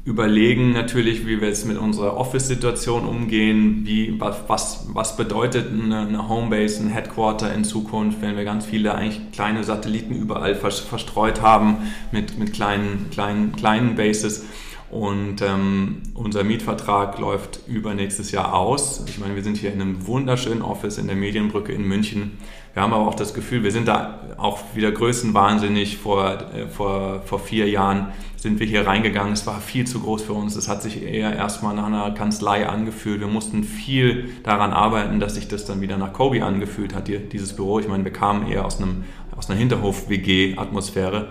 überlegen 0.08 0.72
natürlich, 0.72 1.28
wie 1.28 1.42
wir 1.42 1.50
jetzt 1.50 1.68
mit 1.68 1.78
unserer 1.78 2.16
Office-Situation 2.16 3.06
umgehen, 3.06 3.82
wie, 3.84 4.18
was, 4.20 4.88
was 4.94 5.18
bedeutet 5.18 5.68
eine, 5.70 6.30
Homebase, 6.30 6.82
ein 6.82 6.88
Headquarter 6.88 7.54
in 7.54 7.66
Zukunft, 7.66 8.22
wenn 8.22 8.38
wir 8.38 8.46
ganz 8.46 8.66
viele 8.66 8.96
eigentlich 8.96 9.32
kleine 9.34 9.66
Satelliten 9.66 10.16
überall 10.16 10.56
verstreut 10.56 11.42
haben 11.42 11.92
mit, 12.14 12.40
mit 12.40 12.54
kleinen, 12.54 13.10
kleinen, 13.12 13.52
kleinen 13.58 13.96
Bases. 13.96 14.46
Und 14.90 15.42
ähm, 15.42 15.98
unser 16.14 16.46
Mietvertrag 16.46 17.20
läuft 17.20 17.60
übernächstes 17.68 18.32
Jahr 18.32 18.54
aus. 18.54 19.04
Ich 19.10 19.20
meine, 19.20 19.36
wir 19.36 19.44
sind 19.44 19.58
hier 19.58 19.74
in 19.74 19.82
einem 19.82 20.08
wunderschönen 20.08 20.62
Office 20.62 20.98
in 20.98 21.08
der 21.08 21.18
Medienbrücke 21.18 21.74
in 21.74 21.86
München. 21.86 22.38
Wir 22.78 22.84
haben 22.84 22.94
aber 22.94 23.08
auch 23.08 23.16
das 23.16 23.34
Gefühl, 23.34 23.64
wir 23.64 23.72
sind 23.72 23.88
da 23.88 24.20
auch 24.38 24.60
wieder 24.76 24.92
größenwahnsinnig. 24.92 25.98
Vor, 25.98 26.38
äh, 26.54 26.68
vor, 26.68 27.24
vor 27.26 27.40
vier 27.40 27.68
Jahren 27.68 28.10
sind 28.36 28.60
wir 28.60 28.68
hier 28.68 28.86
reingegangen. 28.86 29.34
Es 29.34 29.48
war 29.48 29.60
viel 29.62 29.88
zu 29.88 30.00
groß 30.00 30.22
für 30.22 30.34
uns. 30.34 30.56
Es 30.56 30.70
hat 30.70 30.84
sich 30.84 31.02
eher 31.02 31.36
erstmal 31.36 31.74
nach 31.74 31.88
einer 31.88 32.12
Kanzlei 32.12 32.70
angefühlt. 32.70 33.20
Wir 33.20 33.30
mussten 33.30 33.64
viel 33.64 34.30
daran 34.44 34.74
arbeiten, 34.74 35.20
dass 35.20 35.34
sich 35.34 35.48
das 35.48 35.66
dann 35.66 35.82
wieder 35.82 35.98
nach 35.98 36.14
Kobe 36.14 36.46
angefühlt 36.46 36.94
hat, 36.94 37.08
dieses 37.08 37.56
Büro. 37.56 37.80
Ich 37.80 37.88
meine, 37.88 38.04
wir 38.04 38.14
kamen 38.14 38.48
eher 38.48 38.64
aus, 38.64 38.80
einem, 38.80 39.06
aus 39.36 39.50
einer 39.50 39.58
Hinterhof-WG-Atmosphäre. 39.58 41.30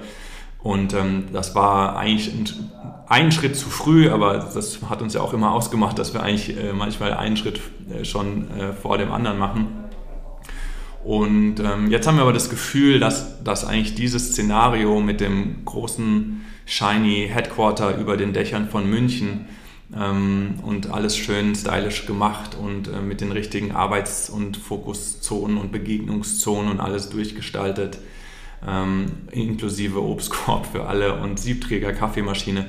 Und 0.64 0.94
ähm, 0.94 1.26
das 1.32 1.54
war 1.54 1.96
eigentlich 1.96 2.34
ein, 2.34 2.48
ein, 3.06 3.30
Schritt 3.30 3.54
zu 3.54 3.68
früh, 3.68 4.10
aber 4.10 4.50
das 4.52 4.80
hat 4.90 5.00
uns 5.00 5.14
ja 5.14 5.20
auch 5.20 5.32
immer 5.32 5.52
ausgemacht, 5.52 5.96
dass 5.96 6.12
wir 6.12 6.24
eigentlich 6.24 6.58
äh, 6.58 6.72
manchmal 6.72 7.14
einen 7.14 7.36
Schritt 7.36 7.60
äh, 7.88 8.04
schon 8.04 8.50
äh, 8.50 8.72
vor 8.72 8.98
dem 8.98 9.12
anderen 9.12 9.38
machen. 9.38 9.85
Und 11.06 11.60
ähm, 11.60 11.88
jetzt 11.88 12.08
haben 12.08 12.16
wir 12.16 12.22
aber 12.22 12.32
das 12.32 12.50
Gefühl, 12.50 12.98
dass, 12.98 13.40
dass 13.44 13.64
eigentlich 13.64 13.94
dieses 13.94 14.32
Szenario 14.32 14.98
mit 15.00 15.20
dem 15.20 15.64
großen 15.64 16.44
shiny 16.64 17.30
Headquarter 17.32 17.96
über 17.96 18.16
den 18.16 18.32
Dächern 18.32 18.68
von 18.68 18.90
München 18.90 19.46
ähm, 19.96 20.54
und 20.64 20.90
alles 20.90 21.16
schön 21.16 21.54
stylisch 21.54 22.06
gemacht 22.06 22.56
und 22.60 22.88
äh, 22.88 23.00
mit 23.00 23.20
den 23.20 23.30
richtigen 23.30 23.70
Arbeits- 23.70 24.28
und 24.28 24.56
Fokuszonen 24.56 25.58
und 25.58 25.70
Begegnungszonen 25.70 26.72
und 26.72 26.80
alles 26.80 27.08
durchgestaltet 27.08 28.00
ähm, 28.66 29.06
inklusive 29.30 30.02
Obstkorb 30.02 30.66
für 30.66 30.86
alle 30.86 31.20
und 31.20 31.38
Siebträger, 31.38 31.92
Kaffeemaschine. 31.92 32.66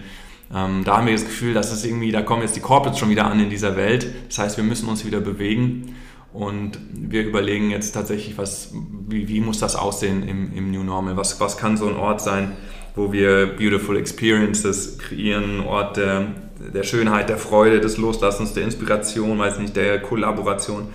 Ähm, 0.53 0.83
da 0.85 0.97
haben 0.97 1.07
wir 1.07 1.13
das 1.13 1.25
Gefühl, 1.25 1.55
dass 1.55 1.71
es 1.71 1.83
irgendwie, 1.83 2.11
da 2.11 2.21
kommen 2.21 2.43
jetzt 2.43 2.55
die 2.55 2.59
Corporates 2.59 2.99
schon 2.99 3.09
wieder 3.09 3.25
an 3.25 3.39
in 3.39 3.49
dieser 3.49 3.75
Welt. 3.75 4.13
Das 4.27 4.37
heißt, 4.37 4.57
wir 4.57 4.63
müssen 4.63 4.87
uns 4.89 5.07
wieder 5.07 5.21
bewegen 5.21 5.95
und 6.37 6.77
wir 6.93 7.25
überlegen 7.25 7.71
jetzt 7.71 7.93
tatsächlich, 7.93 8.37
was, 8.37 8.71
wie, 9.07 9.27
wie 9.27 9.41
muss 9.41 9.57
das 9.57 9.75
aussehen 9.75 10.21
im, 10.27 10.53
im 10.53 10.71
New 10.71 10.83
Normal? 10.83 11.17
Was, 11.17 11.39
was 11.39 11.57
kann 11.57 11.77
so 11.77 11.87
ein 11.87 11.95
Ort 11.95 12.21
sein, 12.21 12.51
wo 12.95 13.11
wir 13.11 13.47
beautiful 13.57 13.97
experiences 13.97 14.99
kreieren, 14.99 15.61
ein 15.61 15.65
Ort 15.65 15.97
der, 15.97 16.27
der 16.59 16.83
Schönheit, 16.83 17.29
der 17.29 17.39
Freude, 17.39 17.81
des 17.81 17.97
Loslassens, 17.97 18.53
der 18.53 18.65
Inspiration, 18.65 19.39
weiß 19.39 19.57
nicht, 19.57 19.75
der 19.75 19.99
Kollaboration, 19.99 20.89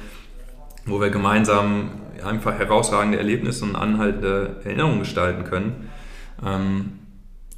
wo 0.86 1.00
wir 1.00 1.10
gemeinsam 1.10 1.90
einfach 2.24 2.56
herausragende 2.56 3.18
Erlebnisse 3.18 3.64
und 3.64 3.74
anhaltende 3.74 4.60
Erinnerungen 4.62 5.00
gestalten 5.00 5.42
können. 5.42 5.90
Ähm, 6.46 6.92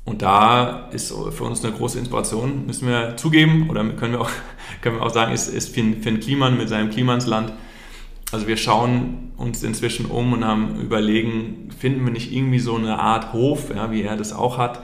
und 0.06 0.22
da 0.22 0.88
ist 0.90 1.12
für 1.12 1.44
uns 1.44 1.62
eine 1.62 1.74
große 1.74 1.98
Inspiration, 1.98 2.64
müssen 2.66 2.88
wir 2.88 3.18
zugeben, 3.18 3.68
oder 3.68 3.84
können 3.90 4.12
wir 4.12 4.22
auch, 4.22 4.30
können 4.80 4.96
wir 4.96 5.02
auch 5.02 5.12
sagen, 5.12 5.34
ist, 5.34 5.48
ist 5.48 5.74
Finn, 5.74 6.02
Finn 6.02 6.18
Kliman 6.20 6.56
mit 6.56 6.70
seinem 6.70 6.88
Klimansland. 6.88 7.52
Also 8.34 8.46
wir 8.46 8.56
schauen 8.56 9.32
uns 9.36 9.62
inzwischen 9.62 10.06
um 10.06 10.32
und 10.32 10.44
haben 10.44 10.80
überlegen, 10.80 11.70
finden 11.78 12.04
wir 12.04 12.12
nicht 12.12 12.32
irgendwie 12.32 12.58
so 12.58 12.76
eine 12.76 12.98
Art 12.98 13.32
Hof, 13.32 13.74
ja, 13.74 13.90
wie 13.90 14.02
er 14.02 14.16
das 14.16 14.32
auch 14.32 14.58
hat, 14.58 14.80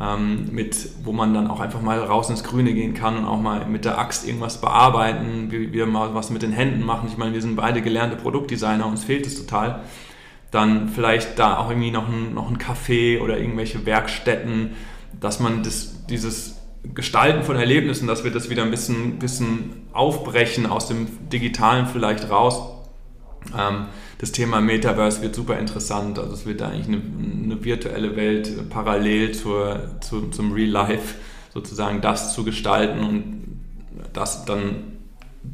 ähm, 0.00 0.48
mit, 0.52 0.76
wo 1.04 1.12
man 1.12 1.34
dann 1.34 1.48
auch 1.48 1.60
einfach 1.60 1.82
mal 1.82 1.98
raus 1.98 2.30
ins 2.30 2.42
Grüne 2.42 2.72
gehen 2.72 2.94
kann 2.94 3.16
und 3.16 3.24
auch 3.26 3.40
mal 3.40 3.66
mit 3.66 3.84
der 3.84 3.98
Axt 3.98 4.26
irgendwas 4.26 4.60
bearbeiten, 4.60 5.50
wie 5.50 5.72
wir 5.72 5.86
mal 5.86 6.14
was 6.14 6.30
mit 6.30 6.42
den 6.42 6.52
Händen 6.52 6.84
machen. 6.84 7.08
Ich 7.10 7.18
meine, 7.18 7.34
wir 7.34 7.42
sind 7.42 7.56
beide 7.56 7.82
gelernte 7.82 8.16
Produktdesigner, 8.16 8.86
uns 8.86 9.04
fehlt 9.04 9.26
es 9.26 9.36
total 9.36 9.82
dann 10.54 10.88
vielleicht 10.88 11.38
da 11.38 11.58
auch 11.58 11.68
irgendwie 11.68 11.90
noch 11.90 12.08
ein, 12.08 12.32
noch 12.32 12.48
ein 12.48 12.58
Café 12.58 13.20
oder 13.20 13.38
irgendwelche 13.38 13.84
Werkstätten, 13.86 14.70
dass 15.20 15.40
man 15.40 15.64
das, 15.64 16.06
dieses 16.06 16.60
Gestalten 16.94 17.42
von 17.42 17.56
Erlebnissen, 17.56 18.06
dass 18.06 18.22
wir 18.22 18.30
das 18.30 18.50
wieder 18.50 18.62
ein 18.62 18.70
bisschen, 18.70 19.18
bisschen 19.18 19.86
aufbrechen 19.92 20.66
aus 20.66 20.86
dem 20.86 21.08
Digitalen 21.30 21.86
vielleicht 21.86 22.30
raus. 22.30 22.73
Ähm, 23.56 23.86
das 24.18 24.32
Thema 24.32 24.60
Metaverse 24.60 25.22
wird 25.22 25.34
super 25.34 25.58
interessant. 25.58 26.18
Also 26.18 26.32
es 26.32 26.46
wird 26.46 26.62
eigentlich 26.62 26.88
eine, 26.88 27.02
eine 27.44 27.64
virtuelle 27.64 28.16
Welt 28.16 28.70
parallel 28.70 29.32
zur, 29.32 30.00
zu, 30.00 30.28
zum 30.30 30.52
Real 30.52 30.70
Life 30.70 31.16
sozusagen 31.52 32.00
das 32.00 32.34
zu 32.34 32.44
gestalten 32.44 33.04
und 33.04 33.44
das 34.12 34.44
dann 34.44 34.94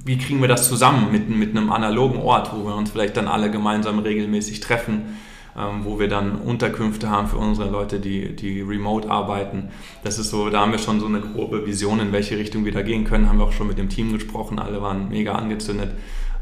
wie 0.04 0.18
kriegen 0.18 0.40
wir 0.40 0.48
das 0.48 0.68
zusammen 0.68 1.10
mit, 1.10 1.28
mit 1.28 1.50
einem 1.50 1.72
analogen 1.72 2.18
Ort, 2.18 2.52
wo 2.54 2.64
wir 2.64 2.76
uns 2.76 2.90
vielleicht 2.90 3.16
dann 3.16 3.28
alle 3.28 3.50
gemeinsam 3.50 3.98
regelmäßig 3.98 4.60
treffen, 4.60 5.18
ähm, 5.56 5.84
wo 5.84 5.98
wir 5.98 6.08
dann 6.08 6.36
Unterkünfte 6.36 7.10
haben 7.10 7.26
für 7.26 7.38
unsere 7.38 7.70
Leute, 7.70 7.98
die, 7.98 8.34
die 8.36 8.60
remote 8.60 9.10
arbeiten. 9.10 9.68
Das 10.04 10.18
ist 10.18 10.30
so, 10.30 10.48
da 10.48 10.60
haben 10.60 10.72
wir 10.72 10.78
schon 10.78 11.00
so 11.00 11.06
eine 11.06 11.20
grobe 11.20 11.66
Vision, 11.66 11.98
in 12.00 12.12
welche 12.12 12.38
Richtung 12.38 12.64
wir 12.64 12.72
da 12.72 12.82
gehen 12.82 13.04
können. 13.04 13.28
Haben 13.28 13.38
wir 13.38 13.46
auch 13.46 13.52
schon 13.52 13.66
mit 13.66 13.78
dem 13.78 13.88
Team 13.88 14.12
gesprochen, 14.12 14.58
alle 14.58 14.80
waren 14.80 15.08
mega 15.08 15.34
angezündet. 15.34 15.90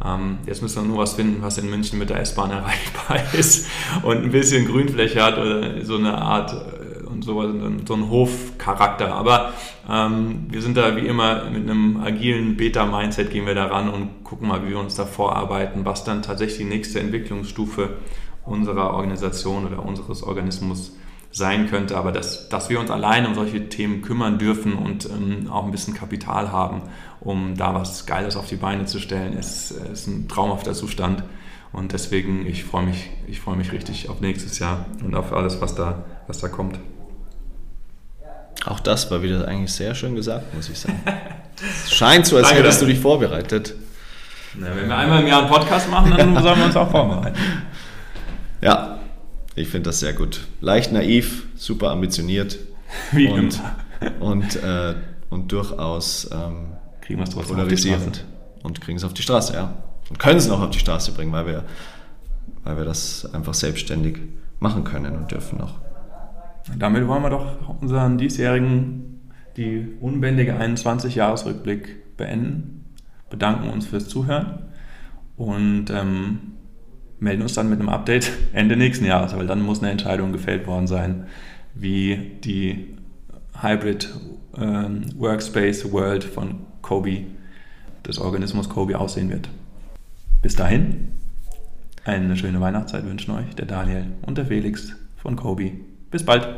Ähm, 0.04 0.38
jetzt 0.46 0.62
müssen 0.62 0.82
wir 0.82 0.88
nur 0.88 0.98
was 0.98 1.14
finden, 1.14 1.42
was 1.42 1.58
in 1.58 1.68
München 1.68 1.98
mit 1.98 2.10
der 2.10 2.20
S-Bahn 2.20 2.50
erreichbar 2.50 3.18
ist 3.32 3.68
und 4.02 4.24
ein 4.24 4.30
bisschen 4.30 4.66
Grünfläche 4.66 5.22
hat 5.22 5.38
oder 5.38 5.84
so 5.84 5.96
eine 5.96 6.16
Art 6.16 6.54
und 7.06 7.24
so, 7.24 7.42
so 7.86 7.94
ein 7.94 8.10
Hofcharakter. 8.10 9.12
Aber 9.12 9.52
ähm, 9.88 10.46
wir 10.50 10.62
sind 10.62 10.76
da 10.76 10.96
wie 10.96 11.06
immer 11.06 11.50
mit 11.50 11.68
einem 11.68 12.00
agilen 12.00 12.56
Beta-Mindset 12.56 13.30
gehen 13.30 13.46
wir 13.46 13.54
da 13.54 13.66
ran 13.66 13.88
und 13.88 14.24
gucken 14.24 14.48
mal, 14.48 14.64
wie 14.64 14.70
wir 14.70 14.78
uns 14.78 14.94
da 14.94 15.04
vorarbeiten, 15.04 15.84
was 15.84 16.04
dann 16.04 16.22
tatsächlich 16.22 16.58
die 16.58 16.64
nächste 16.64 17.00
Entwicklungsstufe 17.00 17.90
unserer 18.44 18.94
Organisation 18.94 19.66
oder 19.66 19.84
unseres 19.84 20.22
Organismus 20.22 20.96
sein 21.30 21.68
könnte, 21.68 21.96
aber 21.96 22.12
dass, 22.12 22.48
dass 22.48 22.70
wir 22.70 22.80
uns 22.80 22.90
allein 22.90 23.26
um 23.26 23.34
solche 23.34 23.68
Themen 23.68 24.02
kümmern 24.02 24.38
dürfen 24.38 24.74
und 24.74 25.06
ähm, 25.06 25.48
auch 25.50 25.64
ein 25.64 25.70
bisschen 25.70 25.94
Kapital 25.94 26.50
haben, 26.52 26.82
um 27.20 27.56
da 27.56 27.74
was 27.74 28.06
Geiles 28.06 28.36
auf 28.36 28.46
die 28.46 28.56
Beine 28.56 28.86
zu 28.86 28.98
stellen, 28.98 29.34
ist, 29.34 29.70
ist 29.70 30.06
ein 30.06 30.28
traumhafter 30.28 30.72
Zustand. 30.72 31.22
Und 31.72 31.92
deswegen, 31.92 32.46
ich 32.46 32.64
freue 32.64 32.86
mich, 32.86 33.10
ich 33.26 33.40
freue 33.40 33.56
mich 33.56 33.72
richtig 33.72 34.08
auf 34.08 34.20
nächstes 34.20 34.58
Jahr 34.58 34.86
und 35.04 35.14
auf 35.14 35.32
alles, 35.32 35.60
was 35.60 35.74
da, 35.74 36.04
was 36.26 36.38
da 36.38 36.48
kommt. 36.48 36.78
Auch 38.64 38.80
das 38.80 39.10
war 39.10 39.22
wieder 39.22 39.46
eigentlich 39.46 39.72
sehr 39.72 39.94
schön 39.94 40.14
gesagt, 40.14 40.54
muss 40.54 40.68
ich 40.68 40.78
sagen. 40.78 41.00
Es 41.84 41.92
scheint 41.92 42.26
so, 42.26 42.36
als 42.36 42.52
hättest 42.52 42.80
du 42.82 42.86
dich 42.86 42.98
vorbereitet. 42.98 43.74
Na, 44.54 44.68
wenn 44.74 44.88
wir 44.88 44.96
einmal 44.96 45.20
im 45.20 45.26
Jahr 45.26 45.40
einen 45.40 45.50
Podcast 45.50 45.90
machen, 45.90 46.14
dann 46.16 46.40
sollen 46.42 46.58
wir 46.58 46.66
uns 46.66 46.76
auch 46.76 46.90
vorbereiten. 46.90 47.36
Ja, 48.60 48.97
ich 49.58 49.68
finde 49.68 49.90
das 49.90 50.00
sehr 50.00 50.12
gut. 50.12 50.46
Leicht 50.60 50.92
naiv, 50.92 51.46
super 51.56 51.90
ambitioniert. 51.90 52.58
Wie 53.12 53.28
und, 53.28 53.60
und, 54.20 54.56
äh, 54.56 54.94
und 55.30 55.52
durchaus 55.52 56.30
ähm, 56.32 56.72
kriegen 57.00 57.24
polarisierend. 57.24 58.24
Und 58.62 58.80
kriegen 58.80 58.98
es 58.98 59.04
auf 59.04 59.14
die 59.14 59.22
Straße, 59.22 59.54
ja. 59.54 59.74
Und 60.08 60.18
können 60.18 60.38
es 60.38 60.48
noch 60.48 60.60
auf 60.60 60.70
die 60.70 60.78
Straße 60.78 61.12
bringen, 61.12 61.32
weil 61.32 61.46
wir, 61.46 61.64
weil 62.64 62.76
wir 62.76 62.84
das 62.84 63.28
einfach 63.34 63.54
selbstständig 63.54 64.18
machen 64.58 64.84
können 64.84 65.14
und 65.16 65.30
dürfen 65.30 65.58
noch. 65.58 65.74
Damit 66.76 67.06
wollen 67.06 67.22
wir 67.22 67.30
doch 67.30 67.80
unseren 67.80 68.18
diesjährigen, 68.18 69.30
die 69.56 69.96
unbändige 70.00 70.54
21-Jahres-Rückblick 70.54 72.16
beenden. 72.16 72.94
Bedanken 73.30 73.70
uns 73.70 73.86
fürs 73.86 74.08
Zuhören 74.08 74.64
und 75.36 75.90
ähm, 75.90 76.57
melden 77.20 77.42
uns 77.42 77.54
dann 77.54 77.68
mit 77.68 77.80
einem 77.80 77.88
Update 77.88 78.30
Ende 78.52 78.76
nächsten 78.76 79.04
Jahres, 79.04 79.36
weil 79.36 79.46
dann 79.46 79.62
muss 79.62 79.80
eine 79.80 79.90
Entscheidung 79.90 80.32
gefällt 80.32 80.66
worden 80.66 80.86
sein, 80.86 81.26
wie 81.74 82.32
die 82.44 82.96
Hybrid 83.60 84.08
ähm, 84.56 85.02
Workspace 85.16 85.92
World 85.92 86.24
von 86.24 86.60
Kobe, 86.82 87.24
des 88.06 88.18
Organismus 88.18 88.68
Kobe 88.68 88.98
aussehen 88.98 89.30
wird. 89.30 89.48
Bis 90.42 90.56
dahin, 90.56 91.08
eine 92.04 92.36
schöne 92.36 92.60
Weihnachtszeit 92.60 93.04
wünschen 93.04 93.32
euch 93.32 93.54
der 93.56 93.66
Daniel 93.66 94.06
und 94.22 94.38
der 94.38 94.46
Felix 94.46 94.94
von 95.16 95.36
Kobe. 95.36 95.72
Bis 96.10 96.24
bald. 96.24 96.48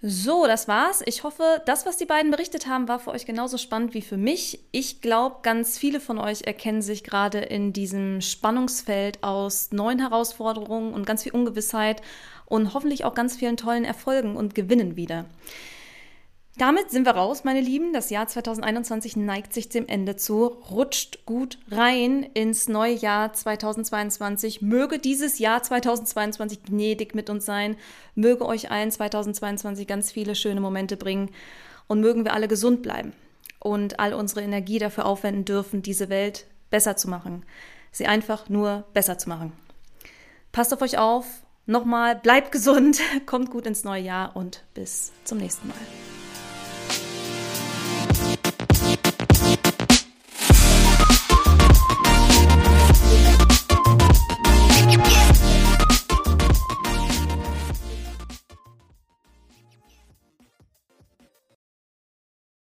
So, 0.00 0.46
das 0.46 0.68
war's. 0.68 1.02
Ich 1.06 1.24
hoffe, 1.24 1.60
das, 1.66 1.84
was 1.84 1.96
die 1.96 2.06
beiden 2.06 2.30
berichtet 2.30 2.68
haben, 2.68 2.86
war 2.86 3.00
für 3.00 3.10
euch 3.10 3.26
genauso 3.26 3.58
spannend 3.58 3.94
wie 3.94 4.02
für 4.02 4.16
mich. 4.16 4.60
Ich 4.70 5.00
glaube, 5.00 5.38
ganz 5.42 5.76
viele 5.76 5.98
von 5.98 6.18
euch 6.18 6.42
erkennen 6.42 6.82
sich 6.82 7.02
gerade 7.02 7.38
in 7.38 7.72
diesem 7.72 8.20
Spannungsfeld 8.20 9.24
aus 9.24 9.72
neuen 9.72 9.98
Herausforderungen 9.98 10.94
und 10.94 11.04
ganz 11.04 11.24
viel 11.24 11.32
Ungewissheit 11.32 12.00
und 12.46 12.74
hoffentlich 12.74 13.04
auch 13.04 13.14
ganz 13.14 13.36
vielen 13.36 13.56
tollen 13.56 13.84
Erfolgen 13.84 14.36
und 14.36 14.54
Gewinnen 14.54 14.94
wieder. 14.94 15.24
Damit 16.58 16.90
sind 16.90 17.06
wir 17.06 17.12
raus, 17.12 17.44
meine 17.44 17.60
Lieben. 17.60 17.92
Das 17.92 18.10
Jahr 18.10 18.26
2021 18.26 19.14
neigt 19.14 19.54
sich 19.54 19.68
dem 19.68 19.86
Ende 19.86 20.16
zu. 20.16 20.46
Rutscht 20.46 21.24
gut 21.24 21.56
rein 21.70 22.24
ins 22.34 22.66
neue 22.66 22.94
Jahr 22.94 23.32
2022. 23.32 24.60
Möge 24.60 24.98
dieses 24.98 25.38
Jahr 25.38 25.62
2022 25.62 26.64
gnädig 26.64 27.14
mit 27.14 27.30
uns 27.30 27.46
sein. 27.46 27.76
Möge 28.16 28.44
euch 28.44 28.72
allen 28.72 28.90
2022 28.90 29.86
ganz 29.86 30.10
viele 30.10 30.34
schöne 30.34 30.60
Momente 30.60 30.96
bringen. 30.96 31.30
Und 31.86 32.00
mögen 32.00 32.24
wir 32.24 32.34
alle 32.34 32.48
gesund 32.48 32.82
bleiben 32.82 33.12
und 33.60 34.00
all 34.00 34.12
unsere 34.12 34.42
Energie 34.42 34.80
dafür 34.80 35.06
aufwenden 35.06 35.44
dürfen, 35.44 35.80
diese 35.80 36.08
Welt 36.08 36.46
besser 36.70 36.96
zu 36.96 37.08
machen. 37.08 37.44
Sie 37.92 38.06
einfach 38.06 38.48
nur 38.48 38.84
besser 38.94 39.16
zu 39.16 39.28
machen. 39.28 39.52
Passt 40.50 40.74
auf 40.74 40.82
euch 40.82 40.98
auf. 40.98 41.24
Nochmal, 41.66 42.16
bleibt 42.16 42.50
gesund, 42.50 42.98
kommt 43.26 43.50
gut 43.50 43.64
ins 43.64 43.84
neue 43.84 44.02
Jahr 44.02 44.34
und 44.34 44.64
bis 44.74 45.12
zum 45.24 45.38
nächsten 45.38 45.68
Mal. 45.68 46.27